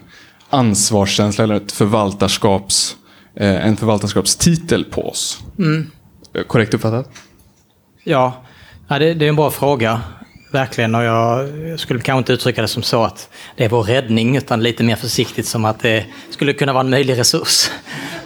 ansvarskänsla 0.50 1.44
eller 1.44 1.56
ett 1.56 1.72
förvaltarskaps, 1.72 2.98
uh, 3.42 3.68
en 3.68 3.78
förvaltarskapstitel 3.78 4.86
på 4.86 5.10
oss? 5.10 5.40
Mm. 5.60 5.92
Korrekt 6.48 6.74
uppfattat? 6.74 7.10
Ja, 8.04 8.44
ja 8.88 9.00
det, 9.00 9.14
det 9.14 9.26
är 9.26 9.30
en 9.30 9.36
bra 9.36 9.52
fråga. 9.52 10.02
Verkligen, 10.52 10.96
och 10.96 11.04
jag 11.04 11.50
skulle 11.80 12.00
kanske 12.00 12.18
inte 12.18 12.34
uttrycka 12.34 12.62
det 12.62 12.68
som 12.68 12.84
så 12.84 13.04
att 13.04 13.30
det 13.56 13.66
är 13.66 13.70
vår 13.70 13.84
räddning, 13.84 14.38
utan 14.38 14.64
lite 14.64 14.84
mer 14.84 14.96
försiktigt 14.96 15.46
som 15.46 15.66
att 15.66 15.80
det 15.80 16.06
skulle 16.30 16.54
kunna 16.54 16.74
vara 16.74 16.84
en 16.84 16.90
möjlig 16.90 17.18
resurs. 17.18 17.70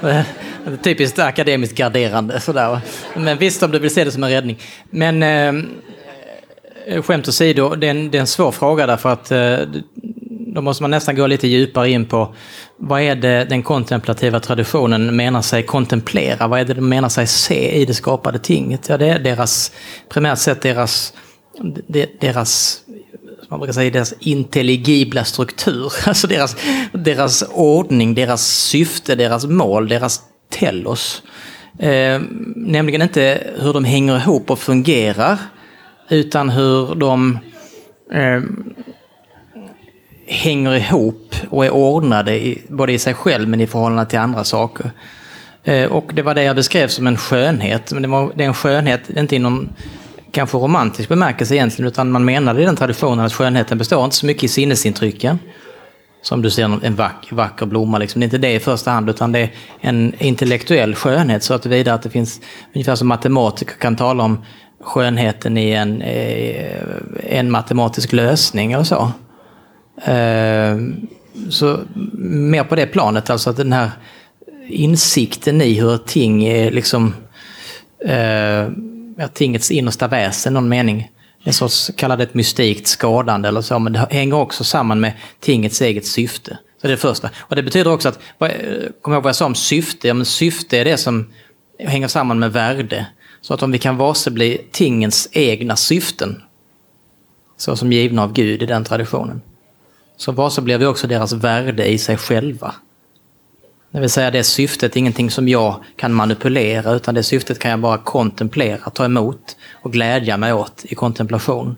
Typiskt 0.84 1.20
akademiskt 1.20 1.78
garderande 1.78 2.40
sådär. 2.40 2.80
Men 3.16 3.38
visst 3.38 3.64
om 3.64 3.72
du 3.72 3.80
vill 3.80 3.94
se 3.94 4.04
det 4.04 4.12
som 4.12 4.24
en 4.24 4.30
räddning. 4.30 4.60
Men 4.90 5.24
eh, 5.24 7.02
skämt 7.02 7.28
åsido, 7.28 7.76
det 7.76 7.88
är, 7.88 7.92
en, 7.92 8.12
det 8.12 8.18
är 8.18 8.20
en 8.20 8.28
svår 8.28 8.52
fråga 8.52 8.88
därför 8.88 9.10
att 9.10 9.32
eh, 9.32 9.60
då 10.54 10.62
måste 10.62 10.84
man 10.84 10.92
nästan 10.92 11.16
gå 11.16 11.28
lite 11.28 11.48
djupare 11.48 11.90
in 11.90 12.06
på 12.06 12.36
vad 12.78 13.02
är 13.02 13.16
det 13.16 13.46
den 13.50 13.64
kontemplativa 13.64 14.40
traditionen 14.40 15.16
menar 15.16 15.42
sig 15.42 15.64
kontemplera? 15.64 16.48
Vad 16.48 16.60
är 16.60 16.66
det 16.66 16.74
de 16.74 16.90
menar 16.90 17.10
sig 17.10 17.28
se 17.28 17.72
i 17.72 17.86
det 17.86 17.94
skapade 17.94 18.40
tinget? 18.40 18.90
Ja, 18.90 18.98
det 18.98 19.10
är 19.10 19.20
deras, 19.20 19.72
primärt 20.10 20.40
sett 20.40 20.62
deras 20.62 21.14
deras 22.20 22.82
man 23.52 23.60
brukar 23.60 23.74
säga 23.74 23.92
deras 23.92 24.14
intelligibla 24.20 25.24
struktur, 25.24 25.94
alltså 26.06 26.28
deras, 26.28 26.56
deras 26.94 27.44
ordning, 27.54 28.14
deras 28.14 28.48
syfte, 28.48 29.16
deras 29.16 29.46
mål, 29.46 29.88
deras 29.88 30.22
tellos. 30.50 31.24
Eh, 31.80 32.22
nämligen 32.56 33.02
inte 33.02 33.44
hur 33.60 33.74
de 33.74 33.86
hänger 33.86 34.18
ihop 34.18 34.52
och 34.52 34.60
fungerar, 34.60 35.38
utan 36.10 36.50
hur 36.50 36.96
de 36.96 37.40
eh, 38.14 38.42
hänger 40.32 40.76
ihop 40.76 41.36
och 41.50 41.66
är 41.66 41.70
ordnade 41.70 42.36
i, 42.36 42.62
både 42.68 42.94
i 42.94 43.00
sig 43.00 43.14
själv 43.14 43.50
men 43.50 43.62
i 43.62 43.68
förhållande 43.68 44.06
till 44.06 44.20
andra 44.20 44.44
saker. 44.44 44.92
Eh, 45.64 45.92
och 45.92 46.12
det 46.14 46.22
var 46.22 46.36
det 46.36 46.44
jag 46.44 46.56
beskrev 46.56 46.88
som 46.88 47.08
en 47.08 47.18
skönhet, 47.18 47.92
men 47.92 48.02
det, 48.02 48.08
var, 48.08 48.32
det 48.36 48.44
är 48.44 48.48
en 48.48 48.54
skönhet, 48.54 49.10
inte 49.10 49.36
inom 49.36 49.70
kanske 50.32 50.58
romantisk 50.58 51.10
bemärkelse 51.10 51.56
egentligen, 51.56 51.88
utan 51.88 52.12
man 52.12 52.26
menade 52.26 52.62
i 52.62 52.66
den 52.66 52.76
traditionen 52.76 53.26
att 53.26 53.34
skönheten 53.34 53.78
består 53.78 54.04
inte 54.06 54.16
så 54.16 54.26
mycket 54.26 54.44
i 54.44 54.48
sinnesintrycken. 54.48 55.40
Som 56.24 56.42
du 56.42 56.50
ser 56.50 56.86
en 56.86 56.96
vack, 56.96 57.28
vacker 57.32 57.66
blomma, 57.66 57.98
liksom. 57.98 58.20
det 58.20 58.24
är 58.24 58.28
inte 58.28 58.38
det 58.38 58.54
i 58.54 58.60
första 58.60 58.92
hand, 58.92 59.10
utan 59.10 59.32
det 59.32 59.40
är 59.40 59.50
en 59.80 60.14
intellektuell 60.20 60.96
skönhet 60.96 61.44
så 61.44 61.54
att 61.54 61.66
vidare 61.66 61.96
att 61.96 62.04
det 62.04 62.10
finns, 62.10 62.42
ungefär 62.76 62.96
som 62.96 63.08
matematiker 63.08 63.76
kan 63.76 63.96
tala 63.96 64.24
om 64.24 64.46
skönheten 64.84 65.58
i 65.58 65.72
en, 65.72 66.02
eh, 66.02 66.82
en 67.24 67.52
matematisk 67.52 68.14
lösning 68.14 68.78
och 68.78 68.88
så. 68.88 69.12
Eh, 69.98 70.78
så 71.50 71.80
mer 72.18 72.64
på 72.64 72.76
det 72.76 72.86
planet, 72.86 73.30
alltså 73.30 73.50
att 73.50 73.58
den 73.58 73.74
här 73.74 73.92
insikten 74.68 75.62
i 75.62 75.74
hur 75.74 75.98
ting 75.98 76.44
är 76.44 76.72
liksom 76.72 77.14
eh, 78.06 78.70
ja, 79.18 79.28
tingets 79.34 79.72
innersta 79.72 80.08
väsen, 80.08 80.54
någon 80.54 80.70
mening. 80.70 81.12
En 81.44 81.54
sorts, 81.54 81.92
kallad 81.96 82.22
ett 82.22 82.34
mystikt 82.34 82.88
skadande 82.88 83.48
eller 83.48 83.62
så, 83.62 83.80
men 83.80 83.94
det 83.94 84.08
hänger 84.12 84.36
också 84.36 84.64
samman 84.64 85.00
med 85.00 85.14
tingets 85.40 85.82
eget 85.82 86.06
syfte. 86.06 86.58
Så 86.82 86.88
det 86.88 86.88
är 86.88 86.92
det 86.92 86.98
första. 86.98 87.30
Och 87.38 87.56
det 87.56 87.64
betyder 87.64 87.92
också 87.92 88.10
att, 88.10 88.20
eh, 88.40 88.50
kom 89.02 89.14
ihåg 89.14 89.24
vad 89.24 89.30
jag 89.30 89.36
sa 89.36 89.46
om 89.46 89.56
syfte, 89.56 90.08
ja 90.08 90.14
men 90.14 90.26
syfte 90.26 90.78
är 90.78 90.86
det 90.86 90.98
som 90.98 91.28
hänger 91.80 92.08
samman 92.08 92.40
med 92.40 92.54
värde. 92.54 93.06
Så 93.42 93.54
att 93.54 93.64
om 93.64 93.72
vi 93.72 93.78
kan 93.78 93.98
varsebli 93.98 94.62
tingens 94.72 95.30
egna 95.32 95.76
syften, 95.76 96.42
så 97.58 97.76
som 97.76 97.92
givna 97.92 98.24
av 98.24 98.34
Gud 98.34 98.64
i 98.64 98.66
den 98.66 98.84
traditionen, 98.84 99.42
så 100.22 100.32
Vasa 100.32 100.62
blir 100.62 100.78
vi 100.78 100.86
också 100.86 101.08
deras 101.08 101.34
värde 101.34 101.86
i 101.92 101.98
sig 101.98 102.18
själva. 102.18 102.76
Det 103.92 104.00
vill 104.00 104.10
säga 104.10 104.32
det 104.32 104.44
syftet 104.44 104.96
är 104.96 105.00
ingenting 105.00 105.32
som 105.32 105.48
jag 105.48 105.76
kan 105.96 106.14
manipulera 106.14 106.92
utan 106.92 107.16
det 107.16 107.24
syftet 107.24 107.60
kan 107.60 107.72
jag 107.72 107.80
bara 107.80 107.98
kontemplera, 107.98 108.90
ta 108.90 109.06
emot 109.06 109.58
och 109.82 109.94
glädja 109.94 110.38
mig 110.38 110.54
åt 110.54 110.86
i 110.86 110.96
kontemplation. 110.96 111.76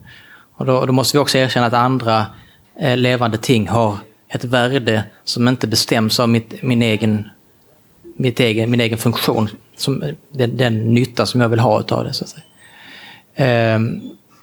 Och 0.55 0.65
då, 0.65 0.85
då 0.85 0.93
måste 0.93 1.17
vi 1.17 1.23
också 1.23 1.37
erkänna 1.37 1.65
att 1.65 1.73
andra 1.73 2.25
eh, 2.79 2.97
levande 2.97 3.37
ting 3.37 3.67
har 3.67 3.97
ett 4.27 4.43
värde 4.43 5.03
som 5.23 5.47
inte 5.47 5.67
bestäms 5.67 6.19
av 6.19 6.29
mitt, 6.29 6.63
min, 6.63 6.81
egen, 6.81 7.29
mitt 8.15 8.39
egen, 8.39 8.71
min 8.71 8.81
egen 8.81 8.97
funktion, 8.97 9.49
som, 9.77 10.03
den, 10.31 10.57
den 10.57 10.93
nytta 10.93 11.25
som 11.25 11.41
jag 11.41 11.49
vill 11.49 11.59
ha 11.59 11.79
utav 11.79 12.03
det. 12.03 12.13
Så 12.13 12.23
att 12.23 12.29
säga. 12.29 12.43
Eh, 13.75 13.79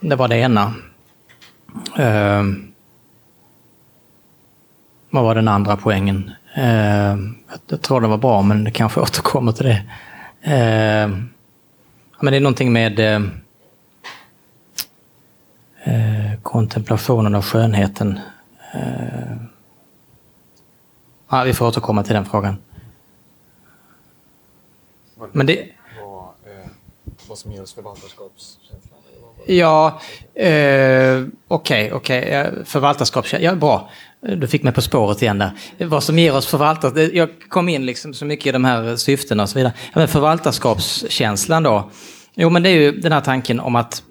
det 0.00 0.16
var 0.16 0.28
det 0.28 0.36
ena. 0.36 0.74
Eh, 1.98 2.44
vad 5.10 5.24
var 5.24 5.34
den 5.34 5.48
andra 5.48 5.76
poängen? 5.76 6.30
Eh, 6.54 7.16
jag 7.68 7.82
tror 7.82 8.00
det 8.00 8.06
var 8.06 8.18
bra, 8.18 8.42
men 8.42 8.64
det 8.64 8.70
kanske 8.70 9.00
återkommer 9.00 9.52
till 9.52 9.66
det. 9.66 9.82
Eh, 10.42 11.08
men 12.20 12.32
det 12.32 12.36
är 12.36 12.40
någonting 12.40 12.72
med 12.72 12.98
eh, 12.98 13.22
eh 15.84 16.40
kontemplationen 16.42 17.34
och 17.34 17.44
skönheten. 17.44 18.20
Eh, 18.74 19.36
ja, 21.28 21.42
vi 21.42 21.54
får 21.54 21.66
återkomma 21.66 22.02
till 22.02 22.14
den 22.14 22.24
frågan. 22.24 22.56
Men 25.32 25.46
det... 25.46 25.68
Vad, 26.00 26.22
eh, 26.22 26.70
vad 27.28 27.38
som 27.38 27.52
ger 27.52 27.62
oss 27.62 27.74
förvaltarskapskänslan? 27.74 28.98
Ja, 29.46 30.00
okej, 30.28 31.22
okej. 31.48 31.92
Okay, 31.92 32.50
okay. 32.50 32.64
Förvaltarskapskänslan, 32.64 33.42
ja 33.42 33.54
bra. 33.54 33.90
Du 34.20 34.46
fick 34.46 34.62
mig 34.62 34.72
på 34.72 34.82
spåret 34.82 35.22
igen 35.22 35.38
där. 35.38 35.50
Vad 35.86 36.02
som 36.02 36.18
ger 36.18 36.36
oss 36.36 36.46
förvaltare. 36.46 37.02
Jag 37.02 37.28
kom 37.48 37.68
in 37.68 37.86
liksom 37.86 38.14
så 38.14 38.24
mycket 38.24 38.46
i 38.46 38.52
de 38.52 38.64
här 38.64 38.96
syftena 38.96 39.42
och 39.42 39.48
så 39.48 39.58
vidare. 39.58 39.72
Men 39.94 40.08
förvaltarskapskänslan 40.08 41.62
då. 41.62 41.90
Jo, 42.34 42.50
men 42.50 42.62
det 42.62 42.68
är 42.68 42.74
ju 42.74 42.92
den 42.92 43.12
här 43.12 43.20
tanken 43.20 43.60
om 43.60 43.76
att 43.76 44.02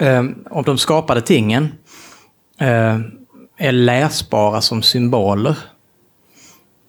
eh, 0.00 0.24
om 0.50 0.64
de 0.64 0.78
skapade 0.78 1.20
tingen 1.20 1.72
eh, 2.60 2.98
är 3.56 3.72
läsbara 3.72 4.60
som 4.60 4.82
symboler 4.82 5.56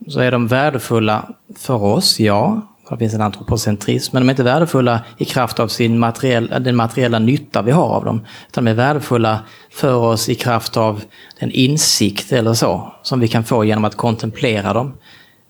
så 0.08 0.20
är 0.20 0.32
de 0.32 0.48
värdefulla 0.48 1.30
för 1.58 1.84
oss, 1.84 2.20
ja. 2.20 2.62
Det 2.90 2.98
finns 2.98 3.14
en 3.14 3.22
antropocentrism, 3.22 4.16
men 4.16 4.24
de 4.24 4.30
är 4.30 4.34
inte 4.34 4.44
värdefulla 4.44 5.02
i 5.18 5.26
kraft 5.26 5.60
av 5.60 5.68
sin 5.68 6.00
materiell, 6.00 6.54
den 6.60 6.76
materiella 6.76 7.20
nytta 7.20 7.62
vi 7.62 7.72
har 7.72 7.88
av 7.88 8.06
dem. 8.06 8.26
Utan 8.50 8.66
de 8.66 8.72
är 8.72 8.76
värdefulla 8.76 9.40
för 9.72 9.96
oss 9.96 10.30
i 10.30 10.36
kraft 10.36 10.78
av 10.78 11.02
den 11.40 11.52
insikt 11.52 12.32
eller 12.32 12.54
så, 12.54 12.94
som 13.04 13.20
vi 13.20 13.28
kan 13.28 13.44
få 13.44 13.66
genom 13.66 13.86
att 13.86 13.96
kontemplera 13.96 14.74
dem 14.74 14.94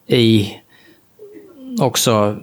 i 0.07 0.53
också 1.79 2.37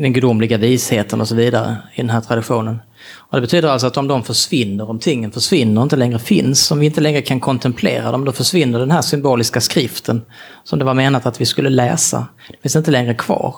den 0.00 0.12
gudomliga 0.12 0.56
visheten 0.56 1.20
och 1.20 1.28
så 1.28 1.34
vidare 1.34 1.76
i 1.94 2.00
den 2.00 2.10
här 2.10 2.20
traditionen. 2.20 2.78
Och 3.14 3.36
det 3.36 3.40
betyder 3.40 3.68
alltså 3.68 3.86
att 3.86 3.96
om 3.96 4.08
de 4.08 4.24
försvinner, 4.24 4.90
om 4.90 4.98
tingen 4.98 5.30
försvinner 5.30 5.80
och 5.80 5.82
inte 5.82 5.96
längre 5.96 6.18
finns, 6.18 6.70
om 6.70 6.78
vi 6.78 6.86
inte 6.86 7.00
längre 7.00 7.22
kan 7.22 7.40
kontemplera 7.40 8.12
dem, 8.12 8.24
då 8.24 8.32
försvinner 8.32 8.78
den 8.78 8.90
här 8.90 9.02
symboliska 9.02 9.60
skriften 9.60 10.22
som 10.64 10.78
det 10.78 10.84
var 10.84 10.94
menat 10.94 11.26
att 11.26 11.40
vi 11.40 11.46
skulle 11.46 11.70
läsa. 11.70 12.26
Det 12.48 12.62
finns 12.62 12.76
inte 12.76 12.90
längre 12.90 13.14
kvar. 13.14 13.54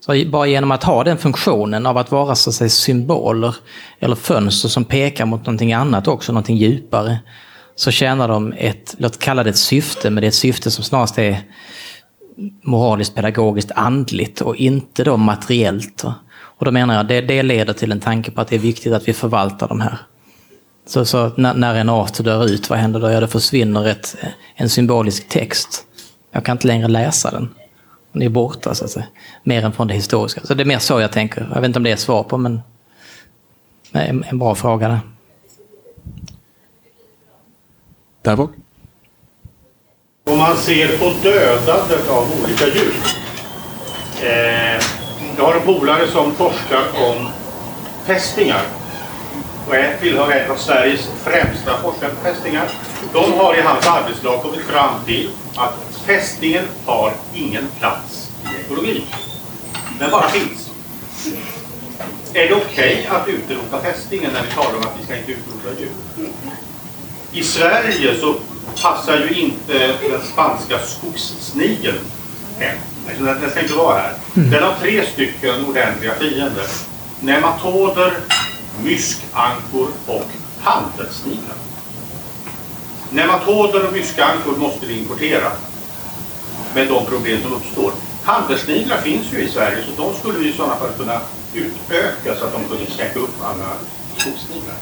Så 0.00 0.24
bara 0.26 0.46
genom 0.46 0.70
att 0.70 0.84
ha 0.84 1.04
den 1.04 1.18
funktionen 1.18 1.86
av 1.86 1.98
att 1.98 2.10
vara 2.10 2.34
så 2.34 2.50
att 2.50 2.54
säga, 2.54 2.68
symboler 2.68 3.54
eller 4.00 4.16
fönster 4.16 4.68
som 4.68 4.84
pekar 4.84 5.26
mot 5.26 5.40
någonting 5.40 5.72
annat 5.72 6.08
också, 6.08 6.32
någonting 6.32 6.56
djupare, 6.56 7.18
så 7.76 7.90
tjänar 7.90 8.28
de 8.28 8.54
ett, 8.56 8.94
låt 8.98 9.18
kalla 9.18 9.44
det 9.44 9.50
ett 9.50 9.56
syfte, 9.56 10.10
men 10.10 10.20
det 10.20 10.26
är 10.26 10.28
ett 10.28 10.34
syfte 10.34 10.70
som 10.70 10.84
snarast 10.84 11.18
är 11.18 11.40
moraliskt, 12.62 13.14
pedagogiskt, 13.14 13.70
andligt 13.74 14.40
och 14.40 14.56
inte 14.56 15.04
då 15.04 15.16
materiellt. 15.16 16.04
Och 16.58 16.64
då 16.64 16.70
menar 16.70 16.94
jag 16.94 17.08
det, 17.08 17.20
det 17.20 17.42
leder 17.42 17.72
till 17.72 17.92
en 17.92 18.00
tanke 18.00 18.30
på 18.30 18.40
att 18.40 18.48
det 18.48 18.56
är 18.56 18.60
viktigt 18.60 18.92
att 18.92 19.08
vi 19.08 19.12
förvaltar 19.12 19.68
de 19.68 19.80
här. 19.80 19.98
Så, 20.86 21.04
så 21.04 21.30
när, 21.36 21.54
när, 21.54 21.74
en 21.74 21.88
art 21.88 22.24
dör 22.24 22.44
ut, 22.44 22.70
vad 22.70 22.78
händer 22.78 23.00
då? 23.00 23.10
Ja, 23.10 23.20
det 23.20 23.28
försvinner 23.28 23.88
ett, 23.88 24.16
en 24.54 24.68
symbolisk 24.68 25.28
text. 25.28 25.84
Jag 26.32 26.44
kan 26.44 26.54
inte 26.56 26.66
längre 26.66 26.88
läsa 26.88 27.30
den. 27.30 27.48
Den 28.16 28.22
är 28.22 28.28
borta, 28.28 28.74
så 28.74 28.84
att 28.84 28.90
säga. 28.90 29.06
Mer 29.42 29.64
än 29.64 29.72
från 29.72 29.88
det 29.88 29.94
historiska. 29.94 30.40
Så 30.44 30.54
det 30.54 30.62
är 30.62 30.64
mer 30.64 30.78
så 30.78 31.00
jag 31.00 31.12
tänker. 31.12 31.48
Jag 31.54 31.60
vet 31.60 31.68
inte 31.68 31.78
om 31.78 31.82
det 31.82 31.92
är 31.92 31.96
svar 31.96 32.22
på, 32.22 32.38
men 32.38 32.60
en, 33.92 34.24
en 34.28 34.38
bra 34.38 34.54
fråga. 34.54 34.88
Där, 34.88 35.00
där 38.22 38.36
bak. 38.36 38.50
Om 40.24 40.38
man 40.38 40.56
ser 40.56 40.98
på 40.98 41.12
dödandet 41.22 42.08
av 42.10 42.26
olika 42.42 42.66
djur. 42.66 42.94
Eh, 44.22 44.82
jag 45.36 45.44
har 45.44 45.54
en 45.54 45.62
polare 45.62 46.06
som 46.06 46.34
forskar 46.34 46.84
om 47.10 47.28
fästingar. 48.04 48.62
Och 49.68 49.74
är, 49.74 49.96
tillhör 49.96 50.30
en 50.30 50.50
av 50.50 50.56
Sveriges 50.56 51.10
främsta 51.24 51.76
forskare 51.82 52.10
på 52.10 52.20
fästingar. 52.24 52.68
De 53.12 53.32
har 53.32 53.58
i 53.58 53.60
hans 53.60 53.86
arbetslag 53.86 54.42
kommit 54.42 54.60
fram 54.60 55.04
till 55.06 55.30
att 55.56 55.85
fästingen 56.06 56.64
har 56.84 57.12
ingen 57.34 57.66
plats 57.78 58.30
i 58.44 58.60
ekologin. 58.60 59.02
Den 59.98 60.10
bara 60.10 60.28
finns. 60.28 60.70
Är 62.32 62.48
det 62.48 62.54
okej 62.54 63.06
okay 63.06 63.06
att 63.06 63.28
utrota 63.28 63.80
fästingen 63.82 64.32
när 64.32 64.42
vi 64.42 64.50
talar 64.50 64.76
om 64.76 64.80
att 64.80 65.00
vi 65.00 65.04
ska 65.04 65.16
inte 65.16 65.32
utrota 65.32 65.80
djur? 65.80 65.90
I 67.32 67.42
Sverige 67.42 68.20
så 68.20 68.34
passar 68.82 69.18
ju 69.18 69.40
inte 69.40 69.86
den 69.86 70.20
spanska 70.32 70.78
skogssnigeln 70.78 71.98
hem. 72.58 72.76
Alltså, 73.08 73.24
den 73.24 73.50
ska 73.50 73.60
inte 73.60 73.74
vara 73.74 73.98
här. 73.98 74.14
Mm. 74.36 74.50
Den 74.50 74.62
har 74.62 74.74
tre 74.80 75.06
stycken 75.06 75.64
ordentliga 75.64 76.14
fiender. 76.14 76.66
Nematoder, 77.20 78.12
myskankor 78.82 79.88
och 80.06 80.24
pantersniglar. 80.64 81.56
Nematoder 83.10 83.86
och 83.86 83.92
myskankor 83.92 84.56
måste 84.56 84.86
vi 84.86 84.98
importera 84.98 85.52
med 86.76 86.88
de 86.88 87.06
problem 87.06 87.42
som 87.42 87.52
uppstår. 87.52 87.92
Pantersniglar 88.24 89.00
finns 89.00 89.32
ju 89.32 89.38
i 89.38 89.48
Sverige 89.48 89.78
så 89.86 90.02
de 90.02 90.18
skulle 90.18 90.38
vi 90.38 90.48
i 90.48 90.52
sådana 90.52 90.76
fall 90.76 90.92
kunna 90.98 91.20
utöka 91.54 92.38
så 92.38 92.44
att 92.44 92.52
de 92.52 92.64
kunde 92.64 92.92
släcka 92.92 93.18
upp 93.18 93.36
alla 93.42 93.70
skogssniglar. 94.16 94.78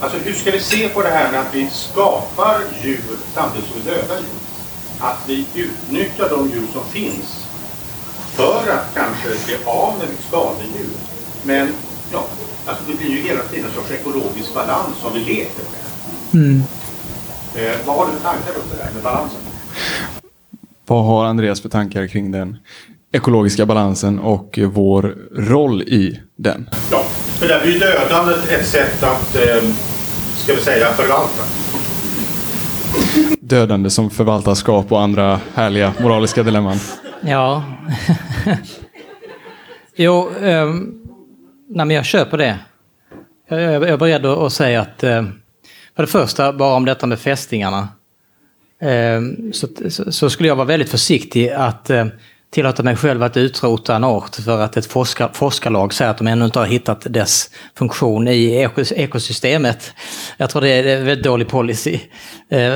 Alltså 0.00 0.18
hur 0.18 0.32
ska 0.32 0.50
vi 0.50 0.60
se 0.60 0.88
på 0.88 1.02
det 1.02 1.08
här 1.08 1.32
med 1.32 1.40
att 1.40 1.54
vi 1.54 1.70
skapar 1.70 2.60
djur 2.82 3.16
samtidigt 3.34 3.68
som 3.68 3.80
vi 3.80 3.90
dödar 3.90 4.16
djur? 4.16 4.42
Att 5.00 5.18
vi 5.26 5.46
utnyttjar 5.54 6.28
de 6.28 6.50
djur 6.50 6.66
som 6.72 6.84
finns 6.84 7.46
för 8.34 8.70
att 8.70 8.94
kanske 8.94 9.28
bli 9.46 9.56
av 9.64 9.94
med 9.98 10.08
skadedjur. 10.28 10.96
Men 11.42 11.74
ja, 12.12 12.24
alltså 12.66 12.84
det 12.86 12.94
blir 12.94 13.10
ju 13.10 13.22
hela 13.22 13.40
tiden 13.42 13.64
en 13.64 13.74
sorts 13.74 13.90
ekologisk 13.90 14.54
balans 14.54 14.96
som 15.02 15.12
vi 15.12 15.20
leker 15.20 15.64
med. 15.72 16.42
Mm. 16.42 16.62
Eh, 17.54 17.76
vad 17.86 17.96
har 17.96 18.06
du 18.06 18.12
för 18.12 18.20
tankar 18.20 18.54
om 18.54 18.68
det 18.70 18.76
där 18.76 18.90
med 18.94 19.02
balansen? 19.02 19.51
Vad 20.92 21.04
har 21.04 21.24
Andreas 21.24 21.60
för 21.60 21.68
tankar 21.68 22.06
kring 22.06 22.32
den 22.32 22.56
ekologiska 23.12 23.66
balansen 23.66 24.18
och 24.18 24.58
vår 24.62 25.16
roll 25.32 25.82
i 25.82 26.20
den? 26.36 26.70
Ja, 26.90 27.04
för 27.38 27.48
där 27.48 27.62
blir 27.62 27.80
dödandet 27.80 28.48
ett 28.50 28.66
sätt 28.66 29.02
att 29.02 29.36
eh, 29.36 29.62
ska 30.36 30.54
vi 30.54 30.60
säga, 30.60 30.86
förvalta. 30.92 31.42
Dödande 33.40 33.90
som 33.90 34.10
förvaltarskap 34.10 34.92
och 34.92 35.00
andra 35.00 35.40
härliga 35.54 35.94
moraliska 36.00 36.42
dilemman. 36.42 36.76
Ja. 37.20 37.64
jo, 39.96 40.30
eh, 40.30 40.66
nej, 41.68 41.86
men 41.86 41.90
jag 41.90 42.04
köper 42.04 42.38
det. 42.38 42.58
Jag, 43.48 43.60
jag, 43.60 43.72
jag 43.72 43.88
är 43.88 43.96
beredd 43.96 44.26
att 44.26 44.52
säga 44.52 44.80
att 44.80 45.02
eh, 45.02 45.22
för 45.96 46.02
det 46.02 46.06
första, 46.06 46.52
bara 46.52 46.74
om 46.74 46.84
detta 46.84 47.06
med 47.06 47.18
fästingarna. 47.18 47.88
Ehm, 48.82 49.52
så, 49.52 49.68
så, 50.10 50.30
skulle 50.30 50.48
jag 50.48 50.56
vara 50.56 50.66
väldigt 50.66 50.90
försiktig 50.90 51.50
att 51.50 51.90
eh, 51.90 52.06
tillåta 52.50 52.82
mig 52.82 52.96
själv 52.96 53.22
att 53.22 53.36
utrota 53.36 53.96
en 53.96 54.04
art 54.04 54.36
för 54.36 54.60
att 54.60 54.76
ett 54.76 54.86
forskar, 54.86 55.30
forskarlag 55.32 55.94
säger 55.94 56.10
att 56.10 56.18
de 56.18 56.26
ännu 56.26 56.44
inte 56.44 56.58
har 56.58 56.66
hittat 56.66 57.06
dess 57.10 57.50
funktion 57.74 58.28
i 58.28 58.68
ekosystemet. 58.96 59.92
Jag 60.36 60.50
tror 60.50 60.62
det 60.62 60.68
är 60.68 60.98
en 60.98 61.04
väldigt 61.04 61.24
dålig 61.24 61.48
policy. 61.48 61.98
Eh, 62.48 62.74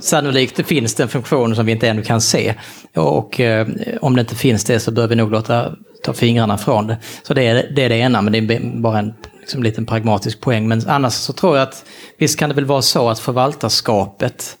sannolikt 0.00 0.66
finns 0.66 0.94
det 0.94 1.02
en 1.02 1.08
funktion 1.08 1.56
som 1.56 1.66
vi 1.66 1.72
inte 1.72 1.88
ännu 1.88 2.02
kan 2.02 2.20
se. 2.20 2.54
Och 2.94 3.40
eh, 3.40 3.66
om 4.00 4.16
det 4.16 4.20
inte 4.20 4.36
finns 4.36 4.64
det 4.64 4.80
så 4.80 4.90
bör 4.90 5.08
vi 5.08 5.14
nog 5.14 5.30
låta 5.30 5.72
ta 6.04 6.12
fingrarna 6.12 6.58
från 6.58 6.86
det. 6.86 6.98
Så 7.22 7.34
det 7.34 7.42
är 7.42 7.70
det, 7.74 7.82
är 7.82 7.88
det 7.88 7.96
ena, 7.96 8.22
men 8.22 8.32
det 8.32 8.38
är 8.38 8.80
bara 8.80 8.98
en 8.98 9.14
liksom, 9.40 9.62
liten 9.62 9.86
pragmatisk 9.86 10.40
poäng. 10.40 10.68
Men 10.68 10.82
annars 10.88 11.12
så 11.12 11.32
tror 11.32 11.56
jag 11.56 11.68
att 11.68 11.84
visst 12.18 12.38
kan 12.38 12.48
det 12.48 12.54
väl 12.54 12.64
vara 12.64 12.82
så 12.82 13.08
att 13.08 13.18
förvaltarskapet 13.18 14.58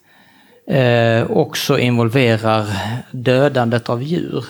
eh, 0.66 1.30
också 1.30 1.78
involverar 1.78 2.66
dödandet 3.10 3.88
av 3.88 4.02
djur. 4.02 4.44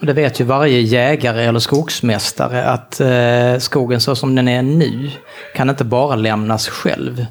Och 0.00 0.06
det 0.06 0.12
vet 0.12 0.40
ju 0.40 0.44
varje 0.44 0.80
jägare 0.80 1.44
eller 1.44 1.60
skogsmästare 1.60 2.64
att 2.64 3.00
eh, 3.00 3.58
skogen 3.58 4.00
så 4.00 4.16
som 4.16 4.34
den 4.34 4.48
är 4.48 4.62
nu 4.62 5.10
kan 5.54 5.70
inte 5.70 5.84
bara 5.84 6.16
lämnas 6.16 6.68
själv. 6.68 7.26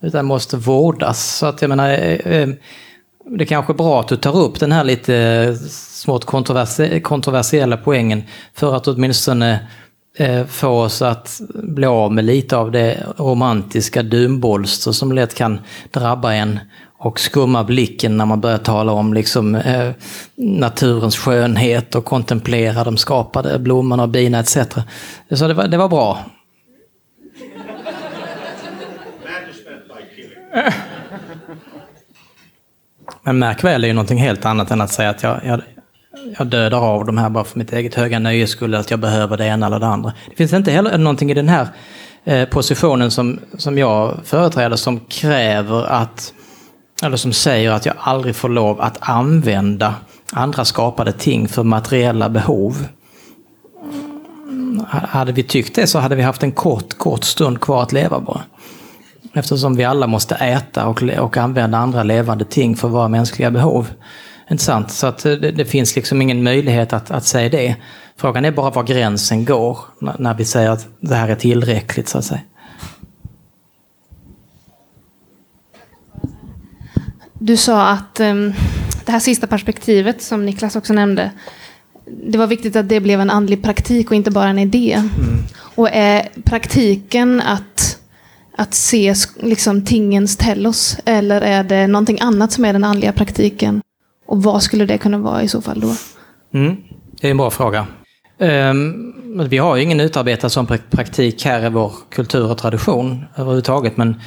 Utan 0.00 0.26
måste 0.26 0.56
vårdas. 0.56 1.36
Så 1.36 1.46
att 1.46 1.62
jag 1.62 1.68
menar, 1.68 1.88
eh, 1.88 2.14
eh 2.14 2.48
det 3.24 3.44
är 3.44 3.46
kanske 3.46 3.72
är 3.72 3.74
bra 3.74 4.00
att 4.00 4.08
du 4.08 4.16
tar 4.16 4.36
upp 4.36 4.60
den 4.60 4.72
här 4.72 4.84
lite 4.84 5.56
smått 5.70 6.24
kontroversiella 7.02 7.76
poängen 7.76 8.22
för 8.54 8.76
att 8.76 8.88
åtminstone 8.88 9.68
få 10.48 10.68
oss 10.68 11.02
att 11.02 11.40
bli 11.54 11.86
av 11.86 12.12
med 12.12 12.24
lite 12.24 12.56
av 12.56 12.72
det 12.72 13.06
romantiska 13.16 14.02
dumbolster 14.02 14.92
som 14.92 15.12
lätt 15.12 15.34
kan 15.34 15.60
drabba 15.90 16.34
en 16.34 16.58
och 17.02 17.20
skumma 17.20 17.64
blicken 17.64 18.16
när 18.16 18.26
man 18.26 18.40
börjar 18.40 18.58
tala 18.58 18.92
om 18.92 19.14
liksom, 19.14 19.54
eh, 19.54 19.90
naturens 20.34 21.16
skönhet 21.16 21.94
och 21.94 22.04
kontemplera 22.04 22.84
de 22.84 22.96
skapade 22.96 23.58
blommorna 23.58 24.02
och 24.02 24.08
bina 24.08 24.38
etc. 24.38 24.56
Så 25.30 25.48
det 25.48 25.54
var, 25.54 25.68
det 25.68 25.76
var 25.76 25.88
bra. 25.88 26.18
Men 33.22 33.38
märk 33.38 33.64
väl, 33.64 33.80
det 33.80 33.86
är 33.86 33.88
ju 33.88 33.94
någonting 33.94 34.18
helt 34.18 34.44
annat 34.44 34.70
än 34.70 34.80
att 34.80 34.92
säga 34.92 35.10
att 35.10 35.22
jag, 35.22 35.40
jag, 35.44 35.60
jag 36.38 36.46
dödar 36.46 36.78
av 36.78 37.04
de 37.06 37.18
här 37.18 37.28
bara 37.28 37.44
för 37.44 37.58
mitt 37.58 37.72
eget 37.72 37.94
höga 37.94 38.18
nöjes 38.18 38.50
skull, 38.50 38.74
att 38.74 38.90
jag 38.90 39.00
behöver 39.00 39.36
det 39.36 39.46
ena 39.46 39.66
eller 39.66 39.78
det 39.78 39.86
andra. 39.86 40.12
Det 40.30 40.36
finns 40.36 40.52
inte 40.52 40.70
heller 40.70 40.98
någonting 40.98 41.30
i 41.30 41.34
den 41.34 41.48
här 41.48 41.68
eh, 42.24 42.48
positionen 42.48 43.10
som, 43.10 43.40
som 43.58 43.78
jag 43.78 44.18
företräder 44.24 44.76
som 44.76 45.00
kräver 45.00 45.84
att, 45.84 46.32
eller 47.02 47.16
som 47.16 47.32
säger 47.32 47.70
att 47.70 47.86
jag 47.86 47.94
aldrig 47.98 48.36
får 48.36 48.48
lov 48.48 48.80
att 48.80 48.98
använda 49.00 49.94
andra 50.32 50.64
skapade 50.64 51.12
ting 51.12 51.48
för 51.48 51.62
materiella 51.62 52.28
behov. 52.28 52.86
Mm, 54.48 54.84
hade 54.90 55.32
vi 55.32 55.42
tyckt 55.42 55.74
det 55.74 55.86
så 55.86 55.98
hade 55.98 56.16
vi 56.16 56.22
haft 56.22 56.42
en 56.42 56.52
kort, 56.52 56.98
kort 56.98 57.24
stund 57.24 57.60
kvar 57.60 57.82
att 57.82 57.92
leva 57.92 58.20
bara. 58.20 58.40
Eftersom 59.32 59.76
vi 59.76 59.84
alla 59.84 60.06
måste 60.06 60.34
äta 60.34 60.86
och, 60.86 61.02
och 61.02 61.36
använda 61.36 61.78
andra 61.78 62.02
levande 62.02 62.44
ting 62.44 62.76
för 62.76 62.88
våra 62.88 63.08
mänskliga 63.08 63.50
behov. 63.50 63.86
Inte 64.50 64.64
sant? 64.64 64.90
Så 64.90 65.06
att 65.06 65.18
det, 65.22 65.36
det, 65.36 65.64
finns 65.64 65.96
liksom 65.96 66.22
ingen 66.22 66.42
möjlighet 66.42 66.92
att, 66.92 67.10
att 67.10 67.24
säga 67.24 67.48
det. 67.48 67.76
Frågan 68.16 68.44
är 68.44 68.50
bara 68.50 68.70
var 68.70 68.82
gränsen 68.82 69.44
går 69.44 69.78
när, 70.00 70.16
när 70.18 70.34
vi 70.34 70.44
säger 70.44 70.70
att 70.70 70.86
det 71.00 71.14
här 71.14 71.28
är 71.28 71.34
tillräckligt 71.34 72.08
så 72.08 72.18
att 72.18 72.24
säga. 72.24 72.40
Du 77.38 77.56
sa 77.56 77.88
att 77.88 78.20
um, 78.20 78.52
det 79.04 79.12
här 79.12 79.20
sista 79.20 79.46
perspektivet 79.46 80.22
som 80.22 80.46
Niklas 80.46 80.76
också 80.76 80.92
nämnde, 80.92 81.30
det 82.24 82.38
var 82.38 82.46
viktigt 82.46 82.76
att 82.76 82.88
det 82.88 83.00
blev 83.00 83.20
en 83.20 83.30
andlig 83.30 83.62
praktik 83.62 84.10
och 84.10 84.16
inte 84.16 84.30
bara 84.30 84.48
en 84.48 84.58
idé. 84.58 84.92
Mm. 84.92 85.42
Och 85.74 85.88
är 85.92 86.28
praktiken 86.44 87.40
att, 87.40 87.98
att 88.56 88.74
se 88.74 89.14
liksom 89.36 89.84
tingens 89.84 90.36
tellos? 90.36 90.96
Eller 91.04 91.40
är 91.40 91.64
det 91.64 91.86
någonting 91.86 92.20
annat 92.20 92.52
som 92.52 92.64
är 92.64 92.72
den 92.72 92.84
andliga 92.84 93.12
praktiken? 93.12 93.82
Och 94.30 94.42
vad 94.42 94.62
skulle 94.62 94.86
det 94.86 94.98
kunna 94.98 95.18
vara 95.18 95.42
i 95.42 95.48
så 95.48 95.60
fall 95.60 95.80
då? 95.80 95.94
Mm. 96.58 96.76
Det 97.20 97.26
är 97.26 97.30
en 97.30 97.36
bra 97.36 97.50
fråga. 97.50 97.86
Um, 98.38 99.48
vi 99.48 99.58
har 99.58 99.76
ju 99.76 99.82
ingen 99.82 100.00
utarbetad 100.00 100.48
sån 100.48 100.66
praktik 100.66 101.44
här 101.44 101.66
i 101.66 101.68
vår 101.68 101.92
kultur 102.10 102.50
och 102.50 102.58
tradition 102.58 103.24
överhuvudtaget, 103.36 103.96
men 103.96 104.20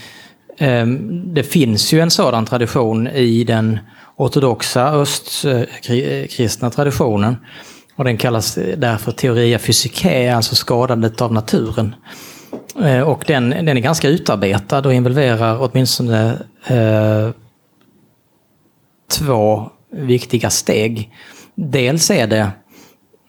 um, 0.59 1.33
det 1.33 1.43
finns 1.43 1.93
ju 1.93 1.99
en 1.99 2.11
sådan 2.11 2.45
tradition 2.45 3.07
i 3.07 3.43
den 3.43 3.79
ortodoxa 4.15 4.91
östkristna 4.91 6.67
eh, 6.67 6.71
eh, 6.71 6.75
traditionen. 6.75 7.35
Och 7.95 8.03
den 8.03 8.17
kallas 8.17 8.57
eh, 8.57 8.77
därför 8.77 9.11
teoria 9.11 9.59
physicae, 9.59 10.35
alltså 10.35 10.55
skadandet 10.55 11.21
av 11.21 11.33
naturen. 11.33 11.95
Och 13.05 13.23
den, 13.27 13.49
den 13.49 13.69
är 13.69 13.81
ganska 13.81 14.09
utarbetad 14.09 14.79
och 14.79 14.93
involverar 14.93 15.57
åtminstone 15.61 16.37
eh, 16.67 17.29
två 19.11 19.69
viktiga 19.93 20.49
steg. 20.49 21.11
Dels 21.55 22.11
är 22.11 22.27
det 22.27 22.51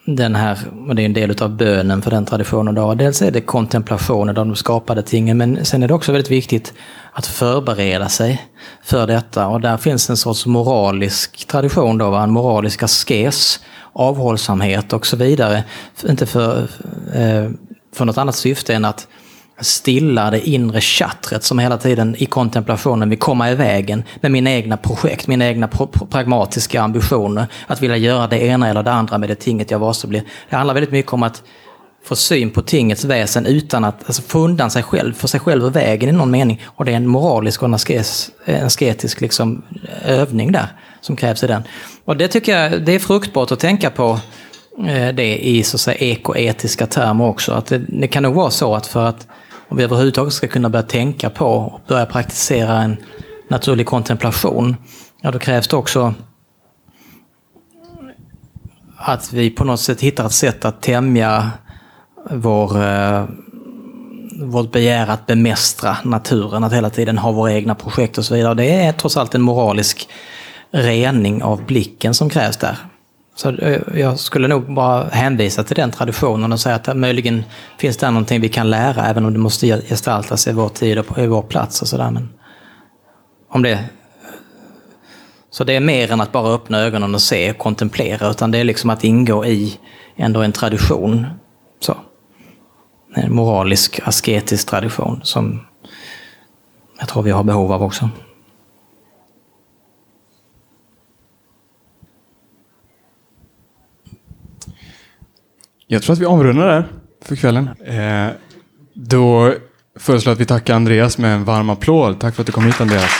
den 0.06 0.34
här, 0.34 0.58
och 0.88 0.94
det 0.94 1.02
är 1.02 1.06
en 1.06 1.12
del 1.12 1.42
av 1.42 1.56
bönen 1.56 2.02
för 2.02 2.10
den 2.10 2.24
traditionen 2.24 2.74
då. 2.74 2.94
Dels 2.94 3.22
är 3.22 3.30
det 3.30 3.40
kontemplationen 3.40 4.28
av 4.38 4.46
de 4.46 4.56
skapade 4.56 5.02
tingen, 5.02 5.38
men 5.38 5.64
sen 5.64 5.82
är 5.82 5.88
det 5.88 5.94
också 5.94 6.12
väldigt 6.12 6.30
viktigt 6.30 6.74
att 7.12 7.26
förbereda 7.26 8.08
sig 8.08 8.46
för 8.84 9.06
detta. 9.06 9.46
Och 9.46 9.60
där 9.60 9.76
finns 9.76 10.10
en 10.10 10.16
sorts 10.16 10.46
moralisk 10.46 11.46
tradition 11.46 11.98
då, 11.98 12.14
en 12.14 12.30
moralisk 12.30 12.82
askes, 12.82 13.60
avhållsamhet 13.92 14.92
och 14.92 15.06
så 15.06 15.16
vidare. 15.16 15.64
Inte 16.08 16.26
för, 16.26 16.58
eh, 17.14 17.50
för 17.94 18.04
något 18.04 18.18
annat 18.18 18.36
syfte 18.36 18.74
än 18.74 18.84
att 18.84 19.08
stilla 19.60 20.30
det 20.30 20.48
inre 20.48 20.80
chattret 20.80 21.44
som 21.44 21.58
hela 21.58 21.78
tiden 21.78 22.16
i 22.18 22.26
kontemplationen 22.26 23.10
vill 23.10 23.18
komma 23.18 23.50
i 23.50 23.54
vägen 23.54 24.04
med 24.20 24.30
mina 24.30 24.50
egna 24.50 24.76
projekt, 24.76 25.26
mina 25.26 25.46
egna 25.46 25.68
pragmatiska 26.10 26.82
ambitioner. 26.82 27.46
Att 27.66 27.82
vilja 27.82 27.96
göra 27.96 28.26
det 28.26 28.38
ena 28.38 28.68
eller 28.68 28.82
det 28.82 28.92
andra 28.92 29.18
med 29.18 29.28
det 29.28 29.34
tinget 29.34 29.70
jag 29.70 29.78
varse 29.78 30.06
blir. 30.06 30.22
Det 30.50 30.56
handlar 30.56 30.74
väldigt 30.74 30.92
mycket 30.92 31.12
om 31.12 31.22
att 31.22 31.42
få 32.04 32.16
syn 32.16 32.50
på 32.50 32.62
tingets 32.62 33.04
väsen 33.04 33.46
utan 33.46 33.84
att 33.84 34.04
alltså, 34.06 34.22
få 34.22 34.38
undan 34.38 34.70
sig 34.70 34.82
själv, 34.82 35.14
få 35.14 35.28
sig 35.28 35.40
själv 35.40 35.64
ur 35.64 35.70
vägen 35.70 36.08
i 36.08 36.12
någon 36.12 36.30
mening. 36.30 36.62
Och 36.66 36.84
det 36.84 36.92
är 36.92 36.96
en 36.96 37.06
moralisk 37.06 37.62
och 37.62 37.68
en 37.68 38.64
asketisk 38.66 39.20
liksom, 39.20 39.62
övning 40.04 40.52
där 40.52 40.66
som 41.00 41.16
krävs 41.16 41.44
i 41.44 41.46
den. 41.46 41.62
Och 42.04 42.16
det 42.16 42.28
tycker 42.28 42.58
jag 42.58 42.82
det 42.82 42.92
är 42.92 42.98
fruktbart 42.98 43.52
att 43.52 43.60
tänka 43.60 43.90
på 43.90 44.20
eh, 44.86 45.08
det 45.14 45.38
i 45.38 45.62
så 45.62 45.76
att 45.76 45.80
säga 45.80 45.96
ekoetiska 45.96 46.86
termer 46.86 47.24
också. 47.24 47.52
Att 47.52 47.66
det, 47.66 47.78
det 47.78 48.08
kan 48.08 48.22
nog 48.22 48.34
vara 48.34 48.50
så 48.50 48.74
att 48.74 48.86
för 48.86 49.06
att 49.06 49.26
om 49.68 49.76
vi 49.76 49.84
överhuvudtaget 49.84 50.32
ska 50.32 50.48
kunna 50.48 50.68
börja 50.68 50.82
tänka 50.82 51.30
på 51.30 51.46
och 51.46 51.80
börja 51.88 52.06
praktisera 52.06 52.82
en 52.82 52.96
naturlig 53.48 53.86
kontemplation, 53.86 54.76
ja 55.20 55.30
då 55.30 55.38
krävs 55.38 55.68
det 55.68 55.76
också 55.76 56.14
att 58.96 59.32
vi 59.32 59.50
på 59.50 59.64
något 59.64 59.80
sätt 59.80 60.00
hittar 60.00 60.26
ett 60.26 60.32
sätt 60.32 60.64
att 60.64 60.82
tämja 60.82 61.50
vår, 62.30 62.82
eh, 62.82 63.24
vårt 64.40 64.72
begär 64.72 65.06
att 65.06 65.26
bemästra 65.26 65.96
naturen, 66.04 66.64
att 66.64 66.72
hela 66.72 66.90
tiden 66.90 67.18
ha 67.18 67.32
våra 67.32 67.52
egna 67.52 67.74
projekt 67.74 68.18
och 68.18 68.24
så 68.24 68.34
vidare. 68.34 68.54
Det 68.54 68.84
är 68.84 68.92
trots 68.92 69.16
allt 69.16 69.34
en 69.34 69.42
moralisk 69.42 70.08
rening 70.70 71.42
av 71.42 71.64
blicken 71.64 72.14
som 72.14 72.30
krävs 72.30 72.56
där. 72.56 72.76
Så 73.34 73.50
eh, 73.50 73.80
jag 73.94 74.18
skulle 74.18 74.48
nog 74.48 74.74
bara 74.74 75.04
hänvisa 75.04 75.64
till 75.64 75.76
den 75.76 75.90
traditionen 75.90 76.52
och 76.52 76.60
säga 76.60 76.74
att 76.74 76.88
eh, 76.88 76.94
möjligen 76.94 77.44
finns 77.78 77.96
det 77.96 78.10
någonting 78.10 78.40
vi 78.40 78.48
kan 78.48 78.70
lära, 78.70 79.06
även 79.06 79.24
om 79.24 79.32
det 79.32 79.38
måste 79.38 79.66
gestaltas 79.66 80.46
i 80.46 80.52
vår 80.52 80.68
tid 80.68 80.98
och 80.98 81.06
på 81.06 81.26
vår 81.26 81.42
plats 81.42 81.82
och 81.82 81.88
sådär. 81.88 82.10
Men 82.10 82.28
om 83.48 83.62
det... 83.62 83.84
Så 85.50 85.64
det 85.64 85.76
är 85.76 85.80
mer 85.80 86.12
än 86.12 86.20
att 86.20 86.32
bara 86.32 86.54
öppna 86.54 86.80
ögonen 86.80 87.14
och 87.14 87.22
se 87.22 87.50
och 87.50 87.58
kontemplera, 87.58 88.30
utan 88.30 88.50
det 88.50 88.58
är 88.58 88.64
liksom 88.64 88.90
att 88.90 89.04
ingå 89.04 89.44
i 89.44 89.78
ändå 90.16 90.42
en 90.42 90.52
tradition. 90.52 91.26
Så. 91.80 91.96
En 93.14 93.34
moralisk, 93.34 94.00
asketisk 94.04 94.68
tradition 94.68 95.20
som 95.22 95.60
jag 96.98 97.08
tror 97.08 97.22
vi 97.22 97.30
har 97.30 97.44
behov 97.44 97.72
av 97.72 97.82
också. 97.82 98.08
Jag 105.86 106.02
tror 106.02 106.12
att 106.12 106.20
vi 106.20 106.26
avrundar 106.26 106.66
där 106.66 106.88
för 107.24 107.36
kvällen. 107.36 107.68
Eh, 107.86 108.34
då 108.94 109.54
föreslår 109.98 110.30
jag 110.30 110.34
att 110.34 110.40
vi 110.40 110.44
tackar 110.44 110.74
Andreas 110.74 111.18
med 111.18 111.34
en 111.34 111.44
varm 111.44 111.70
applåd. 111.70 112.20
Tack 112.20 112.34
för 112.34 112.42
att 112.42 112.46
du 112.46 112.52
kom 112.52 112.64
hit 112.64 112.80
Andreas. 112.80 113.10